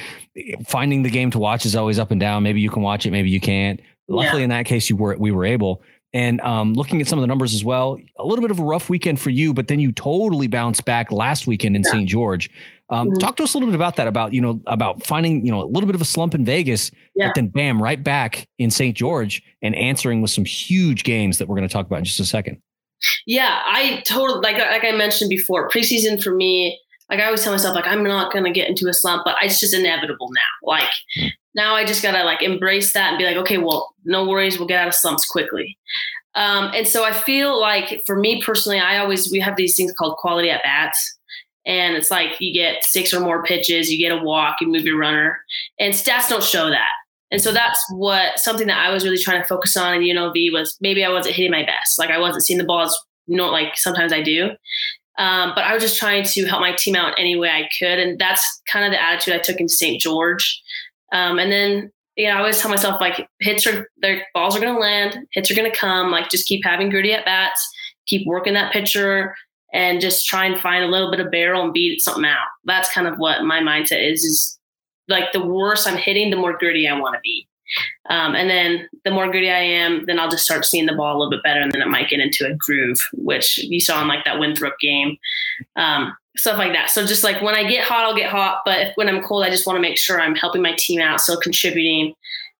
finding 0.66 1.02
the 1.02 1.10
game 1.10 1.30
to 1.30 1.38
watch 1.38 1.64
is 1.64 1.74
always 1.74 1.98
up 1.98 2.10
and 2.10 2.20
down. 2.20 2.42
Maybe 2.42 2.60
you 2.60 2.70
can 2.70 2.82
watch 2.82 3.06
it, 3.06 3.10
maybe 3.10 3.30
you 3.30 3.40
can't. 3.40 3.80
Luckily, 4.06 4.42
yeah. 4.42 4.44
in 4.44 4.50
that 4.50 4.66
case, 4.66 4.90
you 4.90 4.96
were 4.96 5.16
we 5.16 5.30
were 5.30 5.44
able. 5.44 5.82
And 6.12 6.40
um, 6.40 6.74
looking 6.74 7.00
at 7.00 7.06
some 7.06 7.18
of 7.18 7.22
the 7.22 7.28
numbers 7.28 7.54
as 7.54 7.64
well, 7.64 7.98
a 8.18 8.26
little 8.26 8.42
bit 8.42 8.50
of 8.50 8.58
a 8.58 8.64
rough 8.64 8.90
weekend 8.90 9.20
for 9.20 9.30
you, 9.30 9.54
but 9.54 9.68
then 9.68 9.78
you 9.78 9.92
totally 9.92 10.48
bounced 10.48 10.84
back 10.84 11.12
last 11.12 11.46
weekend 11.46 11.76
in 11.76 11.82
yeah. 11.84 11.92
St. 11.92 12.08
George. 12.08 12.50
Um, 12.90 13.08
mm-hmm. 13.08 13.18
Talk 13.18 13.36
to 13.36 13.44
us 13.44 13.54
a 13.54 13.56
little 13.56 13.70
bit 13.70 13.76
about 13.76 13.96
that, 13.96 14.06
about 14.06 14.32
you 14.32 14.40
know, 14.40 14.60
about 14.66 15.06
finding 15.06 15.44
you 15.44 15.52
know 15.52 15.62
a 15.62 15.66
little 15.66 15.86
bit 15.86 15.94
of 15.94 16.00
a 16.00 16.06
slump 16.06 16.34
in 16.34 16.44
Vegas, 16.44 16.90
yeah. 17.14 17.28
but 17.28 17.34
then 17.36 17.48
bam, 17.48 17.82
right 17.82 18.02
back 18.02 18.46
in 18.58 18.70
St. 18.70 18.96
George 18.96 19.42
and 19.62 19.74
answering 19.74 20.22
with 20.22 20.30
some 20.30 20.44
huge 20.44 21.04
games 21.04 21.38
that 21.38 21.48
we're 21.48 21.56
going 21.56 21.68
to 21.68 21.72
talk 21.72 21.86
about 21.86 21.98
in 21.98 22.04
just 22.04 22.20
a 22.20 22.24
second. 22.24 22.60
Yeah, 23.26 23.60
I 23.64 24.02
totally 24.06 24.40
like 24.40 24.58
like 24.58 24.84
I 24.84 24.92
mentioned 24.92 25.30
before, 25.30 25.68
preseason 25.68 26.22
for 26.22 26.34
me. 26.34 26.78
Like 27.08 27.20
I 27.20 27.24
always 27.26 27.42
tell 27.42 27.52
myself, 27.52 27.74
like 27.74 27.86
I'm 27.86 28.04
not 28.04 28.32
going 28.32 28.44
to 28.44 28.52
get 28.52 28.68
into 28.68 28.86
a 28.86 28.92
slump, 28.92 29.22
but 29.24 29.36
it's 29.42 29.58
just 29.58 29.74
inevitable 29.74 30.28
now. 30.32 30.68
Like 30.68 30.90
mm-hmm 31.18 31.28
now 31.54 31.74
I 31.74 31.84
just 31.84 32.02
gotta 32.02 32.24
like 32.24 32.42
embrace 32.42 32.92
that 32.92 33.10
and 33.10 33.18
be 33.18 33.24
like, 33.24 33.36
okay, 33.36 33.58
well, 33.58 33.94
no 34.04 34.26
worries, 34.26 34.58
we'll 34.58 34.68
get 34.68 34.80
out 34.80 34.88
of 34.88 34.94
slumps 34.94 35.26
quickly. 35.26 35.76
Um, 36.34 36.70
and 36.74 36.86
so 36.86 37.04
I 37.04 37.12
feel 37.12 37.60
like 37.60 38.02
for 38.06 38.16
me 38.16 38.42
personally, 38.42 38.78
I 38.78 38.98
always 38.98 39.30
we 39.32 39.40
have 39.40 39.56
these 39.56 39.76
things 39.76 39.92
called 39.92 40.16
quality 40.16 40.50
at 40.50 40.62
bats. 40.62 41.18
And 41.66 41.96
it's 41.96 42.10
like 42.10 42.40
you 42.40 42.52
get 42.52 42.84
six 42.84 43.12
or 43.12 43.20
more 43.20 43.42
pitches, 43.44 43.90
you 43.90 43.98
get 43.98 44.16
a 44.16 44.22
walk, 44.22 44.56
you 44.60 44.66
move 44.66 44.84
your 44.84 44.98
runner, 44.98 45.40
and 45.78 45.92
stats 45.94 46.28
don't 46.28 46.42
show 46.42 46.70
that. 46.70 46.92
And 47.30 47.40
so 47.40 47.52
that's 47.52 47.78
what 47.92 48.38
something 48.38 48.66
that 48.66 48.78
I 48.78 48.92
was 48.92 49.04
really 49.04 49.18
trying 49.18 49.40
to 49.40 49.46
focus 49.46 49.76
on 49.76 49.94
in 49.94 50.02
UNLV 50.02 50.52
was 50.52 50.76
maybe 50.80 51.04
I 51.04 51.10
wasn't 51.10 51.36
hitting 51.36 51.52
my 51.52 51.64
best. 51.64 51.98
Like 51.98 52.10
I 52.10 52.18
wasn't 52.18 52.44
seeing 52.44 52.58
the 52.58 52.64
balls, 52.64 52.98
you 53.26 53.36
know, 53.36 53.50
like 53.50 53.76
sometimes 53.76 54.12
I 54.12 54.22
do. 54.22 54.50
Um, 55.18 55.52
but 55.54 55.64
I 55.64 55.74
was 55.74 55.82
just 55.82 55.98
trying 55.98 56.24
to 56.24 56.46
help 56.46 56.60
my 56.60 56.72
team 56.72 56.96
out 56.96 57.14
any 57.18 57.36
way 57.36 57.50
I 57.50 57.68
could. 57.78 57.98
And 57.98 58.18
that's 58.18 58.62
kind 58.70 58.84
of 58.84 58.90
the 58.90 59.02
attitude 59.02 59.34
I 59.34 59.38
took 59.38 59.60
into 59.60 59.72
St. 59.72 60.00
George. 60.00 60.60
Um, 61.12 61.38
and 61.38 61.52
then, 61.52 61.92
yeah, 62.16 62.36
I 62.36 62.38
always 62.38 62.58
tell 62.58 62.70
myself 62.70 63.00
like 63.00 63.28
hits 63.40 63.66
are 63.66 63.86
their 63.98 64.26
balls 64.34 64.56
are 64.56 64.60
going 64.60 64.74
to 64.74 64.80
land, 64.80 65.18
hits 65.32 65.50
are 65.50 65.54
going 65.54 65.70
to 65.70 65.76
come. 65.76 66.10
Like 66.10 66.30
just 66.30 66.46
keep 66.46 66.64
having 66.64 66.88
gritty 66.88 67.12
at 67.12 67.24
bats, 67.24 67.68
keep 68.06 68.26
working 68.26 68.54
that 68.54 68.72
pitcher, 68.72 69.34
and 69.72 70.00
just 70.00 70.26
try 70.26 70.44
and 70.44 70.60
find 70.60 70.84
a 70.84 70.88
little 70.88 71.10
bit 71.10 71.20
of 71.20 71.30
barrel 71.30 71.62
and 71.62 71.72
beat 71.72 72.02
something 72.02 72.24
out. 72.24 72.46
That's 72.64 72.92
kind 72.92 73.06
of 73.06 73.18
what 73.18 73.42
my 73.42 73.60
mindset 73.60 74.08
is. 74.10 74.24
Is 74.24 74.58
like 75.08 75.32
the 75.32 75.44
worse 75.44 75.86
I'm 75.86 75.96
hitting, 75.96 76.30
the 76.30 76.36
more 76.36 76.56
gritty 76.56 76.88
I 76.88 76.98
want 76.98 77.14
to 77.14 77.20
be. 77.22 77.46
Um, 78.08 78.34
and 78.34 78.50
then 78.50 78.88
the 79.04 79.12
more 79.12 79.30
gritty 79.30 79.50
I 79.50 79.60
am, 79.60 80.04
then 80.06 80.18
I'll 80.18 80.30
just 80.30 80.44
start 80.44 80.64
seeing 80.64 80.86
the 80.86 80.94
ball 80.94 81.16
a 81.16 81.18
little 81.18 81.30
bit 81.30 81.44
better, 81.44 81.60
and 81.60 81.70
then 81.70 81.82
it 81.82 81.88
might 81.88 82.08
get 82.08 82.18
into 82.18 82.44
a 82.46 82.54
groove, 82.54 82.98
which 83.12 83.58
you 83.58 83.80
saw 83.80 84.02
in 84.02 84.08
like 84.08 84.24
that 84.24 84.40
Winthrop 84.40 84.74
game. 84.80 85.16
Um, 85.76 86.16
stuff 86.36 86.58
like 86.58 86.72
that. 86.72 86.90
So 86.90 87.06
just 87.06 87.24
like 87.24 87.42
when 87.42 87.54
I 87.54 87.68
get 87.68 87.84
hot, 87.84 88.04
I'll 88.04 88.16
get 88.16 88.30
hot. 88.30 88.62
But 88.64 88.92
when 88.94 89.08
I'm 89.08 89.22
cold, 89.22 89.44
I 89.44 89.50
just 89.50 89.66
want 89.66 89.76
to 89.76 89.80
make 89.80 89.98
sure 89.98 90.20
I'm 90.20 90.34
helping 90.34 90.62
my 90.62 90.74
team 90.78 91.00
out, 91.00 91.20
still 91.20 91.40
contributing. 91.40 92.14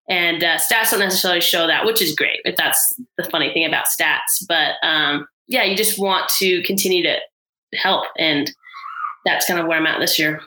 And 0.09 0.43
uh, 0.43 0.59
stats 0.59 0.91
don't 0.91 1.01
necessarily 1.01 1.41
show 1.41 1.67
that, 1.67 1.87
which 1.87 2.03
is 2.03 2.15
great. 2.15 2.41
If 2.45 2.57
that's 2.57 2.97
the 3.17 3.25
funny 3.25 3.53
thing 3.53 3.65
about 3.65 3.87
stats, 3.87 4.45
but 4.49 4.75
um, 4.83 5.27
yeah, 5.51 5.65
you 5.65 5.77
just 5.77 5.99
want 5.99 6.31
to 6.39 6.63
continue 6.63 7.03
to 7.03 7.19
help, 7.75 8.07
and 8.17 8.51
that's 9.27 9.47
kind 9.47 9.61
of 9.61 9.67
where 9.67 9.77
I'm 9.77 9.87
at 9.87 9.99
this 9.99 10.19
year. 10.19 10.41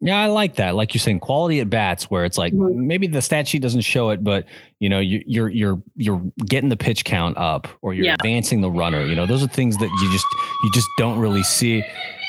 Yeah, 0.00 0.18
I 0.18 0.26
like 0.26 0.56
that. 0.56 0.74
Like 0.74 0.92
you're 0.92 1.00
saying, 1.00 1.20
quality 1.20 1.60
at 1.60 1.70
bats, 1.70 2.10
where 2.10 2.24
it's 2.24 2.38
like 2.38 2.52
mm-hmm. 2.52 2.86
maybe 2.86 3.06
the 3.06 3.22
stat 3.22 3.46
sheet 3.46 3.62
doesn't 3.62 3.82
show 3.82 4.10
it, 4.10 4.24
but 4.24 4.46
you 4.80 4.88
know 4.88 4.98
you, 4.98 5.22
you're 5.26 5.50
you're 5.50 5.80
you're 5.94 6.22
getting 6.46 6.70
the 6.70 6.76
pitch 6.76 7.04
count 7.04 7.36
up, 7.36 7.68
or 7.82 7.94
you're 7.94 8.06
yeah. 8.06 8.14
advancing 8.14 8.62
the 8.62 8.70
runner. 8.70 9.04
You 9.04 9.14
know, 9.14 9.26
those 9.26 9.44
are 9.44 9.48
things 9.48 9.76
that 9.76 9.88
you 9.88 10.10
just 10.10 10.26
you 10.64 10.72
just 10.72 10.88
don't 10.98 11.18
really 11.18 11.42
see. 11.42 11.84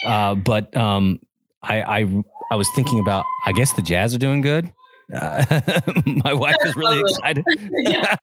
Uh, 0.06 0.36
but 0.36 0.76
um, 0.76 1.20
I, 1.64 1.82
I 1.82 2.24
I 2.52 2.56
was 2.56 2.70
thinking 2.76 3.00
about. 3.00 3.24
I 3.46 3.54
guess 3.54 3.74
the 3.74 3.82
Jazz 3.82 4.14
are 4.14 4.20
doing 4.20 4.42
good. 4.42 4.72
Uh, 5.14 5.62
my 6.24 6.34
wife 6.34 6.56
is 6.66 6.76
really 6.76 7.00
excited. 7.08 7.46
yeah. 7.72 8.16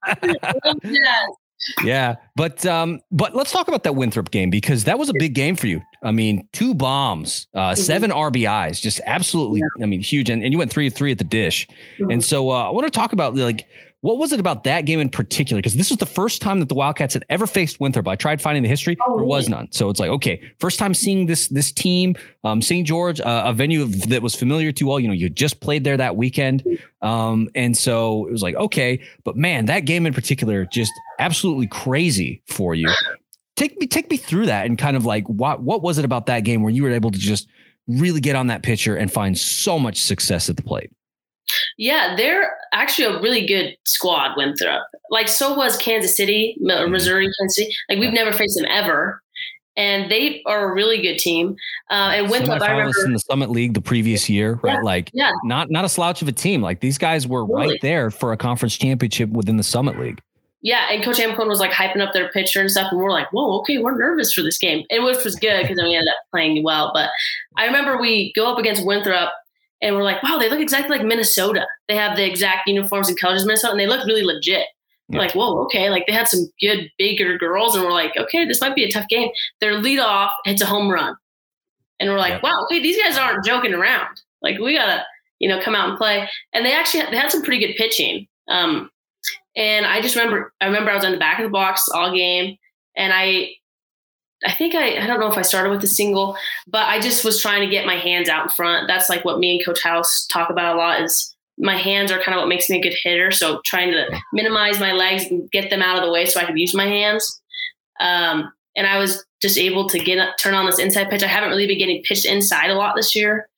Yeah, 1.84 2.16
but 2.36 2.64
um, 2.66 3.00
but 3.10 3.34
let's 3.34 3.52
talk 3.52 3.68
about 3.68 3.84
that 3.84 3.94
Winthrop 3.94 4.30
game 4.30 4.50
because 4.50 4.84
that 4.84 4.98
was 4.98 5.08
a 5.08 5.14
big 5.18 5.34
game 5.34 5.56
for 5.56 5.66
you. 5.66 5.80
I 6.02 6.10
mean, 6.10 6.48
two 6.52 6.74
bombs, 6.74 7.46
uh, 7.54 7.70
mm-hmm. 7.70 7.80
seven 7.80 8.10
RBIs, 8.10 8.80
just 8.80 9.00
absolutely. 9.06 9.60
Yeah. 9.60 9.84
I 9.84 9.86
mean, 9.86 10.00
huge, 10.00 10.30
and, 10.30 10.42
and 10.42 10.52
you 10.52 10.58
went 10.58 10.70
three 10.70 10.90
three 10.90 11.12
at 11.12 11.18
the 11.18 11.24
dish. 11.24 11.68
Mm-hmm. 11.98 12.10
And 12.10 12.24
so 12.24 12.50
uh, 12.50 12.68
I 12.68 12.70
want 12.70 12.86
to 12.86 12.90
talk 12.90 13.12
about 13.12 13.34
like 13.34 13.66
what 14.02 14.18
was 14.18 14.32
it 14.32 14.40
about 14.40 14.64
that 14.64 14.84
game 14.84 14.98
in 14.98 15.08
particular? 15.08 15.58
Because 15.58 15.74
this 15.74 15.88
was 15.88 15.98
the 15.98 16.06
first 16.06 16.42
time 16.42 16.58
that 16.58 16.68
the 16.68 16.74
Wildcats 16.74 17.14
had 17.14 17.24
ever 17.30 17.46
faced 17.46 17.78
Winthrop. 17.78 18.08
I 18.08 18.16
tried 18.16 18.42
finding 18.42 18.64
the 18.64 18.68
history; 18.68 18.96
oh, 19.06 19.16
there 19.16 19.24
was 19.24 19.48
none. 19.48 19.70
So 19.70 19.90
it's 19.90 20.00
like, 20.00 20.10
okay, 20.10 20.42
first 20.58 20.80
time 20.80 20.92
seeing 20.92 21.26
this 21.26 21.46
this 21.46 21.70
team, 21.70 22.16
um, 22.42 22.60
St. 22.60 22.84
George, 22.84 23.20
uh, 23.20 23.44
a 23.46 23.52
venue 23.52 23.86
that 23.86 24.20
was 24.20 24.34
familiar 24.34 24.72
to 24.72 24.90
all. 24.90 24.98
You 24.98 25.06
know, 25.06 25.14
you 25.14 25.30
just 25.30 25.60
played 25.60 25.84
there 25.84 25.96
that 25.96 26.16
weekend, 26.16 26.64
um, 27.00 27.48
and 27.54 27.76
so 27.76 28.26
it 28.26 28.32
was 28.32 28.42
like, 28.42 28.56
okay, 28.56 29.00
but 29.22 29.36
man, 29.36 29.66
that 29.66 29.80
game 29.80 30.04
in 30.04 30.12
particular, 30.12 30.66
just 30.66 30.92
absolutely 31.20 31.68
crazy 31.68 32.42
for 32.48 32.74
you. 32.74 32.92
Take 33.54 33.78
me 33.78 33.86
take 33.86 34.10
me 34.10 34.16
through 34.16 34.46
that 34.46 34.66
and 34.66 34.76
kind 34.76 34.96
of 34.96 35.06
like 35.06 35.28
what 35.28 35.62
what 35.62 35.80
was 35.80 35.98
it 35.98 36.04
about 36.04 36.26
that 36.26 36.40
game 36.40 36.62
where 36.62 36.72
you 36.72 36.82
were 36.82 36.90
able 36.90 37.12
to 37.12 37.18
just 37.18 37.46
really 37.86 38.20
get 38.20 38.34
on 38.34 38.48
that 38.48 38.64
pitcher 38.64 38.96
and 38.96 39.12
find 39.12 39.38
so 39.38 39.78
much 39.78 40.00
success 40.00 40.50
at 40.50 40.56
the 40.56 40.62
plate? 40.62 40.90
Yeah, 41.78 42.14
they're 42.16 42.56
actually 42.72 43.16
a 43.16 43.20
really 43.20 43.46
good 43.46 43.76
squad, 43.84 44.36
Winthrop. 44.36 44.86
Like, 45.10 45.28
so 45.28 45.54
was 45.54 45.76
Kansas 45.76 46.16
City, 46.16 46.56
mm-hmm. 46.60 46.90
Missouri, 46.90 47.30
Kansas 47.38 47.56
City. 47.56 47.74
Like, 47.88 47.98
we've 47.98 48.12
never 48.12 48.32
faced 48.32 48.56
them 48.56 48.66
ever. 48.70 49.22
And 49.74 50.10
they 50.10 50.42
are 50.44 50.70
a 50.70 50.74
really 50.74 51.00
good 51.00 51.18
team. 51.18 51.56
Uh, 51.90 52.12
and 52.14 52.30
Winthrop, 52.30 52.60
I 52.60 52.72
remember 52.72 53.06
in 53.06 53.14
the 53.14 53.18
Summit 53.20 53.50
League 53.50 53.72
the 53.72 53.80
previous 53.80 54.28
year, 54.28 54.60
right? 54.62 54.74
Yeah, 54.74 54.80
like, 54.82 55.10
yeah. 55.14 55.30
not 55.44 55.70
not 55.70 55.86
a 55.86 55.88
slouch 55.88 56.20
of 56.20 56.28
a 56.28 56.32
team. 56.32 56.60
Like 56.60 56.80
these 56.80 56.98
guys 56.98 57.26
were 57.26 57.46
really? 57.46 57.68
right 57.68 57.78
there 57.80 58.10
for 58.10 58.32
a 58.32 58.36
conference 58.36 58.76
championship 58.76 59.30
within 59.30 59.56
the 59.56 59.62
Summit 59.62 59.98
League. 59.98 60.20
Yeah, 60.62 60.86
and 60.92 61.02
Coach 61.02 61.18
Amicone 61.18 61.48
was 61.48 61.58
like 61.58 61.72
hyping 61.72 62.00
up 62.00 62.12
their 62.12 62.28
pitcher 62.30 62.60
and 62.60 62.70
stuff, 62.70 62.92
and 62.92 63.00
we're 63.00 63.10
like, 63.10 63.32
"Whoa, 63.32 63.58
okay, 63.60 63.78
we're 63.78 63.98
nervous 63.98 64.32
for 64.32 64.42
this 64.42 64.58
game," 64.58 64.84
and 64.90 65.02
which 65.02 65.24
was 65.24 65.34
good 65.34 65.62
because 65.62 65.76
then 65.76 65.86
we 65.86 65.96
ended 65.96 66.08
up 66.08 66.18
playing 66.30 66.62
well. 66.62 66.92
But 66.94 67.10
I 67.56 67.66
remember 67.66 68.00
we 68.00 68.32
go 68.34 68.50
up 68.50 68.58
against 68.58 68.86
Winthrop, 68.86 69.32
and 69.82 69.96
we're 69.96 70.04
like, 70.04 70.22
wow, 70.22 70.38
they 70.38 70.48
look 70.48 70.60
exactly 70.60 70.96
like 70.96 71.06
Minnesota. 71.06 71.66
They 71.88 71.96
have 71.96 72.16
the 72.16 72.24
exact 72.24 72.68
uniforms 72.68 73.08
and 73.08 73.18
colors 73.18 73.42
of 73.42 73.48
Minnesota, 73.48 73.72
and 73.72 73.80
they 73.80 73.88
look 73.88 74.06
really 74.06 74.22
legit. 74.22 74.66
Yeah. 75.08 75.18
Like, 75.18 75.32
whoa, 75.32 75.58
okay. 75.64 75.90
Like 75.90 76.06
they 76.06 76.12
had 76.12 76.28
some 76.28 76.48
good 76.60 76.88
bigger 76.96 77.36
girls, 77.36 77.74
and 77.74 77.84
we're 77.84 77.92
like, 77.92 78.16
okay, 78.16 78.46
this 78.46 78.60
might 78.60 78.76
be 78.76 78.84
a 78.84 78.90
tough 78.90 79.08
game. 79.08 79.30
Their 79.60 79.78
lead 79.78 79.98
off 79.98 80.32
hits 80.44 80.62
a 80.62 80.66
home 80.66 80.88
run, 80.88 81.16
and 81.98 82.08
we're 82.08 82.18
like, 82.18 82.42
wow, 82.42 82.64
okay, 82.64 82.80
these 82.80 82.96
guys 82.96 83.18
aren't 83.18 83.44
joking 83.44 83.74
around. 83.74 84.22
Like 84.40 84.58
we 84.58 84.74
gotta, 84.74 85.04
you 85.40 85.48
know, 85.48 85.60
come 85.60 85.74
out 85.74 85.88
and 85.88 85.98
play. 85.98 86.28
And 86.52 86.64
they 86.64 86.72
actually 86.72 87.02
they 87.10 87.16
had 87.16 87.32
some 87.32 87.42
pretty 87.42 87.66
good 87.66 87.76
pitching. 87.76 88.28
Um, 88.48 88.88
and 89.56 89.84
I 89.84 90.00
just 90.00 90.16
remember, 90.16 90.52
I 90.60 90.66
remember 90.66 90.90
I 90.90 90.94
was 90.94 91.04
on 91.04 91.12
the 91.12 91.18
back 91.18 91.38
of 91.38 91.44
the 91.44 91.50
box 91.50 91.88
all 91.88 92.14
game, 92.14 92.56
and 92.96 93.12
I 93.12 93.50
I 94.44 94.52
think 94.52 94.74
I, 94.74 94.98
I 95.02 95.06
don't 95.06 95.20
know 95.20 95.30
if 95.30 95.38
I 95.38 95.42
started 95.42 95.70
with 95.70 95.84
a 95.84 95.88
single, 95.88 96.36
but 96.66 96.86
I 96.88 97.00
just 97.00 97.24
was 97.24 97.40
trying 97.40 97.60
to 97.60 97.68
get 97.68 97.86
my 97.86 97.96
hands 97.96 98.28
out 98.28 98.44
in 98.44 98.50
front. 98.50 98.88
That's 98.88 99.08
like 99.08 99.24
what 99.24 99.38
me 99.38 99.56
and 99.56 99.64
Coach 99.64 99.82
House 99.82 100.26
talk 100.26 100.50
about 100.50 100.74
a 100.74 100.78
lot 100.78 101.00
is 101.00 101.34
my 101.58 101.76
hands 101.76 102.10
are 102.10 102.20
kind 102.22 102.34
of 102.34 102.40
what 102.40 102.48
makes 102.48 102.68
me 102.68 102.78
a 102.78 102.82
good 102.82 102.96
hitter. 103.02 103.30
So 103.30 103.60
trying 103.64 103.92
to 103.92 104.06
minimize 104.32 104.80
my 104.80 104.92
legs 104.92 105.26
and 105.26 105.50
get 105.50 105.70
them 105.70 105.82
out 105.82 105.96
of 105.96 106.04
the 106.04 106.10
way 106.10 106.26
so 106.26 106.40
I 106.40 106.44
could 106.44 106.58
use 106.58 106.74
my 106.74 106.86
hands. 106.86 107.40
Um, 108.00 108.52
and 108.76 108.86
I 108.86 108.98
was 108.98 109.24
just 109.40 109.58
able 109.58 109.88
to 109.88 109.98
get 109.98 110.18
turn 110.40 110.54
on 110.54 110.66
this 110.66 110.78
inside 110.78 111.10
pitch. 111.10 111.22
I 111.22 111.28
haven't 111.28 111.50
really 111.50 111.66
been 111.66 111.78
getting 111.78 112.02
pitched 112.02 112.24
inside 112.24 112.70
a 112.70 112.74
lot 112.74 112.96
this 112.96 113.14
year. 113.14 113.48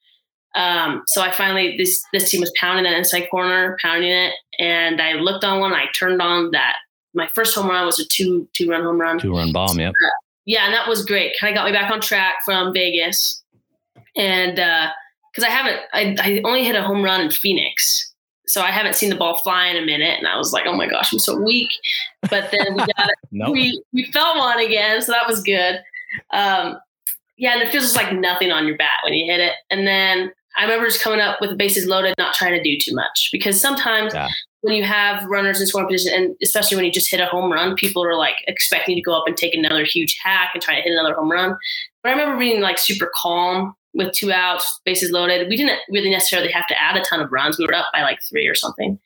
Um, 0.55 1.03
so 1.09 1.21
I 1.21 1.33
finally 1.33 1.77
this 1.77 2.03
this 2.13 2.31
team 2.31 2.41
was 2.41 2.53
pounding 2.59 2.85
that 2.85 2.97
inside 2.97 3.29
corner, 3.31 3.77
pounding 3.83 4.11
it, 4.11 4.35
and 4.59 5.01
I 5.01 5.15
looked 5.15 5.45
on 5.45 5.61
one. 5.61 5.73
I 5.73 5.87
turned 5.99 6.23
on 6.23 6.53
that. 6.53 6.77
My 7.13 7.29
first 7.35 7.55
home 7.55 7.69
run 7.69 7.87
was 7.87 7.99
a 7.99 8.05
two 8.05 8.49
two 8.55 8.71
run 8.71 8.83
home 8.83 9.01
run. 9.01 9.19
Two 9.19 9.35
run 9.35 9.53
bomb. 9.53 9.79
Yep. 9.79 9.91
Uh, 9.91 10.11
yeah, 10.47 10.67
and 10.67 10.75
that 10.75 10.89
was 10.89 11.05
great. 11.05 11.35
Kind 11.39 11.55
of 11.55 11.59
got 11.59 11.67
me 11.67 11.73
back 11.73 11.91
on 11.91 12.01
track 12.01 12.37
from 12.45 12.73
Vegas, 12.73 13.43
and 14.17 14.57
because 14.57 15.45
uh, 15.45 15.47
I 15.47 15.51
haven't, 15.51 15.81
I, 15.93 16.17
I 16.19 16.43
only 16.45 16.65
hit 16.65 16.77
a 16.77 16.83
home 16.83 17.03
run 17.03 17.21
in 17.21 17.31
Phoenix, 17.31 18.13
so 18.47 18.61
I 18.61 18.71
haven't 18.71 18.95
seen 18.95 19.11
the 19.11 19.17
ball 19.17 19.37
fly 19.43 19.67
in 19.67 19.77
a 19.77 19.87
minute, 19.87 20.19
and 20.19 20.27
I 20.27 20.37
was 20.37 20.53
like, 20.53 20.65
oh 20.67 20.77
my 20.77 20.87
gosh, 20.87 21.13
I'm 21.13 21.19
so 21.19 21.37
weak. 21.37 21.71
But 22.23 22.51
then 22.51 22.75
we 22.75 22.79
got 22.79 22.89
it. 23.09 23.15
nope. 23.33 23.53
we 23.53 23.83
we 23.93 24.05
felt 24.13 24.37
one 24.37 24.59
again, 24.59 25.01
so 25.03 25.13
that 25.13 25.27
was 25.27 25.43
good. 25.43 25.81
Um, 26.33 26.79
yeah, 27.37 27.55
and 27.55 27.63
it 27.63 27.71
feels 27.71 27.97
like 27.97 28.13
nothing 28.13 28.53
on 28.53 28.67
your 28.67 28.77
bat 28.77 29.01
when 29.03 29.15
you 29.15 29.31
hit 29.31 29.41
it, 29.41 29.55
and 29.71 29.87
then 29.87 30.33
I 30.57 30.63
remember 30.63 30.87
just 30.87 31.03
coming 31.03 31.21
up 31.21 31.41
with 31.41 31.51
the 31.51 31.57
bases 31.57 31.87
loaded, 31.87 32.15
not 32.19 32.35
trying 32.35 32.53
to 32.53 32.63
do 32.63 32.79
too 32.79 32.95
much 32.95 33.31
because 33.33 33.61
sometimes 33.61 34.15
yeah 34.15 34.29
when 34.65 34.75
you 34.75 34.83
have 34.83 35.23
runners 35.27 35.61
in 35.61 35.67
scoring 35.67 35.87
position, 35.87 36.15
and 36.15 36.35
especially 36.43 36.75
when 36.75 36.87
you 36.87 36.91
just 36.91 37.11
hit 37.11 37.21
a 37.21 37.27
home 37.27 37.53
run, 37.53 37.75
people 37.75 38.03
are 38.03 38.17
like 38.17 38.37
expecting 38.47 38.97
to 38.97 39.03
go 39.03 39.13
up 39.13 39.25
and 39.27 39.37
take 39.37 39.55
another 39.55 39.85
huge 39.85 40.19
hack 40.25 40.53
and 40.55 40.63
try 40.63 40.75
to 40.75 40.81
hit 40.81 40.91
another 40.91 41.15
home 41.15 41.31
run. 41.31 41.55
But 42.03 42.09
I 42.09 42.13
remember 42.13 42.39
being 42.39 42.63
like 42.63 42.79
super 42.79 43.13
calm 43.15 43.75
with 43.93 44.15
two 44.15 44.33
outs, 44.33 44.81
bases 44.87 45.11
loaded. 45.11 45.51
We 45.51 45.59
didn't 45.59 45.81
really 45.91 46.09
necessarily 46.09 46.51
have 46.51 46.67
to 46.69 46.83
add 46.83 46.97
a 46.97 47.05
ton 47.05 47.21
of 47.21 47.31
runs. 47.31 47.59
We 47.59 47.67
were 47.67 47.75
up 47.75 47.89
by 47.93 48.01
like 48.01 48.21
three 48.27 48.47
or 48.47 48.55
something. 48.55 48.99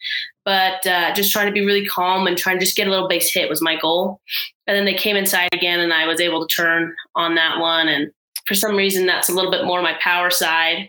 But 0.45 0.87
uh, 0.87 1.13
just 1.13 1.33
trying 1.33 1.47
to 1.47 1.53
be 1.53 1.67
really 1.67 1.85
calm 1.85 2.29
and 2.29 2.39
trying 2.39 2.61
to 2.61 2.65
just 2.65 2.77
get 2.77 2.87
a 2.87 2.91
little 2.91 3.09
base 3.09 3.35
hit 3.35 3.51
was 3.51 3.61
my 3.61 3.77
goal. 3.81 4.21
And 4.69 4.77
then 4.77 4.85
they 4.85 4.95
came 4.95 5.17
inside 5.17 5.49
again, 5.53 5.81
and 5.81 5.93
I 5.93 6.07
was 6.07 6.21
able 6.21 6.47
to 6.47 6.55
turn 6.55 6.95
on 7.17 7.35
that 7.35 7.59
one. 7.59 7.89
And 7.89 8.13
for 8.47 8.55
some 8.55 8.77
reason, 8.77 9.07
that's 9.07 9.29
a 9.29 9.33
little 9.33 9.51
bit 9.51 9.65
more 9.65 9.83
my 9.83 9.99
power 10.01 10.31
side. 10.31 10.89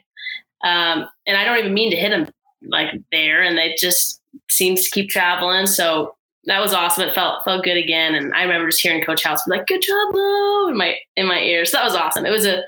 Um, 0.64 1.10
and 1.26 1.36
I 1.38 1.44
don't 1.44 1.58
even 1.58 1.74
mean 1.74 1.90
to 1.90 1.98
hit 1.98 2.12
them 2.12 2.28
like 2.68 2.94
there, 3.12 3.42
and 3.42 3.58
they 3.58 3.76
just 3.80 4.22
seems 4.50 4.84
to 4.84 4.90
keep 4.90 5.10
traveling. 5.10 5.66
So 5.68 6.16
that 6.46 6.60
was 6.60 6.74
awesome. 6.74 7.08
It 7.08 7.16
felt 7.16 7.44
felt 7.44 7.64
good 7.64 7.78
again. 7.78 8.16
And 8.16 8.34
I 8.34 8.44
remember 8.44 8.70
just 8.70 8.82
hearing 8.82 9.04
Coach 9.04 9.24
House 9.24 9.44
be 9.44 9.52
like, 9.52 9.68
"Good 9.68 9.82
job, 9.82 10.14
Lo," 10.14 10.70
in 10.70 10.78
my 10.78 10.96
in 11.16 11.28
my 11.28 11.40
ears. 11.40 11.72
So 11.72 11.78
that 11.78 11.86
was 11.86 11.96
awesome. 11.96 12.26
It 12.26 12.32
was 12.32 12.46
a 12.46 12.60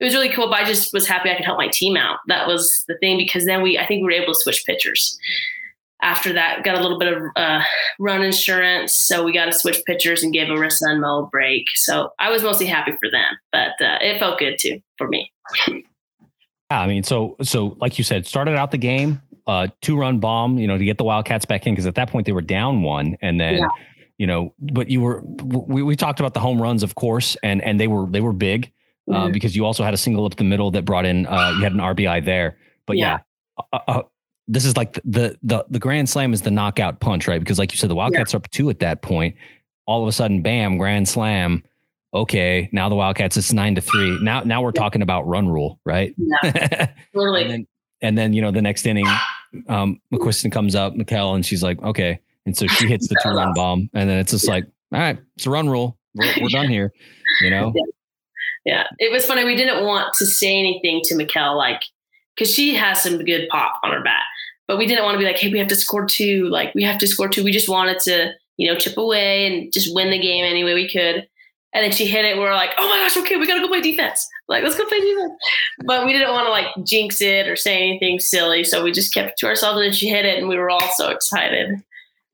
it 0.00 0.04
was 0.04 0.14
really 0.14 0.30
cool. 0.30 0.48
But 0.48 0.60
I 0.60 0.64
just 0.64 0.92
was 0.92 1.06
happy 1.06 1.30
I 1.30 1.36
could 1.36 1.44
help 1.44 1.58
my 1.58 1.68
team 1.68 1.96
out. 1.96 2.18
That 2.28 2.46
was 2.46 2.84
the 2.88 2.96
thing 2.98 3.16
because 3.16 3.44
then 3.44 3.62
we 3.62 3.78
I 3.78 3.86
think 3.86 4.00
we 4.00 4.04
were 4.04 4.22
able 4.22 4.32
to 4.32 4.40
switch 4.40 4.64
pitchers. 4.66 5.18
After 6.00 6.32
that, 6.32 6.62
got 6.62 6.78
a 6.78 6.80
little 6.80 6.98
bit 6.98 7.12
of 7.12 7.22
uh, 7.34 7.60
run 7.98 8.22
insurance, 8.22 8.94
so 8.94 9.24
we 9.24 9.32
got 9.32 9.46
to 9.46 9.52
switch 9.52 9.82
pitchers 9.84 10.22
and 10.22 10.32
give 10.32 10.46
Arissa 10.46 10.82
and 10.82 11.00
Mo 11.00 11.24
a 11.24 11.26
break. 11.26 11.64
So 11.74 12.12
I 12.20 12.30
was 12.30 12.44
mostly 12.44 12.66
happy 12.66 12.92
for 12.92 13.10
them, 13.10 13.36
but 13.50 13.72
uh, 13.84 13.98
it 14.00 14.20
felt 14.20 14.38
good 14.38 14.58
too 14.60 14.80
for 14.96 15.08
me. 15.08 15.32
Yeah, 15.66 16.80
I 16.80 16.86
mean, 16.86 17.02
so 17.02 17.36
so 17.42 17.76
like 17.80 17.98
you 17.98 18.04
said, 18.04 18.26
started 18.26 18.54
out 18.54 18.70
the 18.70 18.78
game 18.78 19.20
uh, 19.48 19.66
two 19.82 19.96
run 19.96 20.20
bomb, 20.20 20.58
you 20.58 20.66
know, 20.66 20.78
to 20.78 20.84
get 20.84 20.98
the 20.98 21.04
Wildcats 21.04 21.44
back 21.44 21.66
in 21.66 21.74
because 21.74 21.86
at 21.86 21.96
that 21.96 22.10
point 22.10 22.26
they 22.26 22.32
were 22.32 22.42
down 22.42 22.82
one, 22.82 23.16
and 23.20 23.40
then. 23.40 23.58
Yeah. 23.58 23.68
You 24.20 24.26
know, 24.26 24.52
but 24.58 24.90
you 24.90 25.00
were 25.00 25.22
we, 25.22 25.80
we 25.80 25.94
talked 25.94 26.18
about 26.18 26.34
the 26.34 26.40
home 26.40 26.60
runs, 26.60 26.82
of 26.82 26.96
course, 26.96 27.36
and 27.44 27.62
and 27.62 27.78
they 27.78 27.86
were 27.86 28.04
they 28.10 28.20
were 28.20 28.32
big 28.32 28.72
uh, 29.08 29.12
mm-hmm. 29.14 29.32
because 29.32 29.54
you 29.54 29.64
also 29.64 29.84
had 29.84 29.94
a 29.94 29.96
single 29.96 30.24
up 30.24 30.34
the 30.34 30.42
middle 30.42 30.72
that 30.72 30.84
brought 30.84 31.06
in 31.06 31.24
uh, 31.26 31.52
you 31.56 31.62
had 31.62 31.70
an 31.70 31.78
RBI 31.78 32.24
there. 32.24 32.58
But 32.84 32.96
yeah, 32.96 33.20
yeah 33.58 33.64
uh, 33.72 33.78
uh, 33.86 34.02
this 34.48 34.64
is 34.64 34.76
like 34.76 34.94
the 35.04 35.36
the 35.42 35.64
the 35.68 35.78
grand 35.78 36.08
slam 36.08 36.32
is 36.32 36.42
the 36.42 36.50
knockout 36.50 37.00
punch, 37.00 37.28
right? 37.28 37.38
Because 37.38 37.58
like 37.58 37.72
you 37.72 37.78
said, 37.78 37.90
the 37.90 37.94
Wildcats 37.94 38.32
yeah. 38.32 38.36
are 38.36 38.40
up 38.40 38.50
two 38.50 38.70
at 38.70 38.80
that 38.80 39.02
point. 39.02 39.36
All 39.86 40.02
of 40.02 40.08
a 40.08 40.12
sudden, 40.12 40.42
bam, 40.42 40.78
grand 40.78 41.08
slam. 41.08 41.62
Okay, 42.14 42.68
now 42.72 42.88
the 42.88 42.94
Wildcats 42.94 43.36
it's 43.36 43.52
nine 43.52 43.74
to 43.74 43.80
three. 43.80 44.18
Now 44.20 44.40
now 44.40 44.62
we're 44.62 44.72
yeah. 44.74 44.80
talking 44.80 45.02
about 45.02 45.26
run 45.26 45.48
rule, 45.48 45.78
right? 45.84 46.14
Yeah, 46.16 46.90
totally. 47.14 47.42
and, 47.42 47.50
then, 47.50 47.66
and 48.00 48.18
then 48.18 48.32
you 48.32 48.42
know 48.42 48.50
the 48.50 48.62
next 48.62 48.86
inning, 48.86 49.06
um, 49.68 50.00
McQuiston 50.12 50.52
comes 50.52 50.74
up, 50.74 50.94
Mikkel, 50.94 51.34
and 51.34 51.44
she's 51.44 51.62
like, 51.62 51.82
okay. 51.82 52.20
And 52.46 52.56
so 52.56 52.66
she 52.66 52.86
hits 52.86 53.08
the 53.08 53.16
two 53.22 53.30
run 53.30 53.52
bomb. 53.56 53.90
And 53.94 54.08
then 54.08 54.18
it's 54.18 54.32
just 54.32 54.46
yeah. 54.46 54.52
like, 54.52 54.64
all 54.92 55.00
right, 55.00 55.18
it's 55.36 55.46
a 55.46 55.50
run 55.50 55.68
rule. 55.68 55.98
We're, 56.14 56.32
we're 56.40 56.48
done 56.48 56.68
here, 56.68 56.92
you 57.42 57.50
know? 57.50 57.72
Yeah. 57.74 57.82
yeah. 58.64 58.84
It 58.98 59.12
was 59.12 59.26
funny. 59.26 59.44
We 59.44 59.56
didn't 59.56 59.84
want 59.84 60.14
to 60.14 60.26
say 60.26 60.58
anything 60.58 61.00
to 61.04 61.14
Mikkel, 61.14 61.56
like, 61.56 61.82
because 62.34 62.52
she 62.52 62.74
has 62.74 63.02
some 63.02 63.18
good 63.24 63.48
pop 63.48 63.80
on 63.82 63.92
her 63.92 64.02
bat. 64.02 64.22
But 64.66 64.78
we 64.78 64.86
didn't 64.86 65.04
want 65.04 65.14
to 65.14 65.18
be 65.18 65.24
like, 65.24 65.38
hey, 65.38 65.50
we 65.50 65.58
have 65.58 65.68
to 65.68 65.76
score 65.76 66.04
two. 66.04 66.48
Like, 66.48 66.74
we 66.74 66.82
have 66.84 66.98
to 66.98 67.06
score 67.06 67.28
two. 67.28 67.44
We 67.44 67.52
just 67.52 67.68
wanted 67.68 67.98
to, 68.00 68.32
you 68.56 68.70
know, 68.70 68.78
chip 68.78 68.96
away 68.96 69.46
and 69.46 69.72
just 69.72 69.94
win 69.94 70.10
the 70.10 70.20
game 70.20 70.44
any 70.44 70.64
way 70.64 70.74
we 70.74 70.88
could. 70.88 71.26
And 71.74 71.84
then 71.84 71.92
she 71.92 72.06
hit 72.06 72.24
it. 72.24 72.36
We 72.36 72.44
are 72.44 72.54
like, 72.54 72.70
oh 72.78 72.88
my 72.88 72.98
gosh, 72.98 73.16
okay, 73.18 73.36
we 73.36 73.46
gotta 73.46 73.60
go 73.60 73.68
play 73.68 73.80
defense. 73.80 74.26
Like, 74.48 74.62
let's 74.62 74.76
go 74.76 74.86
play 74.86 75.00
defense. 75.00 75.32
But 75.84 76.06
we 76.06 76.12
didn't 76.12 76.30
want 76.30 76.46
to 76.46 76.50
like 76.50 76.66
jinx 76.86 77.20
it 77.20 77.46
or 77.46 77.56
say 77.56 77.76
anything 77.76 78.20
silly. 78.20 78.64
So 78.64 78.82
we 78.82 78.90
just 78.90 79.12
kept 79.12 79.28
it 79.30 79.34
to 79.38 79.46
ourselves 79.46 79.76
and 79.76 79.86
then 79.86 79.92
she 79.92 80.08
hit 80.08 80.24
it 80.24 80.38
and 80.38 80.48
we 80.48 80.56
were 80.56 80.70
all 80.70 80.88
so 80.96 81.10
excited. 81.10 81.82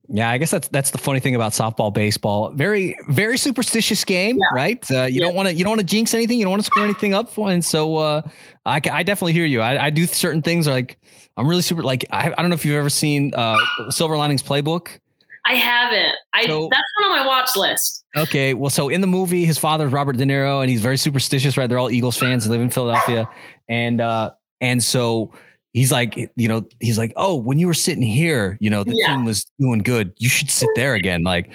Yeah, 0.08 0.30
I 0.30 0.38
guess 0.38 0.50
that's 0.50 0.68
that's 0.68 0.90
the 0.90 0.98
funny 0.98 1.18
thing 1.18 1.34
about 1.34 1.52
softball, 1.52 1.92
baseball. 1.92 2.50
Very, 2.50 2.96
very 3.08 3.38
superstitious 3.38 4.04
game, 4.04 4.36
yeah. 4.36 4.54
right? 4.54 4.90
Uh, 4.90 5.04
you 5.04 5.14
yeah. 5.14 5.26
don't 5.26 5.34
want 5.34 5.48
to 5.48 5.54
you 5.54 5.64
don't 5.64 5.70
want 5.70 5.80
to 5.80 5.86
jinx 5.86 6.12
anything. 6.12 6.38
You 6.38 6.44
don't 6.44 6.50
want 6.50 6.62
to 6.62 6.66
screw 6.66 6.84
anything 6.84 7.14
up 7.14 7.30
for. 7.30 7.50
And 7.50 7.64
so 7.64 7.96
uh, 7.96 8.22
I, 8.66 8.76
I 8.92 9.02
definitely 9.02 9.32
hear 9.32 9.46
you. 9.46 9.62
I, 9.62 9.86
I 9.86 9.90
do 9.90 10.06
certain 10.06 10.42
things 10.42 10.66
like 10.66 10.98
I'm 11.38 11.48
really 11.48 11.62
super. 11.62 11.82
Like 11.82 12.04
I, 12.10 12.30
I 12.36 12.42
don't 12.42 12.50
know 12.50 12.54
if 12.54 12.66
you've 12.66 12.76
ever 12.76 12.90
seen 12.90 13.32
uh, 13.34 13.58
Silver 13.88 14.16
Linings 14.18 14.42
Playbook. 14.42 14.98
I 15.46 15.54
haven't. 15.54 16.14
I 16.32 16.46
so, 16.46 16.68
that's 16.70 16.82
one 17.00 17.10
on 17.10 17.18
my 17.18 17.26
watch 17.26 17.50
list. 17.56 18.04
Okay, 18.16 18.54
well, 18.54 18.70
so 18.70 18.88
in 18.88 19.00
the 19.00 19.06
movie, 19.06 19.44
his 19.44 19.58
father's 19.58 19.92
Robert 19.92 20.16
De 20.16 20.24
Niro, 20.24 20.60
and 20.60 20.70
he's 20.70 20.80
very 20.80 20.96
superstitious. 20.96 21.56
Right? 21.56 21.68
They're 21.68 21.78
all 21.78 21.90
Eagles 21.90 22.16
fans. 22.16 22.48
Live 22.48 22.60
in 22.60 22.70
Philadelphia, 22.70 23.28
and 23.68 24.00
uh, 24.00 24.30
and 24.60 24.82
so 24.82 25.32
he's 25.74 25.92
like, 25.92 26.16
you 26.36 26.48
know, 26.48 26.66
he's 26.80 26.96
like, 26.96 27.12
oh, 27.16 27.34
when 27.34 27.58
you 27.58 27.66
were 27.66 27.74
sitting 27.74 28.02
here, 28.02 28.56
you 28.60 28.70
know, 28.70 28.84
the 28.84 28.94
yeah. 28.94 29.08
team 29.08 29.24
was 29.24 29.44
doing 29.58 29.80
good. 29.80 30.14
You 30.18 30.28
should 30.28 30.50
sit 30.50 30.70
there 30.76 30.94
again. 30.94 31.24
Like, 31.24 31.52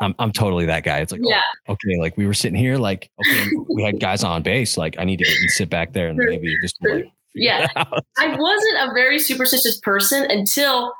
I'm, 0.00 0.14
I'm 0.18 0.32
totally 0.32 0.64
that 0.66 0.84
guy. 0.84 1.00
It's 1.00 1.12
like, 1.12 1.20
oh, 1.22 1.28
yeah, 1.28 1.42
oh, 1.68 1.72
okay, 1.72 2.00
like 2.00 2.16
we 2.16 2.26
were 2.26 2.34
sitting 2.34 2.58
here, 2.58 2.78
like, 2.78 3.10
okay, 3.20 3.50
we 3.68 3.82
had 3.82 4.00
guys 4.00 4.24
on 4.24 4.42
base. 4.42 4.78
Like, 4.78 4.96
I 4.98 5.04
need 5.04 5.18
to 5.18 5.26
sit 5.48 5.68
back 5.68 5.92
there 5.92 6.08
and 6.08 6.16
maybe 6.16 6.56
just 6.62 6.76
like, 6.80 7.12
yeah. 7.34 7.66
I 7.76 8.36
wasn't 8.36 8.78
a 8.78 8.94
very 8.94 9.18
superstitious 9.18 9.78
person 9.80 10.30
until 10.30 10.94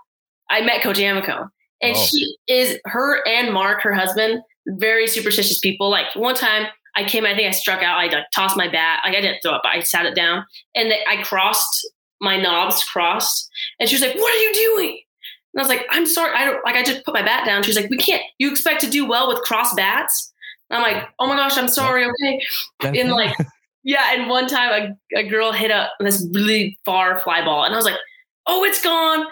I 0.50 0.60
met 0.60 0.82
Coach 0.82 0.98
Amico, 0.98 1.48
and 1.82 1.96
oh. 1.96 2.04
she 2.04 2.36
is 2.48 2.78
her 2.84 3.26
and 3.26 3.52
Mark, 3.52 3.82
her 3.82 3.94
husband, 3.94 4.42
very 4.66 5.06
superstitious 5.06 5.58
people. 5.58 5.90
Like 5.90 6.06
one 6.14 6.34
time. 6.34 6.66
I 6.98 7.04
came, 7.04 7.26
I 7.26 7.34
think 7.34 7.46
I 7.46 7.50
struck 7.50 7.82
out. 7.82 7.98
I 7.98 8.06
like, 8.06 8.24
tossed 8.34 8.56
my 8.56 8.68
bat. 8.68 9.00
Like 9.04 9.14
I 9.14 9.20
didn't 9.20 9.40
throw 9.42 9.54
it, 9.56 9.60
but 9.62 9.70
I 9.70 9.80
sat 9.80 10.06
it 10.06 10.14
down, 10.14 10.46
and 10.74 10.90
they, 10.90 11.00
I 11.06 11.22
crossed 11.22 11.86
my 12.20 12.36
knobs 12.36 12.82
crossed. 12.84 13.50
And 13.78 13.88
she 13.88 13.94
was 13.94 14.02
like, 14.02 14.14
What 14.14 14.34
are 14.34 14.38
you 14.38 14.54
doing? 14.54 15.00
And 15.54 15.60
I 15.60 15.62
was 15.62 15.68
like, 15.68 15.86
I'm 15.90 16.06
sorry. 16.06 16.32
I 16.34 16.44
don't 16.44 16.64
like 16.64 16.76
I 16.76 16.82
just 16.82 17.04
put 17.04 17.14
my 17.14 17.22
bat 17.22 17.46
down. 17.46 17.62
She's 17.62 17.76
like, 17.76 17.90
We 17.90 17.96
can't, 17.96 18.22
you 18.38 18.50
expect 18.50 18.80
to 18.82 18.90
do 18.90 19.06
well 19.06 19.28
with 19.28 19.42
cross 19.42 19.74
bats? 19.74 20.32
And 20.70 20.78
I'm 20.78 20.92
like, 20.92 21.08
Oh 21.18 21.26
my 21.26 21.36
gosh, 21.36 21.56
I'm 21.56 21.68
sorry, 21.68 22.06
okay. 22.06 22.40
And 22.82 23.10
like, 23.10 23.34
yeah, 23.84 24.14
and 24.14 24.28
one 24.28 24.46
time 24.46 24.96
a, 25.14 25.18
a 25.18 25.28
girl 25.28 25.52
hit 25.52 25.70
a 25.70 25.88
this 26.00 26.26
really 26.32 26.78
far 26.84 27.20
fly 27.20 27.44
ball, 27.44 27.64
and 27.64 27.74
I 27.74 27.76
was 27.76 27.86
like, 27.86 27.98
Oh, 28.46 28.64
it's 28.64 28.82
gone. 28.82 29.26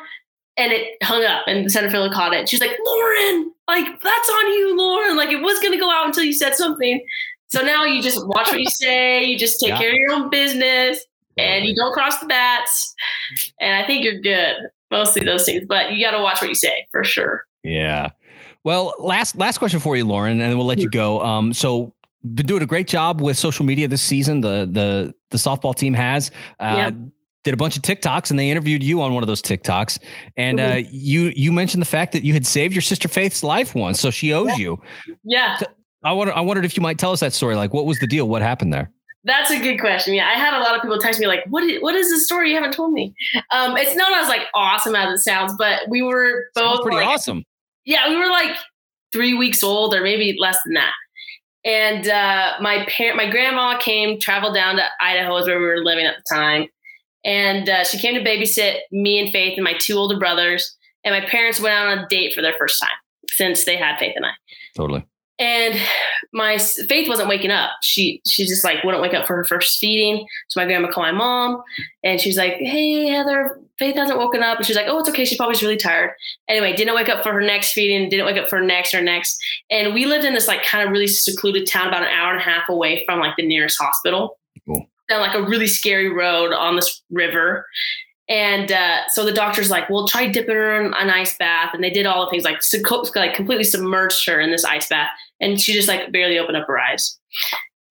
And 0.56 0.72
it 0.72 0.96
hung 1.02 1.24
up, 1.24 1.44
and 1.48 1.66
the 1.66 1.70
center 1.70 1.90
fielder 1.90 2.14
caught 2.14 2.32
it. 2.32 2.48
She's 2.48 2.60
like, 2.60 2.78
Lauren, 2.86 3.52
like 3.66 3.86
that's 4.00 4.28
on 4.30 4.52
you, 4.52 4.76
Lauren. 4.76 5.16
Like 5.16 5.30
it 5.30 5.42
was 5.42 5.58
gonna 5.60 5.78
go 5.78 5.90
out 5.90 6.06
until 6.06 6.22
you 6.22 6.32
said 6.32 6.54
something. 6.54 7.04
So 7.48 7.62
now 7.62 7.84
you 7.84 8.02
just 8.02 8.24
watch 8.26 8.48
what 8.48 8.60
you 8.60 8.70
say. 8.70 9.24
You 9.24 9.38
just 9.38 9.60
take 9.60 9.70
yeah. 9.70 9.78
care 9.78 9.90
of 9.90 9.96
your 9.96 10.12
own 10.12 10.30
business 10.30 11.04
and 11.36 11.64
you 11.64 11.74
don't 11.74 11.92
cross 11.92 12.18
the 12.18 12.26
bats. 12.26 12.94
And 13.60 13.82
I 13.82 13.86
think 13.86 14.04
you're 14.04 14.20
good. 14.20 14.56
Mostly 14.90 15.24
those 15.24 15.44
things, 15.44 15.64
but 15.66 15.92
you 15.92 16.04
got 16.04 16.12
to 16.12 16.22
watch 16.22 16.40
what 16.40 16.48
you 16.48 16.54
say 16.54 16.86
for 16.92 17.02
sure. 17.02 17.44
Yeah. 17.64 18.10
Well, 18.62 18.94
last 18.98 19.36
last 19.36 19.58
question 19.58 19.80
for 19.80 19.96
you, 19.96 20.04
Lauren, 20.04 20.40
and 20.40 20.56
we'll 20.56 20.66
let 20.66 20.78
you 20.78 20.88
go. 20.88 21.20
Um, 21.20 21.52
so 21.52 21.92
been 22.34 22.46
doing 22.46 22.62
a 22.62 22.66
great 22.66 22.86
job 22.86 23.20
with 23.20 23.36
social 23.36 23.64
media 23.64 23.88
this 23.88 24.02
season. 24.02 24.40
The 24.40 24.68
the 24.70 25.14
the 25.30 25.36
softball 25.36 25.74
team 25.74 25.94
has. 25.94 26.30
Uh, 26.60 26.74
yeah. 26.76 26.90
Did 27.44 27.54
a 27.54 27.56
bunch 27.58 27.76
of 27.76 27.82
TikToks 27.82 28.30
and 28.30 28.38
they 28.38 28.50
interviewed 28.50 28.82
you 28.82 29.02
on 29.02 29.12
one 29.12 29.22
of 29.22 29.26
those 29.26 29.42
TikToks, 29.42 29.98
and 30.36 30.58
mm-hmm. 30.58 30.86
uh, 30.86 30.88
you 30.90 31.32
you 31.36 31.52
mentioned 31.52 31.82
the 31.82 31.86
fact 31.86 32.12
that 32.12 32.24
you 32.24 32.32
had 32.32 32.46
saved 32.46 32.74
your 32.74 32.82
sister 32.82 33.06
Faith's 33.06 33.42
life 33.42 33.74
once, 33.74 34.00
so 34.00 34.10
she 34.10 34.32
owes 34.32 34.48
yeah. 34.48 34.56
you. 34.56 34.82
Yeah. 35.24 35.56
So 35.58 35.66
I 36.04 36.12
wonder, 36.12 36.34
I 36.34 36.40
wondered 36.40 36.64
if 36.64 36.76
you 36.76 36.82
might 36.82 36.98
tell 36.98 37.12
us 37.12 37.20
that 37.20 37.32
story. 37.32 37.54
Like, 37.56 37.72
what 37.72 37.86
was 37.86 37.98
the 37.98 38.06
deal? 38.06 38.28
What 38.28 38.42
happened 38.42 38.72
there? 38.72 38.90
That's 39.24 39.50
a 39.50 39.58
good 39.58 39.78
question. 39.78 40.14
Yeah, 40.14 40.26
I 40.26 40.34
had 40.34 40.52
a 40.52 40.60
lot 40.60 40.76
of 40.76 40.82
people 40.82 40.98
text 40.98 41.18
me 41.18 41.26
like, 41.26 41.44
"What 41.48 41.64
is, 41.64 41.82
what 41.82 41.94
is 41.94 42.10
the 42.10 42.18
story 42.18 42.50
you 42.50 42.56
haven't 42.56 42.72
told 42.72 42.92
me?" 42.92 43.14
Um, 43.52 43.76
it's 43.76 43.96
not 43.96 44.12
as 44.22 44.28
like 44.28 44.42
awesome 44.54 44.94
as 44.94 45.20
it 45.20 45.22
sounds, 45.22 45.54
but 45.58 45.82
we 45.88 46.02
were 46.02 46.46
both 46.54 46.64
sounds 46.64 46.80
pretty 46.82 46.96
like, 46.98 47.06
awesome. 47.06 47.42
Yeah, 47.86 48.08
we 48.08 48.16
were 48.16 48.28
like 48.28 48.56
three 49.12 49.34
weeks 49.34 49.62
old 49.62 49.94
or 49.94 50.02
maybe 50.02 50.36
less 50.38 50.58
than 50.64 50.74
that. 50.74 50.92
And 51.64 52.06
uh, 52.08 52.54
my 52.60 52.84
parent, 52.86 53.16
my 53.16 53.30
grandma 53.30 53.78
came, 53.78 54.20
traveled 54.20 54.54
down 54.54 54.76
to 54.76 54.84
Idaho, 55.00 55.36
is 55.38 55.46
where 55.46 55.58
we 55.58 55.64
were 55.64 55.82
living 55.82 56.04
at 56.04 56.16
the 56.16 56.34
time, 56.34 56.68
and 57.24 57.68
uh, 57.68 57.84
she 57.84 57.98
came 57.98 58.14
to 58.14 58.20
babysit 58.20 58.80
me 58.92 59.18
and 59.18 59.30
Faith 59.30 59.54
and 59.56 59.64
my 59.64 59.74
two 59.78 59.96
older 59.96 60.18
brothers. 60.18 60.76
And 61.04 61.14
my 61.14 61.26
parents 61.28 61.60
went 61.60 61.74
out 61.74 61.88
on 61.88 61.98
a 61.98 62.08
date 62.08 62.32
for 62.32 62.42
their 62.42 62.54
first 62.58 62.80
time 62.80 62.90
since 63.28 63.64
they 63.64 63.76
had 63.76 63.98
Faith 63.98 64.14
and 64.16 64.26
I. 64.26 64.30
Totally. 64.76 65.06
And 65.38 65.80
my 66.32 66.58
faith 66.58 67.08
wasn't 67.08 67.28
waking 67.28 67.50
up. 67.50 67.70
She 67.82 68.22
she 68.26 68.46
just 68.46 68.62
like 68.62 68.84
wouldn't 68.84 69.02
wake 69.02 69.14
up 69.14 69.26
for 69.26 69.34
her 69.34 69.44
first 69.44 69.78
feeding. 69.78 70.24
So 70.48 70.60
my 70.60 70.66
grandma 70.66 70.92
called 70.92 71.06
my 71.06 71.12
mom 71.12 71.60
and 72.04 72.20
she's 72.20 72.38
like 72.38 72.54
hey 72.58 73.08
heather 73.08 73.58
faith 73.80 73.96
hasn't 73.96 74.20
woken 74.20 74.44
up. 74.44 74.58
And 74.58 74.66
she's 74.66 74.76
like 74.76 74.86
oh 74.86 75.00
it's 75.00 75.08
okay. 75.08 75.24
She's 75.24 75.36
probably 75.36 75.58
really 75.60 75.76
tired. 75.76 76.12
Anyway 76.48 76.76
didn't 76.76 76.94
wake 76.94 77.08
up 77.08 77.24
for 77.24 77.32
her 77.32 77.40
next 77.40 77.72
feeding 77.72 78.08
didn't 78.08 78.26
wake 78.26 78.36
up 78.36 78.48
for 78.48 78.58
her 78.58 78.64
next 78.64 78.94
or 78.94 79.02
next. 79.02 79.36
And 79.70 79.92
we 79.92 80.06
lived 80.06 80.24
in 80.24 80.34
this 80.34 80.46
like 80.46 80.62
kind 80.62 80.86
of 80.86 80.92
really 80.92 81.08
secluded 81.08 81.66
town 81.66 81.88
about 81.88 82.02
an 82.02 82.10
hour 82.10 82.30
and 82.30 82.40
a 82.40 82.44
half 82.44 82.68
away 82.68 83.02
from 83.04 83.18
like 83.18 83.34
the 83.36 83.44
nearest 83.44 83.76
hospital. 83.80 84.38
Down 85.08 85.20
like 85.20 85.34
a 85.34 85.42
really 85.42 85.66
scary 85.66 86.08
road 86.08 86.52
on 86.52 86.76
this 86.76 87.02
river 87.10 87.66
and 88.28 88.72
uh, 88.72 89.06
so 89.08 89.24
the 89.24 89.32
doctor's 89.32 89.70
like, 89.70 89.90
"Well, 89.90 90.08
try 90.08 90.26
dipping 90.26 90.54
her 90.54 90.80
in 90.80 90.94
an 90.94 91.10
ice 91.10 91.36
bath," 91.36 91.74
and 91.74 91.84
they 91.84 91.90
did 91.90 92.06
all 92.06 92.24
the 92.24 92.30
things 92.30 92.44
like 92.44 92.60
like 93.14 93.34
completely 93.34 93.64
submerged 93.64 94.26
her 94.26 94.40
in 94.40 94.50
this 94.50 94.64
ice 94.64 94.88
bath, 94.88 95.10
and 95.40 95.60
she 95.60 95.74
just 95.74 95.88
like 95.88 96.10
barely 96.10 96.38
opened 96.38 96.56
up 96.56 96.66
her 96.66 96.78
eyes. 96.78 97.18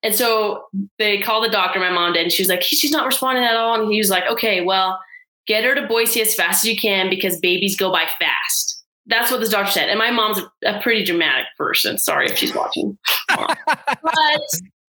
And 0.02 0.16
so 0.16 0.64
they 0.98 1.22
called 1.22 1.46
the 1.46 1.50
doctor. 1.50 1.80
My 1.80 1.92
mom 1.92 2.14
did, 2.14 2.24
and 2.24 2.32
she 2.32 2.42
was 2.42 2.50
like, 2.50 2.64
"She's 2.64 2.92
not 2.92 3.06
responding 3.06 3.44
at 3.44 3.56
all." 3.56 3.80
And 3.80 3.92
he 3.92 4.00
was 4.00 4.10
like, 4.10 4.24
"Okay, 4.28 4.62
well, 4.62 5.00
get 5.46 5.64
her 5.64 5.76
to 5.76 5.88
Boise 5.88 6.22
as 6.22 6.34
fast 6.34 6.66
as 6.66 6.70
you 6.70 6.78
can 6.78 7.12
because 7.12 7.40
babies 7.40 7.78
go 7.78 7.92
by 7.92 8.08
fast." 8.18 8.84
That's 9.06 9.30
what 9.30 9.42
the 9.42 9.50
doctor 9.50 9.72
said. 9.72 9.90
And 9.90 10.00
my 10.00 10.10
mom's 10.10 10.40
a 10.66 10.80
pretty 10.80 11.04
dramatic 11.04 11.46
person. 11.58 11.98
Sorry 12.00 12.28
if 12.28 12.38
she's 12.38 12.56
watching, 12.56 12.98
but 13.28 14.42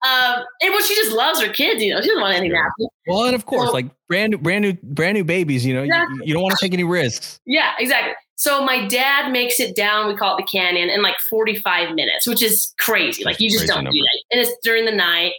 um, 0.05 0.45
and 0.61 0.71
well, 0.73 0.83
she 0.83 0.95
just 0.95 1.13
loves 1.13 1.41
her 1.41 1.51
kids. 1.51 1.83
You 1.83 1.95
know, 1.95 2.01
she 2.03 2.09
doesn't 2.09 2.21
want 2.21 2.35
anything 2.35 2.51
to 2.51 2.57
happen. 2.57 2.89
Well, 3.07 3.25
and 3.25 3.35
of 3.35 3.47
course, 3.47 3.69
so, 3.69 3.73
like 3.73 3.87
brand 4.07 4.33
new, 4.33 4.39
brand 4.39 4.63
new, 4.63 4.75
brand 4.83 5.17
new 5.17 5.25
babies. 5.25 5.65
You 5.65 5.75
know, 5.75 5.83
exactly. 5.83 6.17
you, 6.17 6.23
you, 6.27 6.35
don't 6.35 6.43
want 6.43 6.55
to 6.59 6.63
take 6.65 6.75
any 6.75 6.85
risks. 6.85 7.41
Yeah, 7.47 7.73
exactly. 7.79 8.13
So 8.37 8.63
my 8.63 8.87
dad 8.87 9.33
makes 9.33 9.61
it 9.61 9.75
down. 9.75 10.09
We 10.09 10.17
call 10.17 10.37
it 10.37 10.43
the 10.43 10.47
canyon 10.47 10.91
in 10.91 11.03
like 11.03 11.19
45 11.21 11.95
minutes, 11.95 12.27
which 12.27 12.43
is 12.43 12.75
crazy. 12.79 13.25
Like 13.25 13.41
you 13.41 13.49
just 13.49 13.67
don't 13.67 13.85
number. 13.85 13.93
do 13.93 14.01
that. 14.01 14.25
And 14.33 14.41
it's 14.43 14.53
during 14.63 14.85
the 14.85 14.93
night, 14.93 15.33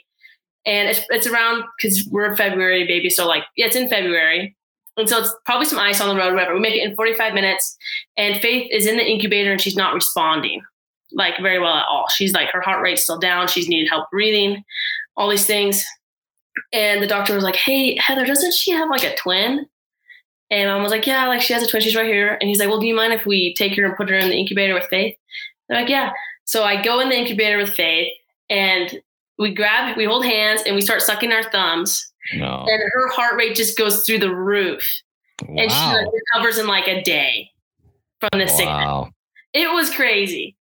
and 0.66 0.90
it's 0.90 1.02
it's 1.10 1.28
around 1.28 1.64
because 1.78 2.08
we're 2.10 2.36
February, 2.36 2.88
baby. 2.88 3.12
So 3.12 3.28
like, 3.28 3.44
yeah, 3.56 3.68
it's 3.68 3.76
in 3.76 3.88
February. 3.88 4.56
And 4.98 5.08
so 5.10 5.20
it's 5.20 5.36
probably 5.46 5.66
some 5.66 5.78
ice 5.78 6.00
on 6.00 6.08
the 6.08 6.16
road, 6.16 6.34
whatever. 6.34 6.54
We 6.54 6.62
make 6.62 6.74
it 6.74 6.90
in 6.90 6.96
45 6.96 7.34
minutes, 7.34 7.78
and 8.18 8.42
Faith 8.42 8.70
is 8.72 8.88
in 8.88 8.96
the 8.96 9.06
incubator 9.06 9.52
and 9.52 9.60
she's 9.60 9.76
not 9.76 9.94
responding 9.94 10.62
like 11.12 11.36
very 11.42 11.60
well 11.60 11.76
at 11.76 11.86
all. 11.90 12.08
She's 12.10 12.34
like 12.34 12.50
her 12.52 12.62
heart 12.62 12.82
rate's 12.82 13.04
still 13.04 13.20
down. 13.20 13.48
She's 13.48 13.68
needed 13.68 13.90
help 13.90 14.10
breathing, 14.12 14.64
all 15.16 15.30
these 15.30 15.46
things. 15.46 15.86
And 16.72 17.02
the 17.02 17.08
doctor 17.08 17.36
was 17.36 17.44
like, 17.44 17.56
"Hey, 17.56 17.98
Heather, 17.98 18.26
doesn't 18.26 18.54
she 18.54 18.72
have 18.72 18.90
like 18.90 19.04
a 19.04 19.16
twin?" 19.16 19.66
And 20.50 20.70
mom 20.70 20.84
was 20.84 20.92
like, 20.92 21.08
"Yeah, 21.08 21.28
like 21.28 21.42
she 21.42 21.54
has 21.54 21.64
a 21.64 21.68
twin. 21.68 21.82
She's 21.82 21.96
right 21.96 22.06
here." 22.06 22.38
And 22.40 22.50
he's 22.50 22.60
like, 22.60 22.70
"Well, 22.70 22.80
do 22.80 22.88
you 22.88 22.96
mind 22.96 23.14
if 23.14 23.26
we 23.26 23.54
take 23.56 23.76
her 23.76 23.86
and 23.86 23.96
put 23.96 24.10
her 24.10 24.16
in 24.16 24.30
the 24.30 24.38
incubator 24.38 24.74
with 24.74 24.86
Faith?" 24.86 25.16
They're 25.68 25.82
like, 25.82 25.90
"Yeah." 25.90 26.12
So 26.46 26.64
I 26.64 26.82
go 26.82 27.00
in 27.00 27.10
the 27.10 27.18
incubator 27.18 27.58
with 27.58 27.74
Faith, 27.74 28.14
and 28.50 29.00
we 29.38 29.54
grab, 29.54 29.98
we 29.98 30.06
hold 30.06 30.26
hands, 30.26 30.62
and 30.66 30.76
we 30.76 30.82
start 30.82 31.02
sucking 31.02 31.32
our 31.32 31.50
thumbs. 31.52 32.12
No. 32.34 32.66
And 32.68 32.82
her 32.94 33.10
heart 33.10 33.36
rate 33.36 33.56
just 33.56 33.78
goes 33.78 34.06
through 34.06 34.20
the 34.20 34.34
roof, 34.34 35.02
wow. 35.48 35.56
and 35.62 35.72
she 35.72 35.78
like, 35.78 36.08
recovers 36.34 36.58
in 36.58 36.68
like 36.68 36.88
a 36.88 37.02
day 37.04 37.52
from 38.20 38.30
the 38.40 38.46
wow. 38.46 38.58
sickness. 38.58 39.14
It 39.54 39.74
was 39.74 39.90
crazy. 39.90 40.56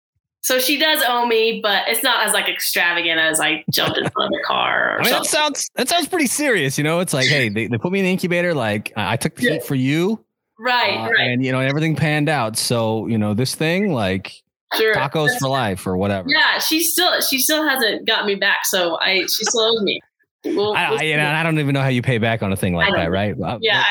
So 0.45 0.59
she 0.59 0.79
does 0.79 1.03
owe 1.09 1.25
me, 1.25 1.61
but 1.63 1.89
it's 1.89 2.03
not 2.03 2.27
as 2.27 2.35
like 2.35 2.51
extravagant 2.51 3.19
as 3.19 3.41
I 3.41 3.65
jumped 3.71 3.97
in 3.97 4.11
front 4.11 4.27
of 4.27 4.39
the 4.39 4.45
car. 4.45 4.99
I 4.99 5.03
mean, 5.03 5.05
something. 5.05 5.23
that 5.23 5.27
sounds 5.31 5.71
that 5.77 5.89
sounds 5.89 6.07
pretty 6.07 6.27
serious. 6.27 6.77
You 6.77 6.85
know, 6.85 7.01
it's 7.01 7.15
like, 7.15 7.27
hey, 7.29 7.49
they, 7.49 7.67
they 7.67 7.79
put 7.79 7.91
me 7.91 8.01
in 8.01 8.05
the 8.05 8.11
incubator. 8.11 8.53
Like 8.53 8.93
I 8.95 9.17
took 9.17 9.37
the 9.37 9.45
yeah. 9.45 9.53
heat 9.53 9.65
for 9.65 9.75
you, 9.75 10.23
right? 10.59 10.99
Uh, 10.99 11.11
right. 11.13 11.31
And 11.31 11.43
you 11.43 11.51
know, 11.51 11.61
everything 11.61 11.97
panned 11.97 12.29
out. 12.29 12.59
So 12.59 13.07
you 13.07 13.17
know, 13.17 13.33
this 13.33 13.55
thing, 13.55 13.95
like 13.95 14.35
sure. 14.75 14.95
tacos 14.95 15.29
That's, 15.29 15.39
for 15.39 15.49
life 15.49 15.87
or 15.87 15.97
whatever. 15.97 16.29
Yeah, 16.29 16.59
she 16.59 16.83
still 16.83 17.23
she 17.23 17.39
still 17.39 17.67
hasn't 17.67 18.07
got 18.07 18.27
me 18.27 18.35
back. 18.35 18.67
So 18.67 18.99
I 19.01 19.21
she 19.21 19.45
still 19.45 19.63
owes 19.63 19.83
me. 19.83 19.99
We'll, 20.45 20.75
I, 20.75 20.91
we'll 20.91 21.01
I, 21.01 21.41
I, 21.41 21.43
don't 21.43 21.59
even 21.59 21.73
know 21.73 21.81
how 21.81 21.89
you 21.89 22.03
pay 22.03 22.19
back 22.19 22.43
on 22.43 22.53
a 22.53 22.57
thing 22.57 22.75
like 22.75 22.93
that, 22.93 23.11
right? 23.11 23.35
Yeah. 23.63 23.83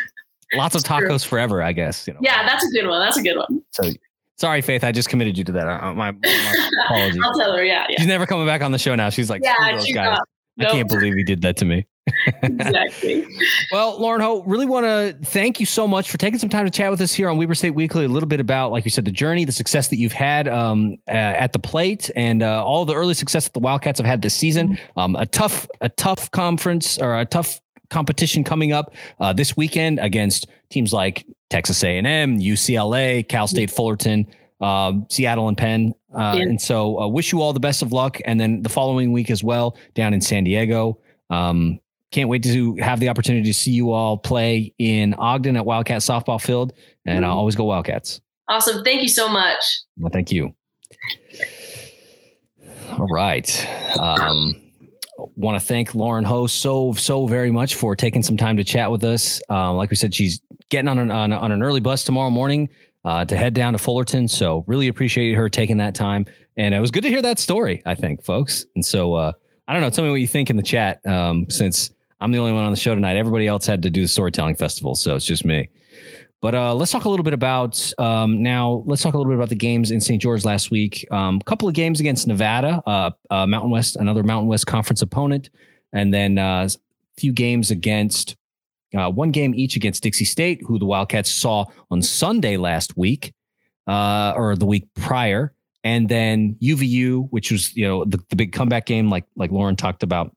lots 0.54 0.74
of 0.74 0.82
tacos 0.82 1.20
true. 1.20 1.28
forever, 1.28 1.62
I 1.62 1.72
guess. 1.72 2.08
You 2.08 2.14
know. 2.14 2.20
Yeah, 2.20 2.44
that's 2.44 2.66
a 2.66 2.70
good 2.72 2.88
one. 2.88 3.00
That's 3.00 3.18
a 3.18 3.22
good 3.22 3.36
one. 3.36 3.62
So 3.70 3.84
Sorry, 4.38 4.60
Faith. 4.62 4.84
I 4.84 4.92
just 4.92 5.08
committed 5.08 5.38
you 5.38 5.44
to 5.44 5.52
that. 5.52 5.66
Uh, 5.66 5.94
my, 5.94 6.10
my 6.10 6.18
apologies. 6.84 7.20
I'll 7.22 7.38
tell 7.38 7.56
her. 7.56 7.64
Yeah, 7.64 7.86
yeah. 7.88 7.98
She's 7.98 8.08
never 8.08 8.26
coming 8.26 8.46
back 8.46 8.62
on 8.62 8.72
the 8.72 8.78
show 8.78 8.94
now. 8.94 9.10
She's 9.10 9.30
like, 9.30 9.42
yeah, 9.44 9.54
those 9.72 9.92
guys. 9.92 10.18
Not, 10.56 10.68
I 10.68 10.72
can't 10.72 10.88
believe 10.88 11.14
he 11.14 11.24
did 11.24 11.42
that 11.42 11.56
to 11.58 11.64
me. 11.64 11.86
exactly. 12.42 13.24
well, 13.72 14.00
Lauren 14.00 14.20
Ho, 14.20 14.42
really 14.42 14.66
want 14.66 14.84
to 14.84 15.16
thank 15.24 15.60
you 15.60 15.66
so 15.66 15.86
much 15.86 16.10
for 16.10 16.18
taking 16.18 16.38
some 16.38 16.48
time 16.48 16.64
to 16.64 16.70
chat 16.70 16.90
with 16.90 17.00
us 17.00 17.12
here 17.12 17.28
on 17.28 17.38
Weber 17.38 17.54
State 17.54 17.70
Weekly. 17.70 18.04
A 18.04 18.08
little 18.08 18.28
bit 18.28 18.40
about, 18.40 18.72
like 18.72 18.84
you 18.84 18.90
said, 18.90 19.04
the 19.04 19.12
journey, 19.12 19.44
the 19.44 19.52
success 19.52 19.88
that 19.88 19.96
you've 19.96 20.12
had 20.12 20.48
um, 20.48 20.96
uh, 21.08 21.12
at 21.12 21.52
the 21.52 21.58
plate, 21.58 22.10
and 22.16 22.42
uh, 22.42 22.64
all 22.64 22.84
the 22.84 22.94
early 22.94 23.14
success 23.14 23.44
that 23.44 23.52
the 23.52 23.60
Wildcats 23.60 23.98
have 23.98 24.06
had 24.06 24.22
this 24.22 24.34
season. 24.34 24.78
Um, 24.96 25.14
a 25.16 25.26
tough, 25.26 25.68
a 25.80 25.88
tough 25.88 26.30
conference 26.32 26.98
or 26.98 27.18
a 27.18 27.24
tough 27.24 27.60
competition 27.90 28.42
coming 28.42 28.72
up 28.72 28.94
uh, 29.20 29.32
this 29.32 29.56
weekend 29.56 30.00
against 30.00 30.48
teams 30.70 30.92
like 30.92 31.24
Texas 31.52 31.84
A&M, 31.84 32.40
UCLA, 32.40 33.28
Cal 33.28 33.46
State 33.46 33.70
Fullerton. 33.70 34.26
Uh, 34.60 34.92
Seattle 35.08 35.48
and 35.48 35.58
Penn. 35.58 35.92
Uh, 36.14 36.34
yeah. 36.36 36.44
And 36.44 36.60
so, 36.60 37.00
uh, 37.00 37.08
wish 37.08 37.32
you 37.32 37.42
all 37.42 37.52
the 37.52 37.58
best 37.58 37.82
of 37.82 37.92
luck. 37.92 38.20
And 38.24 38.38
then 38.38 38.62
the 38.62 38.68
following 38.68 39.10
week 39.10 39.28
as 39.28 39.42
well, 39.42 39.76
down 39.94 40.14
in 40.14 40.20
San 40.20 40.44
Diego. 40.44 40.98
Um, 41.30 41.80
can't 42.12 42.28
wait 42.28 42.44
to 42.44 42.76
have 42.76 43.00
the 43.00 43.08
opportunity 43.08 43.44
to 43.44 43.54
see 43.54 43.72
you 43.72 43.90
all 43.90 44.16
play 44.16 44.72
in 44.78 45.14
Ogden 45.14 45.56
at 45.56 45.66
Wildcat 45.66 46.02
Softball 46.02 46.40
Field, 46.40 46.74
and 47.06 47.24
I'll 47.24 47.36
always 47.36 47.56
go 47.56 47.64
Wildcats. 47.64 48.20
Awesome. 48.48 48.84
Thank 48.84 49.02
you 49.02 49.08
so 49.08 49.28
much. 49.28 49.80
Well, 49.98 50.10
thank 50.12 50.30
you. 50.30 50.54
All 52.92 53.08
right. 53.08 53.68
Um, 53.98 54.61
want 55.36 55.60
to 55.60 55.66
thank 55.66 55.94
Lauren 55.94 56.24
Ho 56.24 56.46
so 56.46 56.92
so 56.92 57.26
very 57.26 57.50
much 57.50 57.74
for 57.74 57.94
taking 57.96 58.22
some 58.22 58.36
time 58.36 58.56
to 58.56 58.64
chat 58.64 58.90
with 58.90 59.04
us. 59.04 59.40
Uh, 59.48 59.72
like 59.72 59.90
we 59.90 59.96
said, 59.96 60.14
she's 60.14 60.40
getting 60.68 60.88
on 60.88 60.98
an 60.98 61.10
on, 61.10 61.32
on 61.32 61.52
an 61.52 61.62
early 61.62 61.80
bus 61.80 62.04
tomorrow 62.04 62.30
morning 62.30 62.68
uh, 63.04 63.24
to 63.24 63.36
head 63.36 63.54
down 63.54 63.72
to 63.72 63.78
Fullerton. 63.78 64.28
So 64.28 64.64
really 64.66 64.88
appreciate 64.88 65.34
her 65.34 65.48
taking 65.48 65.76
that 65.78 65.94
time, 65.94 66.26
and 66.56 66.74
it 66.74 66.80
was 66.80 66.90
good 66.90 67.02
to 67.02 67.08
hear 67.08 67.22
that 67.22 67.38
story. 67.38 67.82
I 67.86 67.94
think, 67.94 68.22
folks. 68.22 68.66
And 68.74 68.84
so 68.84 69.14
uh, 69.14 69.32
I 69.68 69.72
don't 69.72 69.82
know. 69.82 69.90
Tell 69.90 70.04
me 70.04 70.10
what 70.10 70.20
you 70.20 70.26
think 70.26 70.50
in 70.50 70.56
the 70.56 70.62
chat, 70.62 71.04
um, 71.06 71.48
since 71.48 71.90
I'm 72.20 72.32
the 72.32 72.38
only 72.38 72.52
one 72.52 72.64
on 72.64 72.70
the 72.70 72.76
show 72.76 72.94
tonight. 72.94 73.16
Everybody 73.16 73.46
else 73.46 73.66
had 73.66 73.82
to 73.82 73.90
do 73.90 74.02
the 74.02 74.08
storytelling 74.08 74.56
festival, 74.56 74.94
so 74.94 75.16
it's 75.16 75.26
just 75.26 75.44
me. 75.44 75.68
But 76.42 76.56
uh, 76.56 76.74
let's 76.74 76.90
talk 76.90 77.04
a 77.04 77.08
little 77.08 77.22
bit 77.22 77.34
about 77.34 77.92
um, 77.98 78.42
now. 78.42 78.82
Let's 78.84 79.00
talk 79.00 79.14
a 79.14 79.16
little 79.16 79.30
bit 79.30 79.36
about 79.36 79.48
the 79.48 79.54
games 79.54 79.92
in 79.92 80.00
St. 80.00 80.20
George 80.20 80.44
last 80.44 80.72
week. 80.72 81.06
A 81.12 81.14
um, 81.14 81.40
couple 81.42 81.68
of 81.68 81.74
games 81.74 82.00
against 82.00 82.26
Nevada, 82.26 82.82
uh, 82.84 83.12
uh, 83.30 83.46
Mountain 83.46 83.70
West, 83.70 83.94
another 83.94 84.24
Mountain 84.24 84.48
West 84.48 84.66
Conference 84.66 85.02
opponent, 85.02 85.50
and 85.92 86.12
then 86.12 86.38
a 86.38 86.42
uh, 86.42 86.68
few 87.16 87.32
games 87.32 87.70
against 87.70 88.34
uh, 88.92 89.08
one 89.08 89.30
game 89.30 89.54
each 89.54 89.76
against 89.76 90.02
Dixie 90.02 90.24
State, 90.24 90.60
who 90.66 90.80
the 90.80 90.84
Wildcats 90.84 91.30
saw 91.30 91.64
on 91.92 92.02
Sunday 92.02 92.56
last 92.56 92.96
week 92.96 93.32
uh, 93.86 94.32
or 94.34 94.56
the 94.56 94.66
week 94.66 94.88
prior, 94.96 95.54
and 95.84 96.08
then 96.08 96.56
UVU, 96.60 97.28
which 97.30 97.52
was 97.52 97.72
you 97.76 97.86
know 97.86 98.04
the, 98.04 98.18
the 98.30 98.36
big 98.36 98.50
comeback 98.50 98.84
game, 98.86 99.08
like 99.08 99.26
like 99.36 99.52
Lauren 99.52 99.76
talked 99.76 100.02
about 100.02 100.34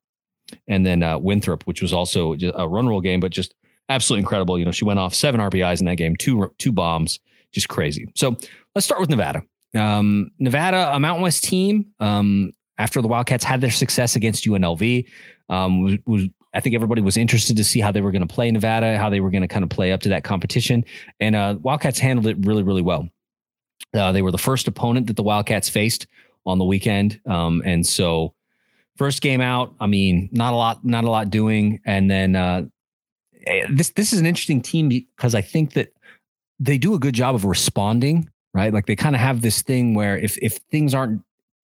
and 0.68 0.86
then 0.86 1.02
Winthrop, 1.24 1.64
which 1.64 1.82
was 1.82 1.94
also 1.94 2.36
a 2.54 2.68
run 2.68 2.88
rule 2.88 3.02
game, 3.02 3.20
but 3.20 3.32
just 3.32 3.56
absolutely 3.90 4.22
incredible. 4.22 4.58
You 4.58 4.66
know, 4.66 4.72
she 4.72 4.86
went 4.86 5.00
off 5.00 5.14
seven 5.14 5.40
RBIs 5.42 5.80
in 5.80 5.86
that 5.86 5.98
game, 5.98 6.16
two 6.16 6.52
two 6.58 6.72
bombs, 6.72 7.20
just 7.52 7.70
crazy. 7.70 8.08
So 8.16 8.36
let's 8.74 8.86
start 8.86 9.02
with 9.02 9.10
Nevada. 9.10 9.44
Um, 9.76 10.32
Nevada, 10.40 10.94
a 10.94 11.00
Mountain 11.00 11.24
West 11.24 11.44
team. 11.44 11.88
Um, 12.00 12.52
after 12.78 13.02
the 13.02 13.08
Wildcats 13.08 13.44
had 13.44 13.62
their 13.62 13.72
success 13.72 14.16
against 14.16 14.46
UNLV, 14.46 15.08
um, 15.48 15.84
was, 15.84 15.98
was, 16.06 16.24
I 16.54 16.60
think 16.60 16.76
everybody 16.76 17.02
was 17.02 17.16
interested 17.16 17.56
to 17.58 17.64
see 17.64 17.80
how 17.80 17.92
they 17.92 18.02
were 18.02 18.12
going 18.12 18.28
to 18.28 18.34
play 18.34 18.52
Nevada, 18.52 18.98
how 18.98 19.10
they 19.10 19.22
were 19.22 19.30
going 19.30 19.44
to 19.44 19.48
kind 19.48 19.64
of 19.64 19.70
play 19.70 19.92
up 19.92 20.02
to 20.02 20.10
that 20.10 20.24
competition, 20.24 20.84
and 21.20 21.36
uh, 21.36 21.56
Wildcats 21.62 22.00
handled 22.00 22.28
it 22.28 22.38
really, 22.46 22.64
really 22.64 22.82
well. 22.82 23.08
Uh, 23.94 24.12
they 24.12 24.22
were 24.22 24.32
the 24.32 24.38
first 24.38 24.68
opponent 24.68 25.08
that 25.08 25.16
the 25.16 25.24
Wildcats 25.24 25.70
faced 25.70 26.08
on 26.46 26.58
the 26.58 26.66
weekend, 26.66 27.22
um, 27.26 27.62
and 27.66 27.86
so 27.86 28.34
First 28.98 29.22
game 29.22 29.42
out, 29.42 29.76
I 29.82 29.88
mean, 29.88 30.30
not 30.32 30.54
a 30.54 30.56
lot, 30.56 30.86
not 30.86 31.04
a 31.04 31.12
lot 31.12 31.30
doing, 31.30 31.82
and 31.86 32.10
then 32.10 32.36
uh, 32.36 32.64
this 33.70 33.90
this 33.92 34.14
is 34.14 34.20
an 34.20 34.26
interesting 34.26 34.62
team 34.62 34.90
because 34.90 35.36
I 35.36 35.42
think 35.42 35.74
that 35.74 35.94
they 36.60 36.78
do 36.78 36.94
a 36.94 37.00
good 37.00 37.16
job 37.16 37.36
of 37.36 37.46
responding, 37.46 38.30
right? 38.54 38.74
Like 38.74 38.86
they 38.86 38.96
kind 38.96 39.16
of 39.16 39.22
have 39.22 39.42
this 39.42 39.62
thing 39.62 39.94
where 39.94 40.18
if 40.18 40.38
if 40.42 40.58
things 40.72 40.94
aren't 40.94 41.22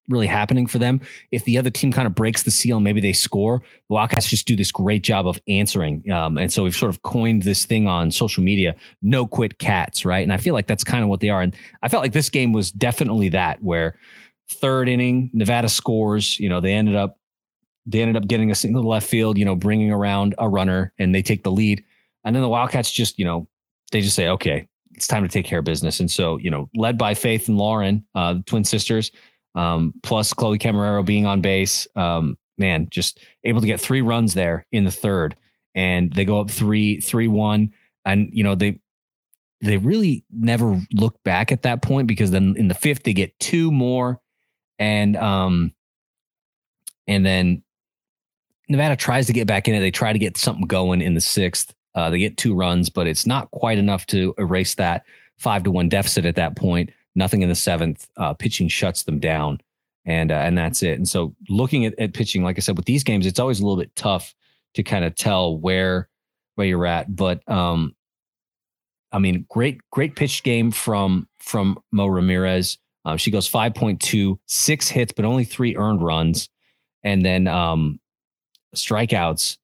really 0.10 0.28
happening 0.28 0.68
for 0.68 0.78
them, 0.78 1.00
if 1.32 1.46
the 1.46 1.58
other 1.58 1.70
team 1.70 1.92
kind 1.92 2.06
of 2.06 2.14
breaks 2.16 2.44
the 2.44 2.52
seal 2.52 2.78
and 2.78 2.84
maybe 2.84 3.00
they 3.00 3.14
score, 3.14 3.60
the 3.60 3.94
Wildcats 3.94 4.30
just 4.30 4.48
do 4.48 4.56
this 4.56 4.72
great 4.72 5.04
job 5.04 5.28
of 5.28 5.40
answering. 5.48 6.10
Um, 6.12 6.38
and 6.38 6.52
so 6.52 6.64
we've 6.64 6.76
sort 6.76 6.90
of 6.90 7.02
coined 7.04 7.44
this 7.44 7.66
thing 7.66 7.88
on 7.88 8.12
social 8.12 8.44
media, 8.44 8.76
no 9.02 9.26
quit 9.26 9.60
cats, 9.60 10.04
right? 10.04 10.24
And 10.24 10.34
I 10.34 10.38
feel 10.38 10.54
like 10.54 10.68
that's 10.68 10.84
kind 10.84 11.04
of 11.04 11.10
what 11.10 11.20
they 11.20 11.30
are. 11.30 11.42
And 11.42 11.56
I 11.82 11.88
felt 11.88 12.04
like 12.04 12.14
this 12.14 12.30
game 12.30 12.52
was 12.52 12.72
definitely 12.72 13.30
that 13.30 13.64
where 13.64 13.98
third 14.50 14.90
inning, 14.90 15.30
Nevada 15.34 15.70
scores, 15.70 16.40
you 16.40 16.50
know, 16.50 16.60
they 16.60 16.74
ended 16.74 16.96
up 16.96 17.18
they 17.86 18.02
ended 18.02 18.16
up 18.16 18.28
getting 18.28 18.52
a 18.52 18.56
single 18.56 18.84
left 18.84 19.08
field, 19.08 19.38
you 19.38 19.46
know, 19.46 19.56
bringing 19.56 19.92
around 19.92 20.36
a 20.38 20.48
runner 20.48 20.94
and 21.00 21.14
they 21.14 21.22
take 21.22 21.44
the 21.44 21.52
lead. 21.52 21.84
And 22.24 22.36
then 22.36 22.44
the 22.44 22.50
Wildcats 22.50 22.92
just, 22.92 23.18
you 23.18 23.26
know, 23.26 23.48
they 23.92 24.02
just 24.02 24.16
say, 24.16 24.28
okay, 24.30 24.68
it's 24.94 25.08
time 25.08 25.24
to 25.24 25.30
take 25.30 25.46
care 25.46 25.60
of 25.60 25.66
business. 25.66 26.00
And 26.00 26.10
so, 26.10 26.38
you 26.38 26.50
know, 26.50 26.70
led 26.76 26.98
by 26.98 27.14
Faith 27.14 27.48
and 27.48 27.58
Lauren, 27.58 28.06
uh, 28.14 28.34
the 28.36 28.44
twin 28.44 28.64
sisters, 28.64 29.12
um, 29.56 29.94
plus 30.04 30.34
Chloe 30.34 30.60
Camarero 30.60 31.04
being 31.04 31.26
on 31.26 31.42
base, 31.42 31.88
um, 31.96 32.38
man, 32.58 32.88
just 32.90 33.20
able 33.44 33.62
to 33.62 33.68
get 33.68 33.82
three 33.82 34.02
runs 34.02 34.34
there 34.34 34.66
in 34.72 34.84
the 34.84 34.92
third. 34.92 35.36
And 35.74 36.14
they 36.14 36.26
go 36.26 36.40
up 36.40 36.52
three, 36.52 37.00
three, 37.00 37.28
one. 37.28 37.74
And, 38.06 38.30
you 38.32 38.44
know, 38.44 38.56
they, 38.56 38.80
they 39.62 39.78
really 39.78 40.26
never 40.32 40.80
look 40.94 41.22
back 41.24 41.52
at 41.52 41.64
that 41.64 41.82
point 41.82 42.08
because 42.08 42.32
then 42.32 42.56
in 42.58 42.68
the 42.68 42.74
fifth, 42.74 43.04
they 43.04 43.14
get 43.14 43.40
two 43.40 43.72
more. 43.72 44.20
And, 44.78 45.16
um, 45.18 45.74
and 47.08 47.26
then 47.26 47.64
Nevada 48.72 48.96
tries 48.96 49.28
to 49.28 49.34
get 49.34 49.48
back 49.48 49.68
in 49.68 49.76
it. 49.76 49.80
They 49.80 49.92
try 49.92 50.14
to 50.14 50.20
get 50.20 50.38
something 50.38 50.66
going 50.66 51.02
in 51.02 51.14
the 51.14 51.22
sixth. 51.22 51.74
Uh, 51.94 52.10
they 52.10 52.20
get 52.20 52.38
two 52.38 52.56
runs, 52.56 52.90
but 52.90 53.08
it's 53.08 53.26
not 53.26 53.52
quite 53.52 53.78
enough 53.78 54.06
to 54.08 54.34
erase 54.38 54.76
that 54.76 55.04
five 55.38 55.64
to 55.64 55.72
one 55.72 55.90
deficit 55.90 56.26
at 56.26 56.36
that 56.36 56.56
point. 56.56 56.92
Nothing 57.16 57.42
in 57.42 57.50
the 57.50 57.56
seventh. 57.56 58.08
Uh, 58.16 58.34
pitching 58.34 58.70
shuts 58.70 59.04
them 59.04 59.20
down, 59.20 59.60
and 60.06 60.32
uh, 60.32 60.36
and 60.36 60.58
that's 60.58 60.82
it. 60.82 60.98
And 60.98 61.08
so, 61.08 61.36
looking 61.50 61.86
at, 61.86 62.00
at 62.00 62.14
pitching, 62.14 62.44
like 62.44 62.58
I 62.58 62.62
said, 62.62 62.78
with 62.78 62.86
these 62.86 63.04
games, 63.04 63.26
it's 63.26 63.40
always 63.40 63.60
a 63.60 63.64
little 63.64 63.82
bit 63.82 63.94
tough 63.96 64.34
to 64.76 64.84
kind 64.84 65.04
of 65.04 65.16
tell 65.16 65.58
where 65.58 66.08
where 66.56 66.68
you're 66.68 66.86
at. 66.86 67.14
But 67.14 67.48
um, 67.50 67.94
I 69.12 69.20
mean, 69.20 69.46
great 69.50 69.82
great 69.92 70.16
pitch 70.16 70.44
game 70.44 70.72
from 70.72 71.28
from 71.40 71.78
Mo 71.92 72.08
Ramirez. 72.08 72.78
Um, 73.04 73.18
she 73.18 73.32
goes 73.32 73.50
5.2, 73.50 74.38
six 74.46 74.88
hits, 74.88 75.12
but 75.12 75.26
only 75.26 75.44
three 75.44 75.76
earned 75.76 76.04
runs. 76.04 76.50
And 77.04 77.26
then 77.26 77.48
um, 77.48 78.00
strikeouts. 78.76 79.58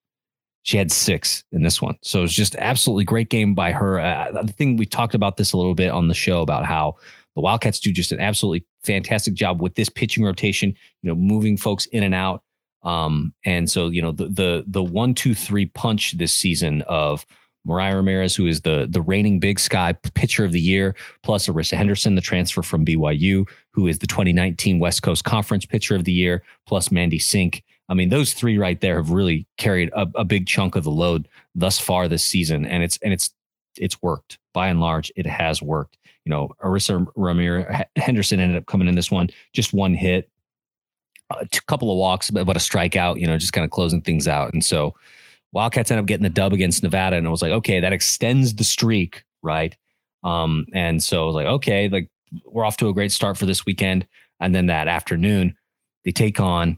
She 0.64 0.78
had 0.78 0.92
six 0.92 1.46
in 1.54 1.64
this 1.64 1.82
one. 1.82 1.98
So 2.02 2.20
it 2.20 2.24
was 2.24 2.36
just 2.36 2.56
absolutely 2.58 3.06
great 3.06 3.30
game 3.30 3.56
by 3.56 3.72
her. 3.72 4.00
Uh, 4.00 4.42
the 4.44 4.52
thing 4.52 4.76
we 4.76 4.86
talked 4.86 5.16
about 5.16 5.38
this 5.38 5.54
a 5.54 5.58
little 5.58 5.76
bit 5.76 5.92
on 5.92 6.10
the 6.10 6.14
show 6.14 6.42
about 6.42 6.66
how 6.66 6.98
the 7.36 7.42
Wildcats 7.42 7.80
do 7.80 7.92
just 7.92 8.12
an 8.12 8.20
absolutely 8.20 8.66
fantastic 8.84 9.34
job 9.34 9.62
with 9.62 9.76
this 9.76 9.90
pitching 9.90 10.24
rotation, 10.24 10.76
you 11.02 11.08
know, 11.08 11.16
moving 11.16 11.56
folks 11.56 11.86
in 11.86 12.04
and 12.04 12.16
out. 12.16 12.44
Um, 12.84 13.34
and 13.46 13.70
so, 13.70 13.90
you 13.90 14.02
know, 14.02 14.12
the 14.12 14.28
the 14.28 14.64
the 14.68 14.84
one, 14.84 15.14
two, 15.14 15.36
three 15.36 15.68
punch 15.68 16.18
this 16.18 16.34
season 16.34 16.82
of 16.84 17.26
Mariah 17.68 17.98
Ramirez, 17.98 18.36
who 18.36 18.48
is 18.48 18.62
the 18.62 18.88
the 18.90 19.02
reigning 19.02 19.40
Big 19.40 19.60
Sky 19.60 19.94
Pitcher 20.16 20.46
of 20.46 20.52
the 20.52 20.60
Year, 20.60 20.96
plus 21.22 21.48
Arissa 21.48 21.78
Henderson, 21.78 22.16
the 22.16 22.22
transfer 22.22 22.64
from 22.64 22.86
BYU, 22.86 23.48
who 23.72 23.88
is 23.88 24.00
the 24.00 24.08
2019 24.08 24.80
West 24.80 25.04
Coast 25.04 25.24
Conference 25.24 25.66
Pitcher 25.66 25.96
of 25.96 26.06
the 26.06 26.14
Year, 26.14 26.44
plus 26.66 26.92
Mandy 26.92 27.20
Sink, 27.20 27.64
I 27.90 27.94
mean, 27.94 28.10
those 28.10 28.34
three 28.34 28.58
right 28.58 28.80
there 28.80 28.98
have 28.98 29.12
really 29.12 29.48
carried 29.58 29.90
a, 29.94 30.08
a 30.16 30.26
big 30.26 30.46
chunk 30.48 30.76
of 30.76 30.84
the 30.84 30.92
load 30.92 31.28
thus 31.56 31.80
far 31.80 32.08
this 32.08 32.24
season, 32.24 32.66
and 32.66 32.84
it's 32.84 32.98
and 33.02 33.14
it's 33.14 33.32
it's 33.78 34.02
worked 34.02 34.40
by 34.54 34.68
and 34.68 34.80
large. 34.80 35.12
It 35.16 35.26
has 35.26 35.62
worked. 35.62 35.98
You 36.26 36.32
know, 36.32 36.50
Arissa 36.64 37.08
Ramirez 37.16 37.84
Henderson 37.96 38.40
ended 38.40 38.58
up 38.58 38.66
coming 38.66 38.88
in 38.88 38.96
this 38.96 39.12
one 39.12 39.30
just 39.54 39.74
one 39.74 39.94
hit, 39.94 40.30
a 41.30 41.48
couple 41.68 41.92
of 41.92 41.98
walks, 41.98 42.30
but, 42.30 42.46
but 42.46 42.58
a 42.58 42.60
strikeout. 42.60 43.20
You 43.20 43.28
know, 43.28 43.38
just 43.38 43.54
kind 43.54 43.66
of 43.66 43.72
closing 43.72 44.02
things 44.02 44.28
out. 44.28 44.54
And 44.54 44.64
so 44.64 44.96
Wildcats 45.54 45.90
end 45.90 46.00
up 46.00 46.06
getting 46.06 46.24
the 46.24 46.30
dub 46.30 46.54
against 46.54 46.84
Nevada, 46.84 47.16
and 47.16 47.26
I 47.26 47.32
was 47.32 47.42
like, 47.42 47.52
okay, 47.52 47.80
that 47.80 47.94
extends 47.94 48.56
the 48.56 48.64
streak, 48.66 49.24
right? 49.42 49.76
Um, 50.24 50.66
and 50.74 51.02
so 51.02 51.24
I 51.24 51.26
was 51.26 51.36
like, 51.36 51.46
okay, 51.46 51.88
like 51.88 52.10
we're 52.46 52.66
off 52.66 52.78
to 52.78 52.90
a 52.90 52.94
great 52.94 53.14
start 53.14 53.38
for 53.38 53.46
this 53.46 53.66
weekend. 53.66 54.06
And 54.40 54.54
then 54.54 54.66
that 54.68 54.88
afternoon, 54.88 55.56
they 56.04 56.12
take 56.12 56.40
on 56.40 56.78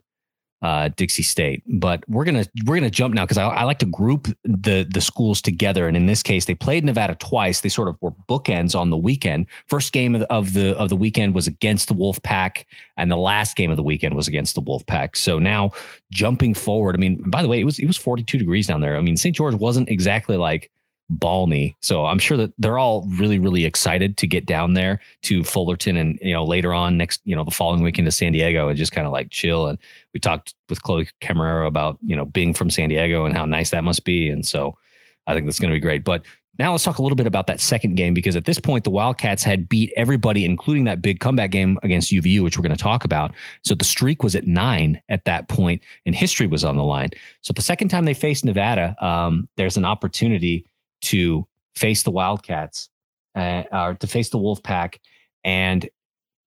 uh, 0.61 0.89
Dixie 0.95 1.23
State. 1.23 1.63
But 1.67 2.03
we're 2.09 2.25
gonna 2.25 2.45
we're 2.65 2.75
gonna 2.75 2.89
jump 2.89 3.13
now 3.13 3.23
because 3.23 3.37
I, 3.37 3.47
I, 3.47 3.63
like 3.63 3.79
to 3.79 3.85
group 3.85 4.27
the 4.43 4.87
the 4.89 5.01
schools 5.01 5.41
together. 5.41 5.87
And 5.87 5.95
in 5.95 6.05
this 6.05 6.21
case, 6.21 6.45
they 6.45 6.55
played 6.55 6.83
Nevada 6.83 7.15
twice. 7.15 7.61
They 7.61 7.69
sort 7.69 7.87
of 7.87 7.97
were 8.01 8.11
bookends 8.27 8.77
on 8.77 8.89
the 8.89 8.97
weekend. 8.97 9.47
First 9.67 9.93
game 9.93 10.15
of 10.15 10.21
the 10.21 10.31
of 10.31 10.53
the, 10.53 10.77
of 10.77 10.89
the 10.89 10.95
weekend 10.95 11.33
was 11.33 11.47
against 11.47 11.87
the 11.87 11.93
Wolf 11.93 12.21
Pack, 12.23 12.67
and 12.97 13.09
the 13.09 13.17
last 13.17 13.55
game 13.55 13.71
of 13.71 13.77
the 13.77 13.83
weekend 13.83 14.15
was 14.15 14.27
against 14.27 14.55
the 14.55 14.61
Wolf 14.61 14.85
Pack. 14.85 15.15
So 15.15 15.39
now 15.39 15.71
jumping 16.11 16.53
forward, 16.53 16.95
I 16.95 16.99
mean, 16.99 17.23
by 17.29 17.41
the 17.41 17.47
way, 17.47 17.59
it 17.59 17.65
was 17.65 17.79
it 17.79 17.87
was 17.87 17.97
42 17.97 18.37
degrees 18.37 18.67
down 18.67 18.81
there. 18.81 18.97
I 18.97 19.01
mean, 19.01 19.17
St. 19.17 19.35
George 19.35 19.55
wasn't 19.55 19.89
exactly 19.89 20.35
like 20.35 20.71
balmy. 21.09 21.75
So 21.81 22.05
I'm 22.05 22.19
sure 22.19 22.37
that 22.37 22.53
they're 22.57 22.77
all 22.77 23.07
really, 23.17 23.39
really 23.39 23.65
excited 23.65 24.17
to 24.17 24.27
get 24.27 24.45
down 24.45 24.73
there 24.73 24.99
to 25.23 25.43
Fullerton 25.43 25.97
and, 25.97 26.19
you 26.21 26.33
know, 26.33 26.45
later 26.45 26.73
on 26.73 26.97
next, 26.97 27.21
you 27.25 27.35
know, 27.35 27.43
the 27.43 27.51
following 27.51 27.81
weekend 27.81 28.05
to 28.05 28.11
San 28.11 28.31
Diego 28.31 28.69
and 28.69 28.77
just 28.77 28.91
kind 28.91 29.07
of 29.07 29.13
like 29.13 29.29
chill. 29.31 29.67
And 29.67 29.79
we 30.13 30.19
talked 30.19 30.53
with 30.69 30.83
Chloe 30.83 31.09
Camarero 31.21 31.67
about, 31.67 31.97
you 32.05 32.15
know, 32.15 32.25
being 32.25 32.53
from 32.53 32.69
San 32.69 32.89
Diego 32.89 33.25
and 33.25 33.35
how 33.35 33.45
nice 33.45 33.71
that 33.71 33.83
must 33.83 34.05
be. 34.05 34.29
And 34.29 34.45
so 34.45 34.77
I 35.25 35.33
think 35.33 35.45
that's 35.45 35.59
going 35.59 35.71
to 35.71 35.75
be 35.75 35.81
great. 35.81 36.03
But 36.03 36.23
now 36.59 36.73
let's 36.73 36.83
talk 36.83 36.97
a 36.97 37.01
little 37.01 37.15
bit 37.15 37.25
about 37.25 37.47
that 37.47 37.61
second 37.61 37.95
game 37.95 38.13
because 38.13 38.35
at 38.35 38.43
this 38.43 38.59
point 38.59 38.83
the 38.83 38.89
Wildcats 38.89 39.43
had 39.43 39.69
beat 39.69 39.93
everybody, 39.95 40.43
including 40.43 40.83
that 40.83 41.01
big 41.01 41.21
comeback 41.21 41.51
game 41.51 41.79
against 41.83 42.11
UVU, 42.11 42.43
which 42.43 42.57
we're 42.57 42.63
going 42.63 42.75
to 42.75 42.83
talk 42.83 43.05
about. 43.05 43.33
So 43.63 43.73
the 43.73 43.85
streak 43.85 44.23
was 44.23 44.35
at 44.35 44.45
nine 44.45 45.01
at 45.07 45.23
that 45.23 45.47
point, 45.47 45.81
and 46.05 46.13
history 46.13 46.47
was 46.47 46.65
on 46.65 46.75
the 46.75 46.83
line. 46.83 47.11
So 47.41 47.53
the 47.53 47.61
second 47.61 47.87
time 47.87 48.03
they 48.03 48.13
faced 48.13 48.43
Nevada, 48.43 48.95
um, 49.03 49.47
there's 49.55 49.77
an 49.77 49.85
opportunity 49.85 50.65
to 51.01 51.47
face 51.75 52.03
the 52.03 52.11
Wildcats 52.11 52.89
uh, 53.35 53.63
or 53.71 53.95
to 53.95 54.07
face 54.07 54.29
the 54.29 54.37
Wolfpack 54.37 54.97
and 55.43 55.89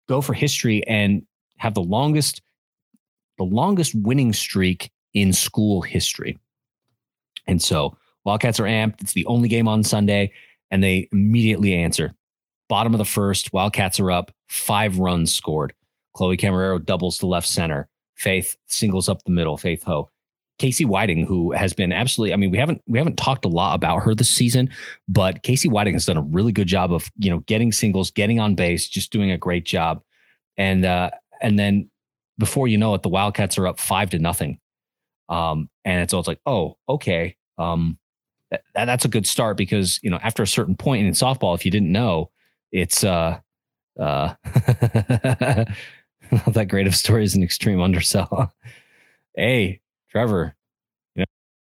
go 0.08 0.20
for 0.20 0.34
history 0.34 0.86
and 0.86 1.24
have 1.58 1.74
the 1.74 1.82
longest 1.82 2.42
the 3.38 3.44
longest 3.44 3.94
winning 3.94 4.34
streak 4.34 4.90
in 5.14 5.32
school 5.32 5.80
history. 5.80 6.38
And 7.46 7.62
so 7.62 7.96
Wildcats 8.24 8.60
are 8.60 8.64
amped. 8.64 9.00
It's 9.00 9.14
the 9.14 9.24
only 9.26 9.48
game 9.48 9.66
on 9.66 9.82
Sunday, 9.82 10.32
and 10.70 10.82
they 10.82 11.08
immediately 11.10 11.74
answer. 11.74 12.12
Bottom 12.68 12.92
of 12.92 12.98
the 12.98 13.04
first, 13.06 13.52
Wildcats 13.52 13.98
are 13.98 14.10
up, 14.10 14.30
five 14.48 14.98
runs 14.98 15.34
scored. 15.34 15.72
Chloe 16.14 16.36
Camarero 16.36 16.84
doubles 16.84 17.18
to 17.18 17.26
left 17.26 17.48
center. 17.48 17.88
Faith 18.14 18.56
singles 18.66 19.08
up 19.08 19.24
the 19.24 19.30
middle. 19.30 19.56
Faith 19.56 19.82
Ho. 19.84 20.10
Casey 20.61 20.85
Whiting, 20.85 21.25
who 21.25 21.53
has 21.53 21.73
been 21.73 21.90
absolutely, 21.90 22.35
I 22.35 22.37
mean, 22.37 22.51
we 22.51 22.59
haven't 22.59 22.83
we 22.87 22.99
haven't 22.99 23.16
talked 23.16 23.46
a 23.46 23.49
lot 23.49 23.75
about 23.75 24.03
her 24.03 24.14
this 24.14 24.29
season, 24.29 24.68
but 25.09 25.42
Casey 25.42 25.70
Whiting 25.70 25.94
has 25.94 26.05
done 26.05 26.18
a 26.18 26.23
really 26.23 26.53
good 26.53 26.66
job 26.68 26.92
of, 26.92 27.11
you 27.16 27.31
know, 27.31 27.38
getting 27.46 27.73
singles, 27.73 28.11
getting 28.11 28.38
on 28.38 28.55
base, 28.55 28.87
just 28.87 29.11
doing 29.11 29.31
a 29.31 29.38
great 29.38 29.64
job. 29.64 30.03
And 30.59 30.85
uh, 30.85 31.12
and 31.40 31.59
then 31.59 31.88
before 32.38 32.68
you 32.68 32.77
know 32.77 32.92
it, 32.92 33.03
the 33.03 33.09
Wildcats 33.09 33.57
are 33.57 33.66
up 33.66 33.81
five 33.81 34.11
to 34.11 34.18
nothing. 34.18 34.61
Um, 35.31 35.70
and 35.87 36.03
it's 36.03 36.12
all 36.12 36.20
it's 36.20 36.29
like, 36.29 36.42
oh, 36.44 36.77
okay. 36.87 37.37
Um, 37.57 37.99
that, 38.51 38.62
that's 38.75 39.07
a 39.07 39.09
good 39.09 39.27
start 39.27 39.57
because 39.57 39.99
you 40.03 40.11
know 40.11 40.18
after 40.23 40.42
a 40.42 40.46
certain 40.46 40.77
point 40.77 41.07
in 41.07 41.12
softball, 41.14 41.55
if 41.55 41.64
you 41.64 41.70
didn't 41.70 41.90
know, 41.90 42.31
it's 42.70 43.03
uh 43.03 43.38
uh 43.99 44.35
not 46.31 46.53
that 46.53 46.68
great 46.68 46.87
of 46.87 46.94
story 46.94 47.25
is 47.25 47.35
an 47.35 47.42
extreme 47.42 47.81
undersell. 47.81 48.53
hey, 49.35 49.81
Trevor, 50.11 50.55
you 51.14 51.25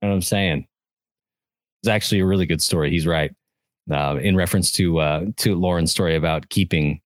know 0.02 0.08
what 0.08 0.14
I'm 0.14 0.22
saying? 0.22 0.66
It's 1.82 1.88
actually 1.88 2.20
a 2.20 2.26
really 2.26 2.46
good 2.46 2.62
story. 2.62 2.90
He's 2.90 3.06
right. 3.06 3.32
Uh, 3.90 4.18
in 4.22 4.34
reference 4.34 4.72
to 4.72 4.98
uh, 4.98 5.26
to 5.36 5.54
Lauren's 5.54 5.90
story 5.90 6.16
about 6.16 6.48
keeping 6.48 7.00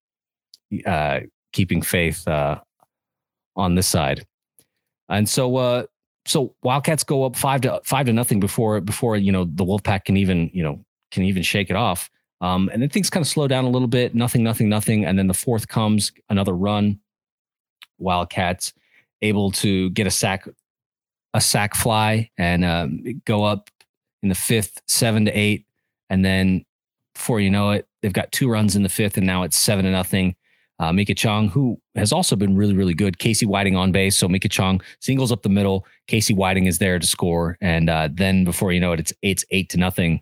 uh, 0.85 1.19
keeping 1.51 1.81
faith 1.81 2.25
uh, 2.27 2.59
on 3.57 3.75
this 3.75 3.87
side, 3.87 4.25
and 5.09 5.27
so 5.27 5.57
uh, 5.57 5.83
so 6.25 6.55
Wildcats 6.63 7.03
go 7.03 7.25
up 7.25 7.35
five 7.35 7.61
to 7.61 7.81
five 7.83 8.05
to 8.05 8.13
nothing 8.13 8.39
before 8.39 8.79
before 8.79 9.17
you 9.17 9.31
know 9.31 9.43
the 9.43 9.65
Wolfpack 9.65 10.05
can 10.05 10.15
even 10.15 10.49
you 10.53 10.63
know 10.63 10.83
can 11.11 11.23
even 11.23 11.43
shake 11.43 11.69
it 11.69 11.75
off. 11.75 12.09
Um, 12.41 12.69
and 12.71 12.81
then 12.81 12.89
things 12.89 13.09
kind 13.09 13.21
of 13.21 13.27
slow 13.27 13.47
down 13.47 13.65
a 13.65 13.69
little 13.69 13.87
bit. 13.87 14.15
Nothing, 14.15 14.43
nothing, 14.43 14.69
nothing. 14.69 15.05
And 15.05 15.19
then 15.19 15.27
the 15.27 15.33
fourth 15.33 15.67
comes 15.67 16.11
another 16.29 16.53
run. 16.53 16.99
Wildcats 17.97 18.73
able 19.21 19.51
to 19.51 19.89
get 19.89 20.07
a 20.07 20.11
sack, 20.11 20.47
a 21.33 21.41
sack 21.41 21.75
fly, 21.75 22.29
and 22.37 22.65
um, 22.65 23.21
go 23.25 23.43
up 23.43 23.69
in 24.23 24.29
the 24.29 24.35
fifth, 24.35 24.81
seven 24.87 25.25
to 25.25 25.31
eight. 25.31 25.65
And 26.09 26.25
then 26.25 26.65
before 27.13 27.39
you 27.39 27.49
know 27.49 27.71
it, 27.71 27.87
they've 28.01 28.13
got 28.13 28.31
two 28.31 28.49
runs 28.49 28.75
in 28.75 28.83
the 28.83 28.89
fifth, 28.89 29.17
and 29.17 29.27
now 29.27 29.43
it's 29.43 29.57
seven 29.57 29.85
to 29.85 29.91
nothing. 29.91 30.35
Uh, 30.79 30.93
Mika 30.93 31.13
Chong, 31.13 31.49
who 31.49 31.77
has 31.95 32.13
also 32.13 32.37
been 32.37 32.55
really, 32.55 32.73
really 32.73 32.93
good. 32.93 33.19
Casey 33.19 33.45
Whiting 33.45 33.75
on 33.75 33.91
base. 33.91 34.15
So 34.15 34.29
Mika 34.29 34.47
Chong 34.47 34.81
singles 35.01 35.29
up 35.29 35.41
the 35.41 35.49
middle. 35.49 35.85
Casey 36.07 36.33
Whiting 36.33 36.67
is 36.67 36.77
there 36.77 36.97
to 36.97 37.05
score. 37.05 37.57
And 37.59 37.89
uh, 37.89 38.07
then 38.09 38.45
before 38.45 38.71
you 38.71 38.79
know 38.79 38.93
it, 38.93 39.01
it's, 39.01 39.13
it's 39.21 39.45
eight 39.51 39.69
to 39.71 39.77
nothing. 39.77 40.21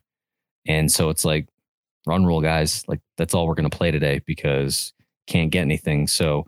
And 0.65 0.91
so 0.91 1.09
it's 1.09 1.23
like, 1.23 1.47
run 2.07 2.25
rule, 2.25 2.41
guys. 2.41 2.83
Like, 2.87 3.01
that's 3.17 3.35
all 3.35 3.47
we're 3.47 3.53
going 3.53 3.69
to 3.69 3.77
play 3.77 3.91
today 3.91 4.21
because 4.25 4.93
can't 5.27 5.51
get 5.51 5.61
anything. 5.61 6.07
So, 6.07 6.47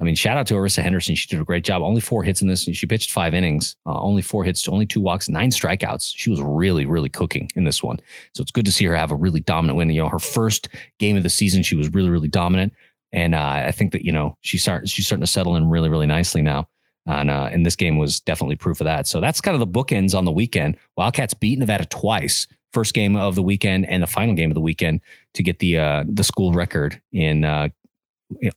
I 0.00 0.04
mean, 0.04 0.14
shout 0.14 0.38
out 0.38 0.46
to 0.46 0.54
Arissa 0.54 0.82
Henderson. 0.82 1.14
She 1.14 1.28
did 1.28 1.40
a 1.40 1.44
great 1.44 1.62
job. 1.62 1.82
Only 1.82 2.00
four 2.00 2.22
hits 2.22 2.40
in 2.40 2.48
this. 2.48 2.64
She 2.64 2.86
pitched 2.86 3.12
five 3.12 3.34
innings, 3.34 3.76
uh, 3.84 4.00
only 4.00 4.22
four 4.22 4.44
hits, 4.44 4.66
only 4.66 4.86
two 4.86 5.00
walks, 5.00 5.28
nine 5.28 5.50
strikeouts. 5.50 6.14
She 6.16 6.30
was 6.30 6.40
really, 6.40 6.86
really 6.86 7.10
cooking 7.10 7.50
in 7.54 7.64
this 7.64 7.82
one. 7.82 8.00
So 8.34 8.40
it's 8.40 8.50
good 8.50 8.64
to 8.64 8.72
see 8.72 8.86
her 8.86 8.96
have 8.96 9.10
a 9.10 9.16
really 9.16 9.40
dominant 9.40 9.76
win. 9.76 9.90
You 9.90 10.02
know, 10.02 10.08
her 10.08 10.18
first 10.18 10.68
game 10.98 11.18
of 11.18 11.22
the 11.22 11.28
season, 11.28 11.62
she 11.62 11.76
was 11.76 11.92
really, 11.92 12.08
really 12.08 12.28
dominant. 12.28 12.72
And 13.12 13.34
uh, 13.34 13.62
I 13.66 13.72
think 13.72 13.92
that 13.92 14.04
you 14.04 14.12
know 14.12 14.36
she's 14.40 14.62
starting 14.62 14.86
she's 14.86 15.06
starting 15.06 15.24
to 15.24 15.30
settle 15.30 15.56
in 15.56 15.68
really 15.68 15.88
really 15.88 16.06
nicely 16.06 16.42
now. 16.42 16.68
And 17.06 17.30
uh, 17.30 17.48
and 17.52 17.66
this 17.66 17.76
game 17.76 17.98
was 17.98 18.20
definitely 18.20 18.56
proof 18.56 18.80
of 18.80 18.84
that. 18.84 19.06
So 19.06 19.20
that's 19.20 19.40
kind 19.40 19.54
of 19.54 19.60
the 19.60 19.66
bookends 19.66 20.16
on 20.16 20.24
the 20.24 20.32
weekend. 20.32 20.76
Wildcats 20.96 21.34
beat 21.34 21.58
Nevada 21.58 21.84
twice, 21.86 22.46
first 22.72 22.94
game 22.94 23.16
of 23.16 23.34
the 23.34 23.42
weekend 23.42 23.86
and 23.86 24.02
the 24.02 24.06
final 24.06 24.34
game 24.34 24.50
of 24.50 24.54
the 24.54 24.60
weekend 24.60 25.00
to 25.34 25.42
get 25.42 25.58
the 25.58 25.78
uh, 25.78 26.04
the 26.08 26.24
school 26.24 26.52
record 26.52 27.00
in 27.12 27.44
uh, 27.44 27.68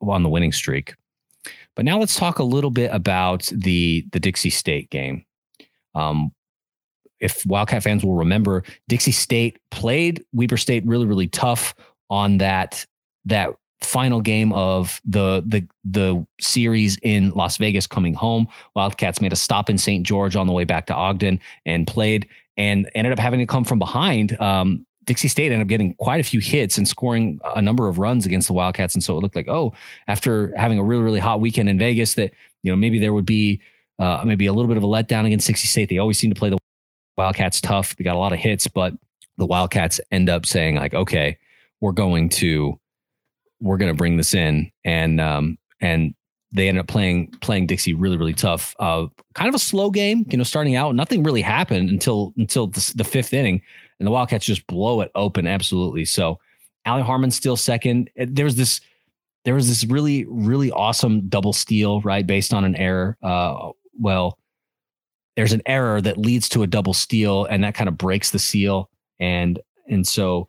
on 0.02 0.24
the 0.24 0.30
winning 0.30 0.52
streak. 0.52 0.94
But 1.76 1.86
now 1.86 2.00
let's 2.00 2.16
talk 2.16 2.40
a 2.40 2.44
little 2.44 2.70
bit 2.70 2.92
about 2.94 3.50
the 3.54 4.06
the 4.12 4.20
Dixie 4.20 4.50
State 4.50 4.90
game. 4.90 5.26
Um, 5.96 6.32
if 7.20 7.46
Wildcat 7.46 7.84
fans 7.84 8.04
will 8.04 8.16
remember, 8.16 8.64
Dixie 8.88 9.12
State 9.12 9.60
played 9.72 10.24
Weber 10.34 10.58
State 10.58 10.86
really 10.86 11.06
really 11.06 11.28
tough 11.28 11.74
on 12.10 12.38
that 12.38 12.86
that 13.26 13.50
final 13.82 14.22
game 14.22 14.54
of 14.54 15.02
the 15.06 15.44
the 15.46 15.68
the 15.84 16.26
series 16.40 16.98
in 17.04 17.32
Las 17.32 17.58
Vegas 17.58 17.88
coming 17.88 18.14
home. 18.14 18.48
Wildcats 18.76 19.22
made 19.22 19.34
a 19.34 19.38
stop 19.38 19.70
in 19.70 19.78
St. 19.78 20.06
George 20.06 20.36
on 20.36 20.48
the 20.48 20.54
way 20.54 20.64
back 20.64 20.86
to 20.88 20.96
Ogden 20.96 21.40
and 21.66 21.88
played 21.88 22.28
and 22.58 22.90
ended 22.96 23.14
up 23.14 23.20
having 23.20 23.40
to 23.40 23.46
come 23.46 23.64
from 23.64 23.80
behind. 23.80 24.40
Um, 24.40 24.86
Dixie 25.06 25.28
State 25.28 25.52
ended 25.52 25.62
up 25.62 25.68
getting 25.68 25.94
quite 25.96 26.20
a 26.20 26.24
few 26.24 26.39
hits 26.39 26.78
and 26.78 26.88
scoring 26.88 27.39
a 27.56 27.62
number 27.62 27.88
of 27.88 28.00
runs 28.00 28.26
against 28.26 28.48
the 28.48 28.54
Wildcats. 28.54 28.94
And 28.94 29.04
so 29.04 29.18
it 29.18 29.22
looked 29.22 29.36
like, 29.36 29.48
oh, 29.48 29.74
after 30.08 30.54
having 30.58 30.80
a 30.80 30.84
really, 30.84 31.04
really 31.04 31.20
hot 31.20 31.42
weekend 31.42 31.70
in 31.70 31.78
Vegas, 31.78 32.13
that, 32.16 32.32
you 32.63 32.72
know, 32.72 32.76
maybe 32.76 33.00
there 33.00 33.13
would 33.13 33.26
be 33.26 33.62
uh, 34.00 34.24
maybe 34.26 34.46
a 34.46 34.54
little 34.54 34.68
bit 34.68 34.78
of 34.78 34.84
a 34.84 34.88
letdown 34.88 35.26
against 35.26 35.48
Dixie 35.48 35.68
State. 35.68 35.89
They 35.89 35.98
always 35.98 36.18
seem 36.18 36.34
to 36.34 36.39
play 36.39 36.50
the 36.50 36.58
Wildcats 37.18 37.62
tough. 37.62 37.96
They 37.96 38.04
got 38.04 38.16
a 38.16 38.20
lot 38.20 38.34
of 38.34 38.39
hits, 38.39 38.68
but 38.68 38.94
the 39.38 39.46
Wildcats 39.46 40.00
end 40.12 40.30
up 40.30 40.46
saying, 40.46 40.76
like, 40.76 40.94
okay, 40.94 41.38
we're 41.82 41.92
going 41.92 42.30
to 42.30 42.80
we're 43.62 43.78
going 43.78 43.92
to 43.92 43.98
bring 43.98 44.18
this 44.18 44.34
in, 44.34 44.72
and 44.84 45.22
um, 45.22 45.58
and 45.80 46.13
they 46.52 46.68
ended 46.68 46.82
up 46.82 46.88
playing 46.88 47.28
playing 47.42 47.68
Dixie 47.68 47.94
really 47.94 48.18
really 48.18 48.34
tough. 48.34 48.76
Uh, 48.80 49.08
kind 49.34 49.50
of 49.50 49.56
a 49.56 49.60
slow 49.60 49.89
game, 49.89 50.26
you 50.30 50.38
know, 50.38 50.44
starting 50.44 50.76
out. 50.76 50.96
Nothing 50.96 51.24
really 51.24 51.42
happened 51.42 51.89
until 51.89 52.34
until 52.38 52.68
the, 52.68 52.94
the 52.96 53.04
fifth 53.04 53.34
inning, 53.34 53.62
and 54.00 54.08
the 54.08 54.12
Wildcats 54.12 54.46
just 54.46 54.66
blow 54.68 55.02
it 55.02 55.12
open 55.16 55.48
absolutely. 55.48 56.06
So, 56.06 56.40
Allie 56.86 57.04
Harmon 57.04 57.32
still 57.32 57.56
second. 57.56 58.10
There 58.16 58.46
was 58.46 58.56
this 58.56 58.82
there 59.46 59.54
was 59.54 59.68
this 59.68 59.86
really 59.86 60.26
really 60.28 60.72
awesome 60.72 61.28
double 61.28 61.54
steal 61.54 62.02
right 62.02 62.26
based 62.26 62.54
on 62.54 62.66
an 62.66 62.76
error. 62.76 63.18
Uh, 63.22 63.72
well, 64.00 64.38
there's 65.36 65.54
an 65.54 65.62
error 65.66 66.02
that 66.02 66.18
leads 66.18 66.50
to 66.50 66.64
a 66.64 66.68
double 66.68 66.94
steal, 66.94 67.46
and 67.46 67.64
that 67.64 67.76
kind 67.76 67.88
of 67.88 67.98
breaks 67.98 68.32
the 68.32 68.40
seal, 68.40 68.90
and 69.20 69.60
and 69.88 70.08
so 70.08 70.48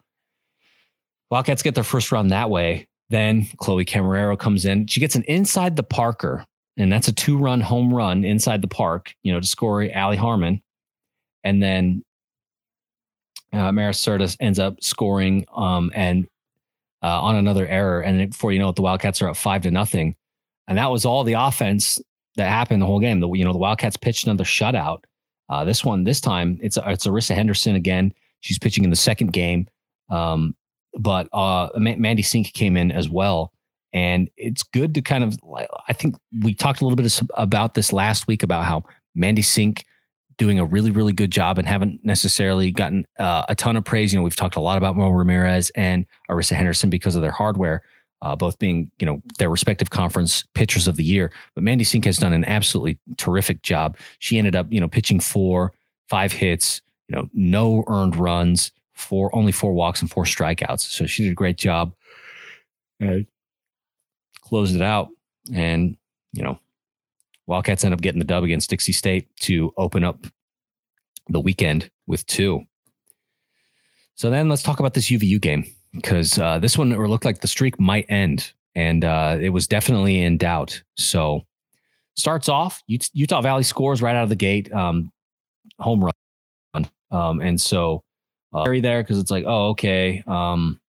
Wildcats 1.31 1.63
get 1.63 1.75
their 1.75 1.85
first 1.85 2.13
run 2.13 2.29
that 2.29 2.51
way. 2.51 2.87
Then 3.11 3.47
Chloe 3.59 3.85
Camarero 3.85 4.39
comes 4.39 4.65
in. 4.65 4.87
She 4.87 5.01
gets 5.01 5.15
an 5.15 5.25
inside 5.25 5.77
the 5.77 5.83
Parker, 5.83 6.45
and 6.77 6.93
that's 6.93 7.09
a 7.09 7.13
two 7.13 7.37
run 7.39 7.61
home 7.61 7.93
run 7.93 8.25
inside 8.25 8.63
the 8.63 8.69
park, 8.69 9.15
you 9.23 9.33
know, 9.33 9.41
to 9.41 9.47
score 9.47 9.89
Allie 9.93 10.17
Harmon. 10.17 10.63
And 11.43 11.63
then 11.63 12.03
uh, 13.53 13.73
Maris 13.73 14.05
Cerdas 14.05 14.37
ends 14.41 14.59
up 14.59 14.83
scoring 14.83 15.47
um, 15.55 15.93
and 15.95 16.27
uh, 17.03 17.21
on 17.21 17.37
another 17.37 17.67
error. 17.67 18.01
And 18.01 18.31
before 18.31 18.53
you 18.53 18.59
know 18.59 18.69
it, 18.71 18.77
the 18.77 18.83
Wildcats 18.83 19.21
are 19.23 19.29
up 19.29 19.37
five 19.37 19.63
to 19.63 19.71
nothing. 19.71 20.17
And 20.67 20.79
that 20.79 20.91
was 20.91 21.05
all 21.05 21.25
the 21.25 21.35
offense 21.35 22.01
that 22.37 22.49
happened 22.49 22.83
the 22.83 22.87
whole 22.87 23.01
game. 23.01 23.21
The, 23.21 23.31
you 23.33 23.45
know, 23.45 23.53
the 23.53 23.59
Wildcats 23.59 23.97
pitched 23.97 24.25
another 24.25 24.45
shutout. 24.45 25.05
Uh, 25.49 25.65
this 25.65 25.85
one, 25.85 26.05
this 26.05 26.21
time, 26.21 26.59
it's 26.63 26.79
it's 26.87 27.07
Arissa 27.07 27.35
Henderson 27.35 27.77
again. 27.77 28.15
She's 28.41 28.59
pitching 28.59 28.85
in 28.85 28.91
the 28.91 28.97
second 28.97 29.33
game. 29.33 29.69
Um, 30.09 30.57
but 30.99 31.29
uh, 31.33 31.69
Mandy 31.77 32.23
Sink 32.23 32.53
came 32.55 32.77
in 32.77 32.91
as 32.91 33.09
well. 33.09 33.53
And 33.93 34.29
it's 34.37 34.63
good 34.63 34.95
to 34.95 35.03
kind 35.03 35.23
of, 35.23 35.39
I 35.89 35.93
think 35.93 36.17
we 36.43 36.55
talked 36.55 36.81
a 36.81 36.85
little 36.85 36.97
bit 36.97 37.21
about 37.35 37.75
this 37.75 37.93
last 37.93 38.27
week 38.27 38.43
about 38.43 38.65
how 38.65 38.85
Mandy 39.15 39.43
Sink 39.43 39.85
doing 40.37 40.59
a 40.59 40.65
really, 40.65 40.91
really 40.91 41.13
good 41.13 41.31
job 41.31 41.59
and 41.59 41.67
haven't 41.67 42.05
necessarily 42.05 42.71
gotten 42.71 43.07
uh, 43.19 43.45
a 43.49 43.55
ton 43.55 43.77
of 43.77 43.85
praise. 43.85 44.13
You 44.13 44.19
know, 44.19 44.23
we've 44.23 44.37
talked 44.37 44.57
a 44.57 44.61
lot 44.61 44.79
about 44.79 44.97
Mo 44.97 45.11
Ramirez 45.11 45.71
and 45.75 46.07
Arissa 46.31 46.53
Henderson 46.53 46.91
because 46.91 47.17
of 47.17 47.23
their 47.23 47.31
hardware, 47.31 47.83
uh, 48.23 48.35
both 48.37 48.59
being, 48.59 48.91
you 48.99 49.07
know, 49.07 49.23
their 49.39 49.51
respective 49.51 49.91
conference 49.91 50.45
pitchers 50.55 50.89
of 50.89 50.97
the 50.97 51.05
year. 51.05 51.31
But 51.55 51.65
Mandy 51.65 51.85
Sink 51.85 52.05
has 52.05 52.19
done 52.19 52.33
an 52.33 52.45
absolutely 52.45 52.99
terrific 53.17 53.63
job. 53.63 53.97
She 54.19 54.39
ended 54.39 54.57
up, 54.57 54.67
you 54.71 54.81
know, 54.81 54.89
pitching 54.89 55.21
four, 55.21 55.73
five 56.09 56.33
hits, 56.33 56.83
you 57.09 57.17
know, 57.17 57.29
no 57.33 57.85
earned 57.87 58.17
runs, 58.17 58.73
four 58.95 59.35
only 59.35 59.53
four 59.53 59.73
walks 59.73 60.01
and 60.01 60.11
four 60.11 60.25
strikeouts. 60.25 60.81
So 60.81 61.07
she 61.07 61.25
did 61.25 61.33
a 61.33 61.35
great 61.35 61.57
job. 61.57 61.95
And 63.01 63.27
closed 64.45 64.77
it 64.77 64.83
out, 64.83 65.09
and 65.53 65.97
you 66.33 66.43
know, 66.43 66.59
Wildcats 67.47 67.85
end 67.85 67.95
up 67.95 68.01
getting 68.01 68.19
the 68.19 68.25
dub 68.25 68.45
against 68.45 68.71
Dixie 68.71 68.93
State 68.93 69.29
to 69.41 69.73
open 69.77 70.05
up 70.05 70.27
the 71.29 71.41
weekend 71.41 71.91
with 72.07 72.25
two. 72.27 72.63
So 74.15 74.31
then 74.31 74.49
let's 74.49 74.63
talk 74.63 74.81
about 74.81 74.95
this 74.95 75.11
UVU 75.11 75.41
game 75.41 75.65
because 75.93 76.39
uh, 76.39 76.59
this 76.59 76.79
one 76.79 76.91
looked 76.91 77.25
like 77.25 77.41
the 77.41 77.49
streak 77.49 77.79
might 77.81 78.07
end, 78.09 78.53
and 78.75 79.05
uh, 79.05 79.37
it 79.41 79.51
was 79.51 79.67
definitely 79.67 80.23
in 80.23 80.39
doubt. 80.39 80.83
So 80.97 81.43
starts 82.17 82.49
off 82.49 82.83
Utah 82.87 83.41
Valley 83.41 83.65
scores 83.65 84.01
right 84.01 84.15
out 84.15 84.23
of 84.23 84.29
the 84.29 84.37
gate, 84.37 84.73
um, 84.73 85.13
home 85.79 86.05
run, 86.05 86.89
um, 87.11 87.41
and 87.41 87.61
so 87.61 88.03
uh, 88.53 88.65
there 88.65 89.03
because 89.03 89.19
it's 89.19 89.31
like, 89.31 89.45
oh, 89.47 89.71
okay, 89.71 90.23
um, 90.27 90.81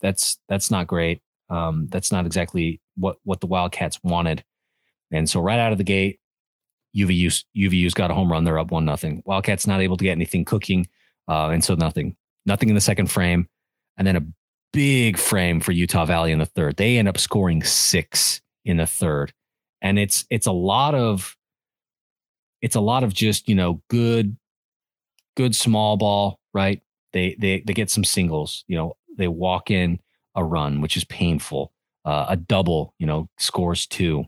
that's 0.00 0.38
that's 0.48 0.70
not 0.70 0.86
great. 0.86 1.20
Um, 1.50 1.88
that's 1.90 2.10
not 2.10 2.26
exactly 2.26 2.80
what 2.96 3.16
what 3.24 3.40
the 3.40 3.46
Wildcats 3.46 3.98
wanted. 4.02 4.42
And 5.10 5.28
so 5.28 5.40
right 5.40 5.58
out 5.58 5.72
of 5.72 5.78
the 5.78 5.84
gate, 5.84 6.20
UVU 6.96 7.44
UVU's 7.56 7.94
got 7.94 8.10
a 8.10 8.14
home 8.14 8.30
run. 8.30 8.44
They're 8.44 8.58
up 8.58 8.70
one 8.70 8.84
nothing. 8.84 9.22
Wildcats 9.24 9.66
not 9.66 9.80
able 9.80 9.96
to 9.96 10.04
get 10.04 10.12
anything 10.12 10.44
cooking, 10.44 10.88
uh, 11.28 11.48
and 11.48 11.62
so 11.62 11.74
nothing, 11.74 12.16
nothing 12.46 12.68
in 12.68 12.74
the 12.74 12.80
second 12.80 13.10
frame, 13.10 13.48
and 13.96 14.06
then 14.06 14.16
a 14.16 14.26
big 14.72 15.16
frame 15.16 15.60
for 15.60 15.72
Utah 15.72 16.04
Valley 16.04 16.32
in 16.32 16.38
the 16.38 16.46
third. 16.46 16.76
They 16.76 16.98
end 16.98 17.08
up 17.08 17.18
scoring 17.18 17.62
six 17.62 18.40
in 18.64 18.78
the 18.78 18.86
third, 18.86 19.32
and 19.80 19.98
it's 19.98 20.24
it's 20.30 20.46
a 20.46 20.52
lot 20.52 20.94
of 20.94 21.36
it's 22.60 22.76
a 22.76 22.80
lot 22.80 23.04
of 23.04 23.14
just 23.14 23.48
you 23.48 23.54
know 23.54 23.82
good 23.88 24.36
good 25.36 25.54
small 25.54 25.96
ball 25.96 26.40
right. 26.52 26.82
They 27.12 27.36
they 27.38 27.60
they 27.60 27.72
get 27.72 27.90
some 27.90 28.04
singles. 28.04 28.64
You 28.66 28.76
know 28.76 28.96
they 29.16 29.28
walk 29.28 29.70
in 29.70 30.00
a 30.34 30.44
run, 30.44 30.80
which 30.80 30.96
is 30.96 31.04
painful. 31.04 31.72
Uh, 32.04 32.26
a 32.28 32.36
double, 32.36 32.94
you 32.98 33.06
know, 33.06 33.28
scores 33.38 33.86
two, 33.86 34.24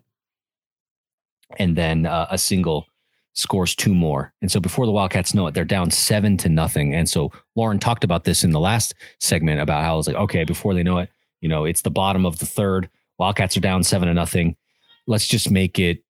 and 1.59 1.77
then 1.77 2.07
uh, 2.07 2.27
a 2.31 2.39
single 2.39 2.87
scores 3.35 3.75
two 3.75 3.95
more. 3.95 4.33
And 4.43 4.51
so 4.51 4.61
before 4.61 4.87
the 4.87 4.93
Wildcats 4.93 5.35
know 5.35 5.47
it, 5.47 5.55
they're 5.55 5.65
down 5.65 5.91
seven 5.91 6.37
to 6.39 6.49
nothing. 6.49 6.95
And 6.95 7.09
so 7.09 7.33
Lauren 7.57 7.79
talked 7.79 8.05
about 8.05 8.25
this 8.25 8.45
in 8.45 8.51
the 8.51 8.61
last 8.61 8.95
segment 9.21 9.61
about 9.61 9.85
how 9.85 9.99
it's 9.99 10.07
like, 10.07 10.17
okay, 10.17 10.45
before 10.45 10.75
they 10.75 10.83
know 10.83 10.99
it, 10.99 11.11
you 11.41 11.49
know, 11.49 11.65
it's 11.65 11.83
the 11.83 11.91
bottom 11.91 12.27
of 12.27 12.39
the 12.39 12.47
third. 12.47 12.89
Wildcats 13.19 13.57
are 13.57 13.61
down 13.61 13.83
seven 13.85 14.09
to 14.09 14.15
nothing. 14.15 14.57
Let's 15.07 15.27
just 15.27 15.51
make 15.51 15.79
it 15.79 16.03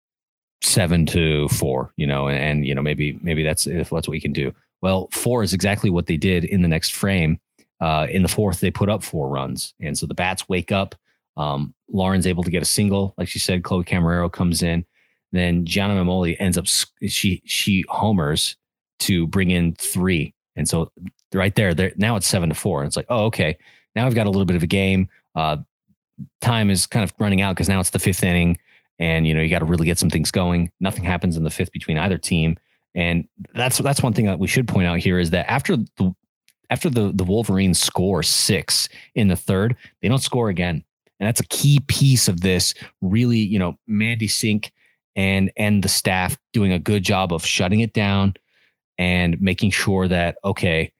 seven 0.62 1.07
to 1.07 1.49
four, 1.49 1.93
you 1.97 2.07
know, 2.07 2.28
and, 2.28 2.38
and 2.38 2.66
you 2.66 2.74
know, 2.74 2.82
maybe 2.82 3.18
maybe 3.22 3.43
that's 3.43 3.66
if 3.66 3.90
that's 3.90 4.09
what 4.09 4.12
we 4.12 4.20
can 4.20 4.32
do. 4.32 4.53
Well, 4.80 5.09
four 5.12 5.43
is 5.43 5.55
exactly 5.55 5.90
what 5.90 6.07
they 6.07 6.16
did 6.16 6.45
in 6.45 6.62
the 6.62 6.68
next 6.68 6.95
frame. 6.95 7.38
Uh, 7.80 8.07
in 8.11 8.22
the 8.22 8.28
fourth, 8.28 8.61
they 8.61 8.70
put 8.70 8.88
up 8.88 9.03
four 9.03 9.28
runs. 9.28 9.74
And 9.80 9.97
so 9.97 10.07
the 10.07 10.14
bats 10.14 10.49
wake 10.49 10.70
up. 10.70 10.95
Um, 11.36 11.74
Lauren's 11.90 12.26
able 12.26 12.45
to 12.45 12.51
get 12.51 12.62
a 12.62 12.66
single. 12.66 13.14
Like 13.16 13.28
she 13.28 13.38
said, 13.38 13.64
Chloe 13.64 13.84
Camarero 13.84 14.30
comes 14.30 14.62
in. 14.62 14.84
Then 15.33 15.64
Gianna 15.64 15.95
Mamoli 15.95 16.37
ends 16.39 16.59
up 16.59 16.66
she 17.09 17.43
she 17.45 17.85
homers 17.89 18.57
to 19.01 19.26
bring 19.26 19.51
in 19.51 19.74
three, 19.74 20.35
and 20.57 20.68
so 20.68 20.93
right 21.35 21.55
there, 21.55 21.74
there 21.74 21.93
now 21.97 22.16
it's 22.16 22.26
seven 22.26 22.51
to 22.51 22.55
four. 22.55 22.80
And 22.80 22.87
it's 22.87 22.97
like, 22.97 23.07
oh, 23.09 23.24
okay, 23.26 23.57
now 23.97 24.07
I've 24.07 24.14
got 24.14 24.26
a 24.26 24.30
little 24.30 24.45
bit 24.45 24.57
of 24.57 24.62
a 24.62 24.68
game. 24.68 25.09
Uh, 25.35 25.57
time 26.41 26.70
is 26.70 26.87
kind 26.87 27.03
of 27.03 27.12
running 27.18 27.41
out 27.41 27.57
because 27.57 27.68
now 27.68 27.80
it's 27.80 27.91
the 27.91 27.99
fifth 27.99 28.22
inning, 28.22 28.59
and 28.99 29.26
you 29.26 29.35
know 29.35 29.41
you 29.41 29.49
got 29.49 29.61
to 29.61 29.64
really 29.64 29.87
get 29.87 29.99
some 29.99 30.11
things 30.11 30.30
going. 30.30 30.70
Nothing 30.80 31.05
happens 31.05 31.37
in 31.37 31.45
the 31.45 31.51
fifth 31.51 31.72
between 31.72 31.99
either 31.99 32.18
team, 32.18 32.59
and 32.95 33.26
that's 33.55 33.78
that's 33.78 34.03
one 34.03 34.12
thing 34.12 34.26
that 34.26 34.39
we 34.39 34.49
should 34.49 34.68
point 34.68 34.87
out 34.87 34.99
here 34.99 35.18
is 35.18 35.30
that 35.30 35.51
after 35.51 35.76
the 35.76 36.14
after 36.70 36.91
the 36.91 37.12
the 37.14 37.24
Wolverines 37.24 37.80
score 37.80 38.22
six 38.22 38.89
in 39.14 39.28
the 39.28 39.37
third, 39.37 39.76
they 40.01 40.09
don't 40.09 40.18
score 40.18 40.49
again. 40.49 40.85
And 41.20 41.28
that's 41.28 41.41
a 41.41 41.47
key 41.47 41.78
piece 41.87 42.28
of 42.28 42.41
this. 42.41 42.74
Really, 43.01 43.39
you 43.39 43.59
know, 43.59 43.78
Mandy 43.87 44.26
Sink 44.26 44.72
and 45.17 45.51
and 45.57 45.83
the 45.83 45.89
staff 45.89 46.39
doing 46.53 46.73
a 46.73 46.79
good 46.79 47.03
job 47.03 47.33
of 47.33 47.45
shutting 47.45 47.81
it 47.81 47.93
down 47.93 48.35
and 48.99 49.41
making 49.41 49.71
sure 49.71 50.09
that 50.09 50.37
okay 50.45 50.93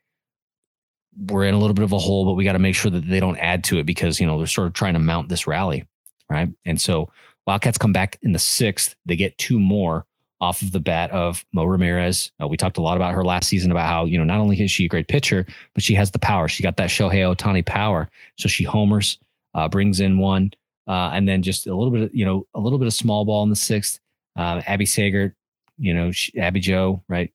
we're 1.27 1.45
in 1.45 1.55
a 1.55 1.59
little 1.59 1.75
bit 1.75 1.85
of 1.85 1.93
a 1.93 1.99
hole 1.99 2.25
but 2.25 2.33
we 2.33 2.45
got 2.45 2.53
to 2.53 2.59
make 2.59 2.75
sure 2.75 2.91
that 2.91 3.07
they 3.09 3.21
don't 3.21 3.37
add 3.39 3.63
to 3.63 3.79
it 3.79 3.85
because 3.85 4.19
you 4.19 4.27
know 4.27 4.39
they're 4.39 4.47
sort 4.47 4.67
of 4.67 4.73
trying 4.73 4.95
to 4.95 4.99
mount 4.99 5.29
this 5.29 5.47
rally 5.47 5.87
right? 6.33 6.49
And 6.65 6.81
so 6.81 7.11
wildcats 7.47 7.79
come 7.79 7.93
back 7.93 8.19
in 8.23 8.33
the 8.33 8.39
sixth. 8.39 8.97
They 9.07 9.17
get 9.17 9.37
two 9.39 9.61
more 9.61 10.07
off 10.41 10.63
of 10.63 10.73
the 10.73 10.81
bat 10.81 11.11
of 11.13 11.45
mo 11.53 11.65
ramirez. 11.65 12.33
Uh, 12.43 12.49
we 12.49 12.57
talked 12.57 12.79
a 12.79 12.83
lot 12.83 12.97
about 12.97 13.15
her 13.15 13.25
last 13.25 13.49
season 13.49 13.71
about 13.71 13.87
how 13.87 14.05
you 14.05 14.19
know 14.19 14.25
not 14.25 14.41
only 14.41 14.61
is 14.61 14.71
she 14.71 14.87
a 14.87 14.89
great 14.89 15.07
pitcher 15.07 15.47
but 15.75 15.83
she 15.83 15.95
has 15.95 16.11
the 16.11 16.19
power. 16.19 16.49
She 16.49 16.63
got 16.63 16.77
that 16.79 16.91
shohei 16.91 17.35
Ohtani 17.35 17.65
power. 17.65 18.09
So 18.39 18.49
she 18.49 18.65
homers 18.65 19.19
uh, 19.55 19.69
brings 19.69 20.01
in 20.01 20.19
one 20.19 20.53
uh, 20.89 21.11
and 21.13 21.29
then 21.29 21.43
just 21.43 21.67
a 21.67 21.75
little 21.75 21.91
bit 21.91 22.03
of, 22.03 22.15
you 22.15 22.25
know, 22.25 22.47
a 22.55 22.61
little 22.61 22.79
bit 22.79 22.87
of 22.87 22.95
small 22.95 23.25
ball 23.25 23.43
in 23.43 23.51
the 23.51 23.57
sixth. 23.57 24.01
Uh, 24.37 24.63
Abby 24.67 24.85
Sagert, 24.85 25.35
you 25.79 25.93
know, 25.95 26.11
she, 26.11 26.37
Abby 26.39 26.61
Joe, 26.61 27.03
right? 27.09 27.33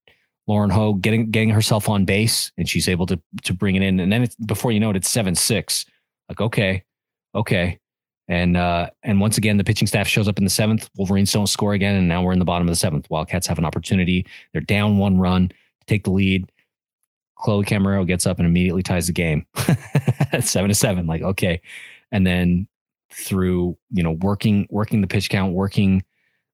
Lauren 0.47 0.69
Ho 0.69 0.93
getting 0.93 1.29
getting 1.29 1.49
herself 1.49 1.89
on 1.89 2.05
base, 2.05 2.51
and 2.57 2.67
she's 2.67 2.87
able 2.87 3.05
to 3.07 3.19
to 3.43 3.53
bring 3.53 3.75
it 3.75 3.83
in. 3.83 3.99
And 3.99 4.11
then 4.11 4.27
before 4.45 4.71
you 4.71 4.79
know 4.79 4.89
it, 4.89 4.95
it's 4.95 5.09
seven 5.09 5.35
six. 5.35 5.85
Like 6.29 6.41
okay, 6.41 6.83
okay, 7.35 7.79
and 8.27 8.55
uh, 8.55 8.89
and 9.03 9.19
once 9.19 9.37
again, 9.37 9.57
the 9.57 9.63
pitching 9.63 9.87
staff 9.87 10.07
shows 10.07 10.27
up 10.27 10.37
in 10.37 10.45
the 10.45 10.49
seventh. 10.49 10.89
Wolverines 10.97 11.31
don't 11.31 11.47
score 11.47 11.73
again, 11.73 11.95
and 11.95 12.07
now 12.07 12.23
we're 12.23 12.33
in 12.33 12.39
the 12.39 12.45
bottom 12.45 12.67
of 12.67 12.71
the 12.71 12.77
seventh. 12.77 13.09
Wildcats 13.09 13.47
have 13.47 13.57
an 13.57 13.65
opportunity. 13.65 14.25
They're 14.53 14.61
down 14.61 14.97
one 14.97 15.17
run 15.17 15.49
to 15.49 15.85
take 15.85 16.05
the 16.05 16.11
lead. 16.11 16.49
Chloe 17.37 17.65
Camarero 17.65 18.07
gets 18.07 18.25
up 18.25 18.39
and 18.39 18.47
immediately 18.47 18.83
ties 18.83 19.07
the 19.07 19.13
game, 19.13 19.45
seven 20.39 20.69
to 20.69 20.75
seven. 20.75 21.07
Like 21.07 21.21
okay, 21.21 21.61
and 22.11 22.25
then 22.25 22.67
through 23.17 23.77
you 23.91 24.03
know 24.03 24.11
working 24.11 24.67
working 24.69 25.01
the 25.01 25.07
pitch 25.07 25.29
count, 25.29 25.53
working 25.53 26.03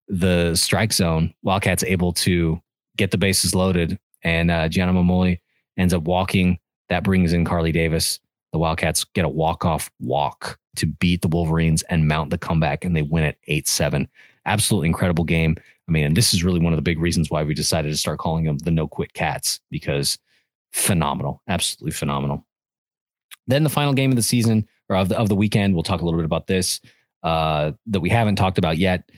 the 0.08 0.56
strike 0.56 0.94
zone, 0.94 1.34
Wildcats 1.44 1.84
able 1.84 2.14
to 2.14 2.62
get 2.98 3.12
the 3.12 3.18
bases 3.18 3.54
loaded, 3.54 4.00
and 4.24 4.50
uh, 4.50 4.70
Gianna 4.70 4.94
Mamoli 4.94 5.40
ends 5.78 5.94
up 5.94 6.04
walking. 6.04 6.60
That 6.90 7.04
brings 7.04 7.34
in 7.34 7.46
Carly 7.46 7.72
Davis. 7.72 8.20
The 8.52 8.60
Wildcats 8.60 9.04
get 9.04 9.26
a 9.26 9.30
walk 9.30 9.66
off 9.66 9.92
walk 10.00 10.60
to 10.76 10.86
beat 10.86 11.22
the 11.22 11.28
Wolverines 11.28 11.84
and 11.84 12.08
mount 12.08 12.30
the 12.30 12.38
comeback, 12.38 12.86
and 12.86 12.96
they 12.96 13.02
win 13.02 13.24
it 13.24 13.38
eight 13.48 13.68
seven. 13.68 14.08
Absolutely 14.46 14.88
incredible 14.88 15.24
game. 15.24 15.56
I 15.88 15.92
mean, 15.92 16.06
and 16.06 16.18
this 16.18 16.34
is 16.34 16.44
really 16.44 16.60
one 16.60 16.74
of 16.74 16.78
the 16.78 16.84
big 16.84 17.00
reasons 17.00 17.30
why 17.30 17.44
we 17.44 17.54
decided 17.54 17.90
to 17.90 17.98
start 17.98 18.20
calling 18.20 18.46
them 18.46 18.58
the 18.58 18.72
No 18.72 18.88
Quit 18.88 19.14
Cats 19.14 19.60
because 19.70 20.18
phenomenal, 20.72 21.42
absolutely 21.48 21.92
phenomenal. 21.92 22.46
Then 23.48 23.64
the 23.64 23.70
final 23.70 23.94
game 23.94 24.12
of 24.12 24.16
the 24.16 24.24
season 24.24 24.68
or 24.90 24.96
of 24.96 25.10
the, 25.10 25.18
of 25.18 25.30
the 25.30 25.36
weekend. 25.36 25.74
We'll 25.74 25.84
talk 25.84 26.02
a 26.02 26.06
little 26.06 26.20
bit 26.20 26.26
about 26.26 26.48
this 26.48 26.82
uh, 27.24 27.72
that 27.88 28.00
we 28.00 28.10
haven't 28.10 28.36
talked 28.36 28.58
about 28.58 28.78
yet. 28.78 29.10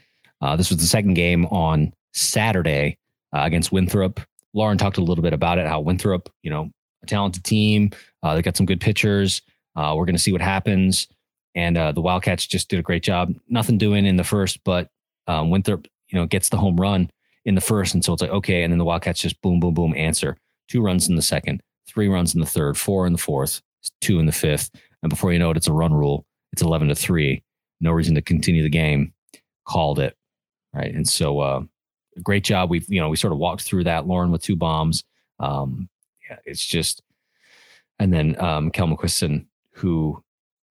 Uh, 0.41 0.55
this 0.55 0.70
was 0.70 0.80
the 0.80 0.86
second 0.86 1.16
game 1.16 1.45
on 1.47 1.93
Saturday 2.13 2.97
uh, 3.34 3.41
against 3.43 3.72
Winthrop. 3.72 4.20
Lauren 4.53 4.78
talked 4.78 4.97
a 4.97 5.01
little 5.01 5.24
bit 5.24 5.34
about 5.34 5.57
it, 5.57 5.68
how 5.68 5.80
Winthrop, 5.80 6.30
you 6.43 6.49
know, 6.49 6.70
a 7.03 7.05
talented 7.05 7.43
team. 7.43 7.91
Uh, 8.24 8.36
they 8.36 8.41
got 8.41 8.55
some 8.55 8.66
good 8.66 8.82
pitchers. 8.82 9.41
Uh, 9.76 9.93
we're 9.95 10.05
going 10.05 10.16
to 10.16 10.22
see 10.22 10.32
what 10.32 10.41
happens. 10.41 11.07
And 11.55 11.78
uh, 11.78 11.91
the 11.91 12.01
Wildcats 12.01 12.47
just 12.47 12.70
did 12.70 12.80
a 12.80 12.84
great 12.84 13.03
job. 13.03 13.34
Nothing 13.47 13.78
doing 13.78 14.05
in 14.05 14.18
the 14.18 14.24
first, 14.24 14.63
but 14.63 14.89
um, 15.28 15.49
Winthrop, 15.49 15.88
you 16.09 16.20
know, 16.20 16.26
gets 16.26 16.49
the 16.49 16.57
home 16.57 16.78
run 16.78 17.09
in 17.45 17.55
the 17.55 17.61
first. 17.61 17.93
And 17.93 18.03
so 18.03 18.13
it's 18.13 18.22
like, 18.22 18.32
okay. 18.32 18.63
And 18.63 18.72
then 18.72 18.78
the 18.78 18.86
Wildcats 18.86 19.22
just 19.22 19.41
boom, 19.41 19.59
boom, 19.59 19.74
boom, 19.74 19.93
answer. 19.95 20.38
Two 20.68 20.82
runs 20.82 21.07
in 21.07 21.16
the 21.16 21.22
second, 21.22 21.61
three 21.88 22.07
runs 22.07 22.34
in 22.34 22.41
the 22.41 22.45
third, 22.45 22.78
four 22.78 23.05
in 23.05 23.13
the 23.13 23.20
fourth, 23.20 23.61
two 24.01 24.20
in 24.20 24.26
the 24.26 24.32
fifth. 24.32 24.72
And 25.06 25.10
before 25.12 25.32
you 25.32 25.38
know 25.38 25.51
it, 25.51 25.58
it's 25.58 25.68
a 25.68 25.72
run 25.72 25.93
rule. 25.93 26.26
It's 26.51 26.64
11 26.64 26.88
to 26.88 26.95
three. 26.95 27.43
No 27.80 27.91
reason 27.91 28.16
to 28.16 28.24
continue 28.24 28.64
the 28.64 28.72
game. 28.72 29.14
Called 29.68 29.99
it. 29.99 30.18
Right. 30.74 30.91
And 30.91 31.08
so, 31.08 31.41
uh, 31.41 31.62
great 32.24 32.43
job. 32.43 32.72
We've, 32.72 32.89
you 32.89 32.99
know, 32.99 33.10
we 33.10 33.16
sort 33.16 33.32
of 33.32 33.38
walked 33.38 33.62
through 33.62 33.84
that, 33.84 34.08
Lauren 34.08 34.32
with 34.32 34.41
two 34.41 34.56
bombs. 34.56 35.03
Um, 35.39 35.89
yeah, 36.28 36.38
it's 36.43 36.66
just, 36.66 37.03
and 37.99 38.12
then, 38.12 38.41
um, 38.41 38.72
Kel 38.72 38.88
McQuiston, 38.88 39.45
who, 39.74 40.24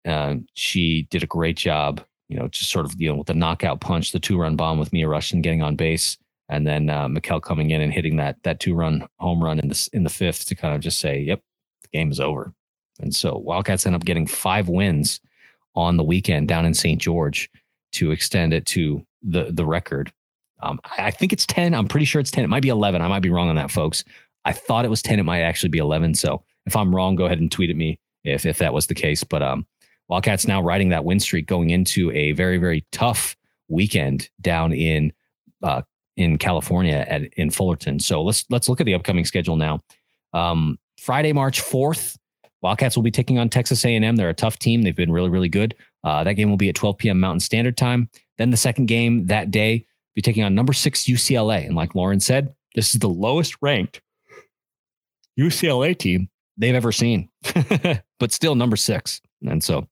uh, 0.04 0.38
she 0.56 1.04
did 1.12 1.22
a 1.22 1.28
great 1.28 1.56
job, 1.56 2.02
you 2.28 2.36
know, 2.36 2.48
just 2.48 2.72
sort 2.72 2.88
of, 2.88 3.00
you 3.00 3.10
know, 3.10 3.18
with 3.18 3.28
the 3.28 3.36
knockout 3.36 3.82
punch, 3.82 4.14
the 4.14 4.20
two 4.20 4.40
run 4.40 4.56
bomb 4.56 4.80
with 4.80 4.92
Mia 4.92 5.08
Rushton 5.08 5.44
getting 5.44 5.62
on 5.62 5.76
base. 5.76 6.18
And 6.50 6.66
then, 6.66 6.90
uh, 6.90 7.08
Mikkel 7.08 7.40
coming 7.40 7.70
in 7.70 7.82
and 7.82 7.94
hitting 7.94 8.16
that, 8.16 8.38
that 8.42 8.60
two 8.60 8.74
run 8.74 9.08
home 9.20 9.44
run 9.44 9.60
in 9.60 9.68
the, 9.68 9.90
in 9.94 10.04
the 10.04 10.10
fifth 10.10 10.48
to 10.48 10.56
kind 10.56 10.74
of 10.74 10.82
just 10.82 10.98
say, 10.98 11.20
yep, 11.20 11.40
the 11.84 11.90
game 11.90 12.10
is 12.10 12.20
over. 12.20 12.52
And 13.04 13.14
so 13.14 13.38
Wildcats 13.38 13.86
end 13.86 13.96
up 13.96 14.06
getting 14.06 14.26
five 14.26 14.70
wins 14.70 15.20
on 15.76 15.98
the 15.98 16.04
weekend 16.04 16.48
down 16.48 16.66
in 16.66 16.74
St. 16.74 17.00
George 17.00 17.50
to 17.94 18.12
extend 18.12 18.54
it 18.54 18.66
to 18.68 19.06
the 19.22 19.52
the 19.52 19.66
record. 19.66 20.12
Um, 20.62 20.80
I 20.98 21.12
think 21.12 21.34
it's 21.34 21.46
10. 21.46 21.74
I'm 21.74 21.88
pretty 21.88 22.06
sure 22.06 22.22
it's 22.22 22.32
10. 22.32 22.44
It 22.44 22.48
might 22.48 22.64
be 22.64 22.70
11. 22.70 23.02
I 23.02 23.08
might 23.08 23.22
be 23.22 23.30
wrong 23.30 23.50
on 23.50 23.56
that, 23.58 23.70
folks. 23.70 24.04
I 24.46 24.54
thought 24.54 24.86
it 24.86 24.90
was 24.90 25.02
10. 25.02 25.20
It 25.20 25.24
might 25.24 25.42
actually 25.42 25.70
be 25.70 25.78
11. 25.78 26.16
So 26.16 26.42
if 26.66 26.76
I'm 26.76 26.96
wrong, 26.96 27.16
go 27.16 27.26
ahead 27.26 27.40
and 27.40 27.52
tweet 27.52 27.70
at 27.70 27.76
me 27.76 28.00
if, 28.24 28.46
if 28.46 28.60
that 28.60 28.74
was 28.74 28.88
the 28.88 28.96
case. 28.96 29.26
But 29.26 29.44
um, 29.44 29.66
Wildcats 30.08 30.48
now 30.48 30.62
riding 30.62 30.90
that 30.90 31.04
win 31.04 31.20
streak 31.20 31.48
going 31.48 31.70
into 31.70 32.12
a 32.12 32.32
very, 32.32 32.58
very 32.58 32.86
tough 32.94 33.36
weekend 33.68 34.30
down 34.40 34.72
in 34.72 35.12
uh, 35.62 35.82
in 36.16 36.38
California 36.38 37.06
at 37.08 37.24
in 37.34 37.50
Fullerton. 37.50 38.00
So 38.00 38.22
let's 38.22 38.46
let's 38.50 38.70
look 38.70 38.80
at 38.80 38.86
the 38.86 38.94
upcoming 38.94 39.26
schedule 39.26 39.58
now. 39.58 39.82
Um, 40.34 40.80
Friday, 40.98 41.34
March 41.34 41.62
4th, 41.62 42.18
Wildcats 42.64 42.96
will 42.96 43.04
be 43.04 43.12
taking 43.12 43.38
on 43.38 43.50
Texas 43.50 43.84
A&M. 43.84 44.16
They're 44.16 44.30
a 44.30 44.34
tough 44.34 44.58
team. 44.58 44.82
They've 44.82 44.96
been 44.96 45.12
really, 45.12 45.30
really 45.30 45.50
good. 45.50 45.76
Uh, 46.04 46.24
that 46.24 46.34
game 46.34 46.50
will 46.50 46.58
be 46.58 46.70
at 46.70 46.76
12 46.76 46.98
p.m. 46.98 47.20
Mountain 47.20 47.42
Standard 47.42 47.76
Time. 47.78 48.10
Then 48.38 48.50
the 48.50 48.58
second 48.58 48.86
game 48.88 49.28
that 49.28 49.52
day, 49.52 49.86
be 50.16 50.22
taking 50.22 50.44
on 50.44 50.56
number 50.56 50.74
six 50.74 51.04
UCLA. 51.04 51.66
And 51.66 51.76
like 51.76 51.96
Lauren 51.96 52.20
said, 52.20 52.54
this 52.76 52.94
is 52.94 53.00
the 53.00 53.10
lowest 53.10 53.56
ranked 53.62 54.02
UCLA 55.40 55.98
team 55.98 56.30
they've 56.58 56.76
ever 56.76 56.92
seen, 56.92 57.30
but 58.20 58.32
still 58.32 58.56
number 58.56 58.76
six. 58.76 59.22
And 59.46 59.64
so 59.64 59.88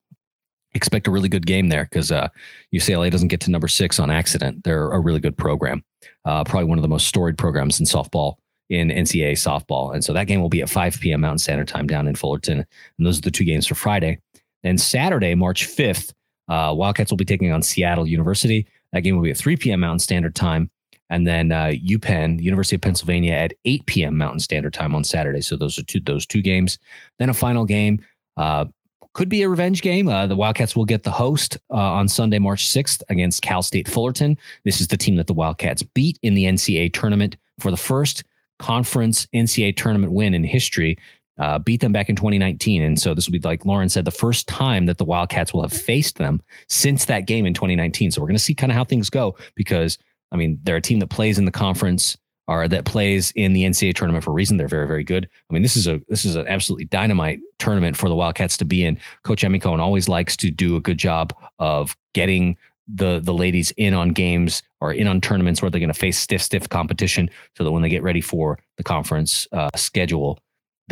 expect 0.73 1.07
a 1.07 1.11
really 1.11 1.29
good 1.29 1.45
game 1.45 1.69
there 1.69 1.85
because 1.85 2.11
uh, 2.11 2.29
UCLA 2.73 3.11
doesn't 3.11 3.27
get 3.27 3.41
to 3.41 3.51
number 3.51 3.67
six 3.67 3.99
on 3.99 4.09
accident. 4.09 4.63
They're 4.63 4.91
a 4.91 4.99
really 4.99 5.19
good 5.19 5.37
program, 5.37 5.83
uh, 6.25 6.43
probably 6.43 6.65
one 6.65 6.77
of 6.77 6.83
the 6.83 6.87
most 6.87 7.07
storied 7.07 7.37
programs 7.37 7.79
in 7.79 7.85
softball 7.85 8.35
in 8.71 8.87
NCAA 8.87 9.33
softball. 9.33 9.93
And 9.93 10.03
so 10.03 10.13
that 10.13 10.27
game 10.27 10.41
will 10.41 10.49
be 10.49 10.61
at 10.61 10.69
5 10.69 11.01
p.m. 11.01 11.21
Mountain 11.21 11.39
Standard 11.39 11.67
Time 11.67 11.87
down 11.87 12.07
in 12.07 12.15
Fullerton. 12.15 12.59
And 12.97 13.05
those 13.05 13.17
are 13.17 13.21
the 13.21 13.29
two 13.29 13.43
games 13.43 13.67
for 13.67 13.75
Friday. 13.75 14.19
Then 14.63 14.77
Saturday, 14.77 15.35
March 15.35 15.67
5th, 15.67 16.13
uh, 16.47 16.73
Wildcats 16.73 17.11
will 17.11 17.17
be 17.17 17.25
taking 17.25 17.51
on 17.51 17.61
Seattle 17.61 18.07
University. 18.07 18.65
That 18.93 19.01
game 19.01 19.15
will 19.15 19.23
be 19.23 19.31
at 19.31 19.37
3 19.37 19.57
p.m. 19.57 19.81
Mountain 19.81 19.99
Standard 19.99 20.35
Time. 20.35 20.71
And 21.09 21.27
then 21.27 21.51
uh, 21.51 21.73
UPenn, 21.85 22.41
University 22.41 22.77
of 22.77 22.81
Pennsylvania, 22.81 23.33
at 23.33 23.53
8 23.65 23.85
p.m. 23.87 24.17
Mountain 24.17 24.39
Standard 24.39 24.73
Time 24.73 24.95
on 24.95 25.03
Saturday. 25.03 25.41
So 25.41 25.57
those 25.57 25.77
are 25.77 25.83
two 25.83 25.99
those 25.99 26.25
two 26.25 26.41
games. 26.41 26.79
Then 27.19 27.29
a 27.29 27.33
final 27.33 27.65
game. 27.65 28.03
Uh, 28.37 28.65
could 29.13 29.27
be 29.27 29.41
a 29.41 29.49
revenge 29.49 29.81
game. 29.81 30.07
Uh, 30.07 30.25
the 30.25 30.37
Wildcats 30.37 30.73
will 30.73 30.85
get 30.85 31.03
the 31.03 31.11
host 31.11 31.57
uh, 31.69 31.75
on 31.75 32.07
Sunday, 32.07 32.39
March 32.39 32.69
6th 32.69 33.03
against 33.09 33.41
Cal 33.41 33.61
State 33.61 33.89
Fullerton. 33.89 34.37
This 34.63 34.79
is 34.79 34.87
the 34.87 34.95
team 34.95 35.17
that 35.17 35.27
the 35.27 35.33
Wildcats 35.33 35.83
beat 35.83 36.17
in 36.21 36.33
the 36.33 36.45
NCAA 36.45 36.93
tournament 36.93 37.35
for 37.59 37.71
the 37.71 37.77
first 37.77 38.23
conference 38.61 39.27
NCAA 39.33 39.75
tournament 39.75 40.13
win 40.13 40.33
in 40.33 40.43
history. 40.43 40.97
Uh, 41.37 41.57
beat 41.57 41.81
them 41.81 41.91
back 41.91 42.07
in 42.07 42.15
2019. 42.15 42.83
And 42.83 42.99
so 42.99 43.15
this 43.15 43.25
will 43.25 43.31
be, 43.31 43.39
like 43.39 43.65
Lauren 43.65 43.89
said, 43.89 44.05
the 44.05 44.11
first 44.11 44.47
time 44.47 44.85
that 44.85 44.99
the 44.99 45.05
Wildcats 45.05 45.53
will 45.53 45.63
have 45.63 45.73
faced 45.73 46.17
them 46.17 46.39
since 46.69 47.05
that 47.05 47.25
game 47.25 47.47
in 47.47 47.53
2019. 47.55 48.11
So 48.11 48.21
we're 48.21 48.27
going 48.27 48.35
to 48.35 48.43
see 48.43 48.53
kind 48.53 48.71
of 48.71 48.75
how 48.75 48.83
things 48.83 49.09
go 49.09 49.35
because, 49.55 49.97
I 50.31 50.35
mean, 50.35 50.59
they're 50.61 50.75
a 50.75 50.81
team 50.81 50.99
that 50.99 51.09
plays 51.09 51.39
in 51.39 51.45
the 51.45 51.51
conference 51.51 52.15
or 52.47 52.67
that 52.67 52.85
plays 52.85 53.31
in 53.35 53.53
the 53.53 53.63
NCAA 53.63 53.95
tournament 53.95 54.23
for 54.23 54.31
a 54.31 54.33
reason. 54.33 54.57
They're 54.57 54.67
very, 54.67 54.85
very 54.85 55.03
good. 55.03 55.27
I 55.49 55.53
mean, 55.53 55.63
this 55.63 55.75
is 55.75 55.87
a 55.87 56.01
this 56.09 56.25
is 56.25 56.35
an 56.35 56.47
absolutely 56.47 56.85
dynamite 56.85 57.39
tournament 57.59 57.95
for 57.97 58.09
the 58.09 58.15
Wildcats 58.15 58.57
to 58.57 58.65
be 58.65 58.83
in. 58.83 58.99
Coach 59.23 59.41
Amicone 59.41 59.79
always 59.79 60.09
likes 60.09 60.35
to 60.37 60.51
do 60.51 60.75
a 60.75 60.81
good 60.81 60.97
job 60.97 61.33
of 61.59 61.95
getting 62.13 62.57
the 62.87 63.19
the 63.19 63.33
ladies 63.33 63.71
in 63.77 63.93
on 63.93 64.09
games 64.09 64.63
or 64.79 64.91
in 64.91 65.07
on 65.07 65.21
tournaments 65.21 65.61
where 65.61 65.69
they're 65.69 65.79
going 65.79 65.93
to 65.93 65.99
face 65.99 66.17
stiff 66.17 66.41
stiff 66.41 66.67
competition 66.69 67.29
so 67.55 67.63
that 67.63 67.71
when 67.71 67.81
they 67.81 67.89
get 67.89 68.03
ready 68.03 68.21
for 68.21 68.59
the 68.77 68.83
conference 68.83 69.47
uh, 69.51 69.69
schedule 69.75 70.39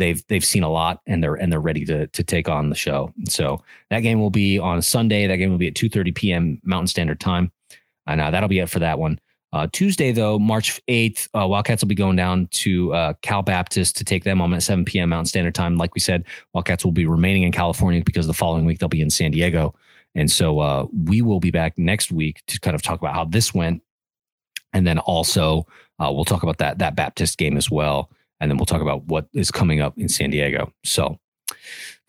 they've 0.00 0.26
they've 0.26 0.44
seen 0.44 0.64
a 0.64 0.68
lot 0.68 1.00
and 1.06 1.22
they're 1.22 1.34
and 1.34 1.52
they're 1.52 1.60
ready 1.60 1.84
to 1.84 2.08
to 2.08 2.24
take 2.24 2.48
on 2.48 2.70
the 2.70 2.74
show. 2.74 3.12
So 3.28 3.62
that 3.90 4.00
game 4.00 4.20
will 4.20 4.30
be 4.30 4.58
on 4.58 4.82
sunday. 4.82 5.28
That 5.28 5.36
game 5.36 5.50
will 5.50 5.58
be 5.58 5.68
at 5.68 5.74
2.30 5.74 6.14
p.m 6.14 6.60
mountain 6.64 6.88
standard 6.88 7.20
time. 7.20 7.52
And 8.06 8.20
uh, 8.20 8.30
that'll 8.32 8.48
be 8.48 8.58
it 8.58 8.68
for 8.68 8.80
that 8.80 8.98
one. 8.98 9.20
Uh, 9.52 9.66
tuesday 9.72 10.10
though 10.10 10.38
march 10.38 10.80
8th 10.88 11.28
uh, 11.38 11.46
wildcats 11.46 11.82
will 11.82 11.88
be 11.88 11.94
going 11.94 12.16
down 12.16 12.46
to 12.48 12.92
uh, 12.94 13.12
cal 13.20 13.42
baptist 13.42 13.96
to 13.96 14.04
take 14.04 14.24
them 14.24 14.40
on 14.40 14.54
at 14.54 14.62
7 14.62 14.84
p.m 14.84 15.10
mountain 15.10 15.26
standard 15.26 15.54
time. 15.54 15.76
Like 15.76 15.94
we 15.94 16.00
said 16.00 16.24
wildcats 16.54 16.84
will 16.84 16.92
be 16.92 17.06
remaining 17.06 17.42
in 17.42 17.52
california 17.52 18.02
because 18.04 18.26
the 18.26 18.34
following 18.34 18.64
week 18.64 18.78
they'll 18.78 18.88
be 18.88 19.02
in 19.02 19.10
san 19.10 19.30
diego 19.30 19.74
and 20.14 20.30
so 20.30 20.58
uh, 20.60 20.86
we 20.92 21.22
will 21.22 21.40
be 21.40 21.50
back 21.50 21.78
next 21.78 22.10
week 22.10 22.42
to 22.46 22.58
kind 22.60 22.74
of 22.74 22.82
talk 22.82 23.00
about 23.00 23.14
how 23.14 23.24
this 23.24 23.54
went. 23.54 23.82
And 24.72 24.86
then 24.86 24.98
also 24.98 25.66
uh, 25.98 26.10
we'll 26.12 26.24
talk 26.24 26.42
about 26.42 26.58
that 26.58 26.78
that 26.78 26.96
Baptist 26.96 27.38
game 27.38 27.56
as 27.56 27.70
well. 27.70 28.10
And 28.40 28.50
then 28.50 28.56
we'll 28.56 28.66
talk 28.66 28.82
about 28.82 29.04
what 29.04 29.28
is 29.34 29.50
coming 29.50 29.80
up 29.80 29.98
in 29.98 30.08
San 30.08 30.30
Diego. 30.30 30.72
So 30.84 31.18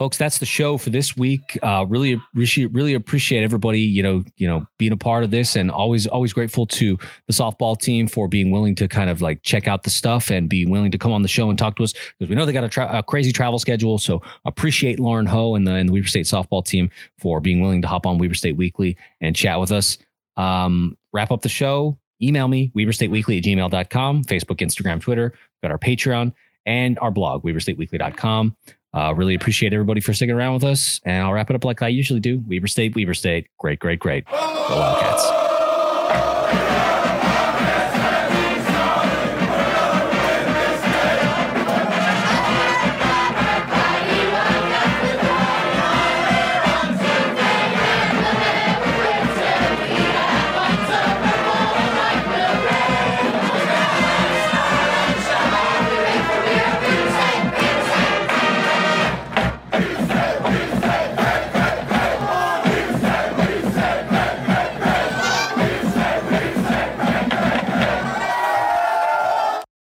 folks 0.02 0.18
that's 0.18 0.40
the 0.40 0.48
show 0.48 0.80
for 0.80 0.90
this 0.90 1.16
week. 1.16 1.60
Uh, 1.62 1.86
really 1.88 2.14
appreciate 2.14 2.74
really 2.74 2.96
appreciate 2.96 3.44
everybody 3.44 3.82
you 3.82 4.02
know 4.02 4.24
you 4.36 4.48
know 4.48 4.66
being 4.80 4.92
a 4.92 4.98
part 4.98 5.24
of 5.24 5.30
this 5.30 5.56
and 5.56 5.70
always 5.70 6.08
always 6.08 6.34
grateful 6.34 6.66
to 6.66 6.98
the 7.28 7.34
softball 7.34 7.80
team 7.80 8.08
for 8.08 8.28
being 8.28 8.50
willing 8.50 8.74
to 8.74 8.88
kind 8.88 9.12
of 9.12 9.22
like 9.22 9.44
check 9.44 9.68
out 9.68 9.84
the 9.84 9.92
stuff 9.92 10.32
and 10.32 10.50
be 10.50 10.66
willing 10.66 10.90
to 10.90 10.98
come 10.98 11.12
on 11.12 11.22
the 11.22 11.28
show 11.28 11.52
and 11.52 11.60
talk 11.60 11.76
to 11.76 11.84
us 11.84 11.94
because 12.18 12.30
we 12.30 12.36
know 12.36 12.48
they 12.48 12.52
got 12.52 12.64
a, 12.64 12.68
tra- 12.68 12.90
a, 12.92 13.04
crazy 13.04 13.32
travel 13.32 13.60
schedule. 13.60 14.00
So 14.00 14.24
appreciate 14.44 15.00
lauren 15.00 15.28
ho 15.28 15.54
and 15.54 15.68
the, 15.68 15.74
and 15.74 15.88
the 15.88 15.94
weber 15.94 16.08
state 16.08 16.26
softball 16.26 16.66
team 16.66 16.90
for 17.20 17.40
being 17.40 17.62
willing 17.62 17.84
to 17.84 17.88
hop 17.88 18.08
on 18.08 18.18
weber 18.18 18.34
state 18.34 18.58
weekly 18.58 18.98
and 19.20 19.36
chat 19.36 19.60
with 19.60 19.72
us. 19.72 20.00
Um, 20.36 20.98
wrap 21.14 21.30
up 21.30 21.44
the 21.44 21.50
show. 21.50 22.00
Email 22.24 22.48
me 22.48 22.72
weberstateweekly 22.76 23.38
at 23.38 23.44
gmail.com 23.44 24.24
facebook 24.24 24.66
instagram 24.66 25.00
twitter. 25.00 25.36
Got 25.62 25.70
our 25.70 25.78
patreon 25.78 26.34
and 26.66 26.98
our 26.98 27.12
blog 27.12 27.44
weberstateweekly.com 27.44 28.56
uh, 28.94 29.14
really 29.16 29.36
appreciate 29.36 29.74
everybody 29.74 30.02
for 30.02 30.14
sticking 30.14 30.36
around 30.36 30.54
with 30.56 30.64
us. 30.64 31.00
And 31.04 31.24
I'll 31.24 31.34
wrap 31.34 31.50
it 31.50 31.56
up 31.56 31.66
like 31.66 31.82
I 31.82 31.88
usually 31.88 32.20
do. 32.20 32.44
Weber 32.48 32.68
State, 32.68 32.96
Weber 32.96 33.14
State. 33.14 33.48
Great, 33.58 33.80
great, 33.80 34.00
great. 34.00 34.26
Go 34.26 34.34
Wildcats. 34.34 35.42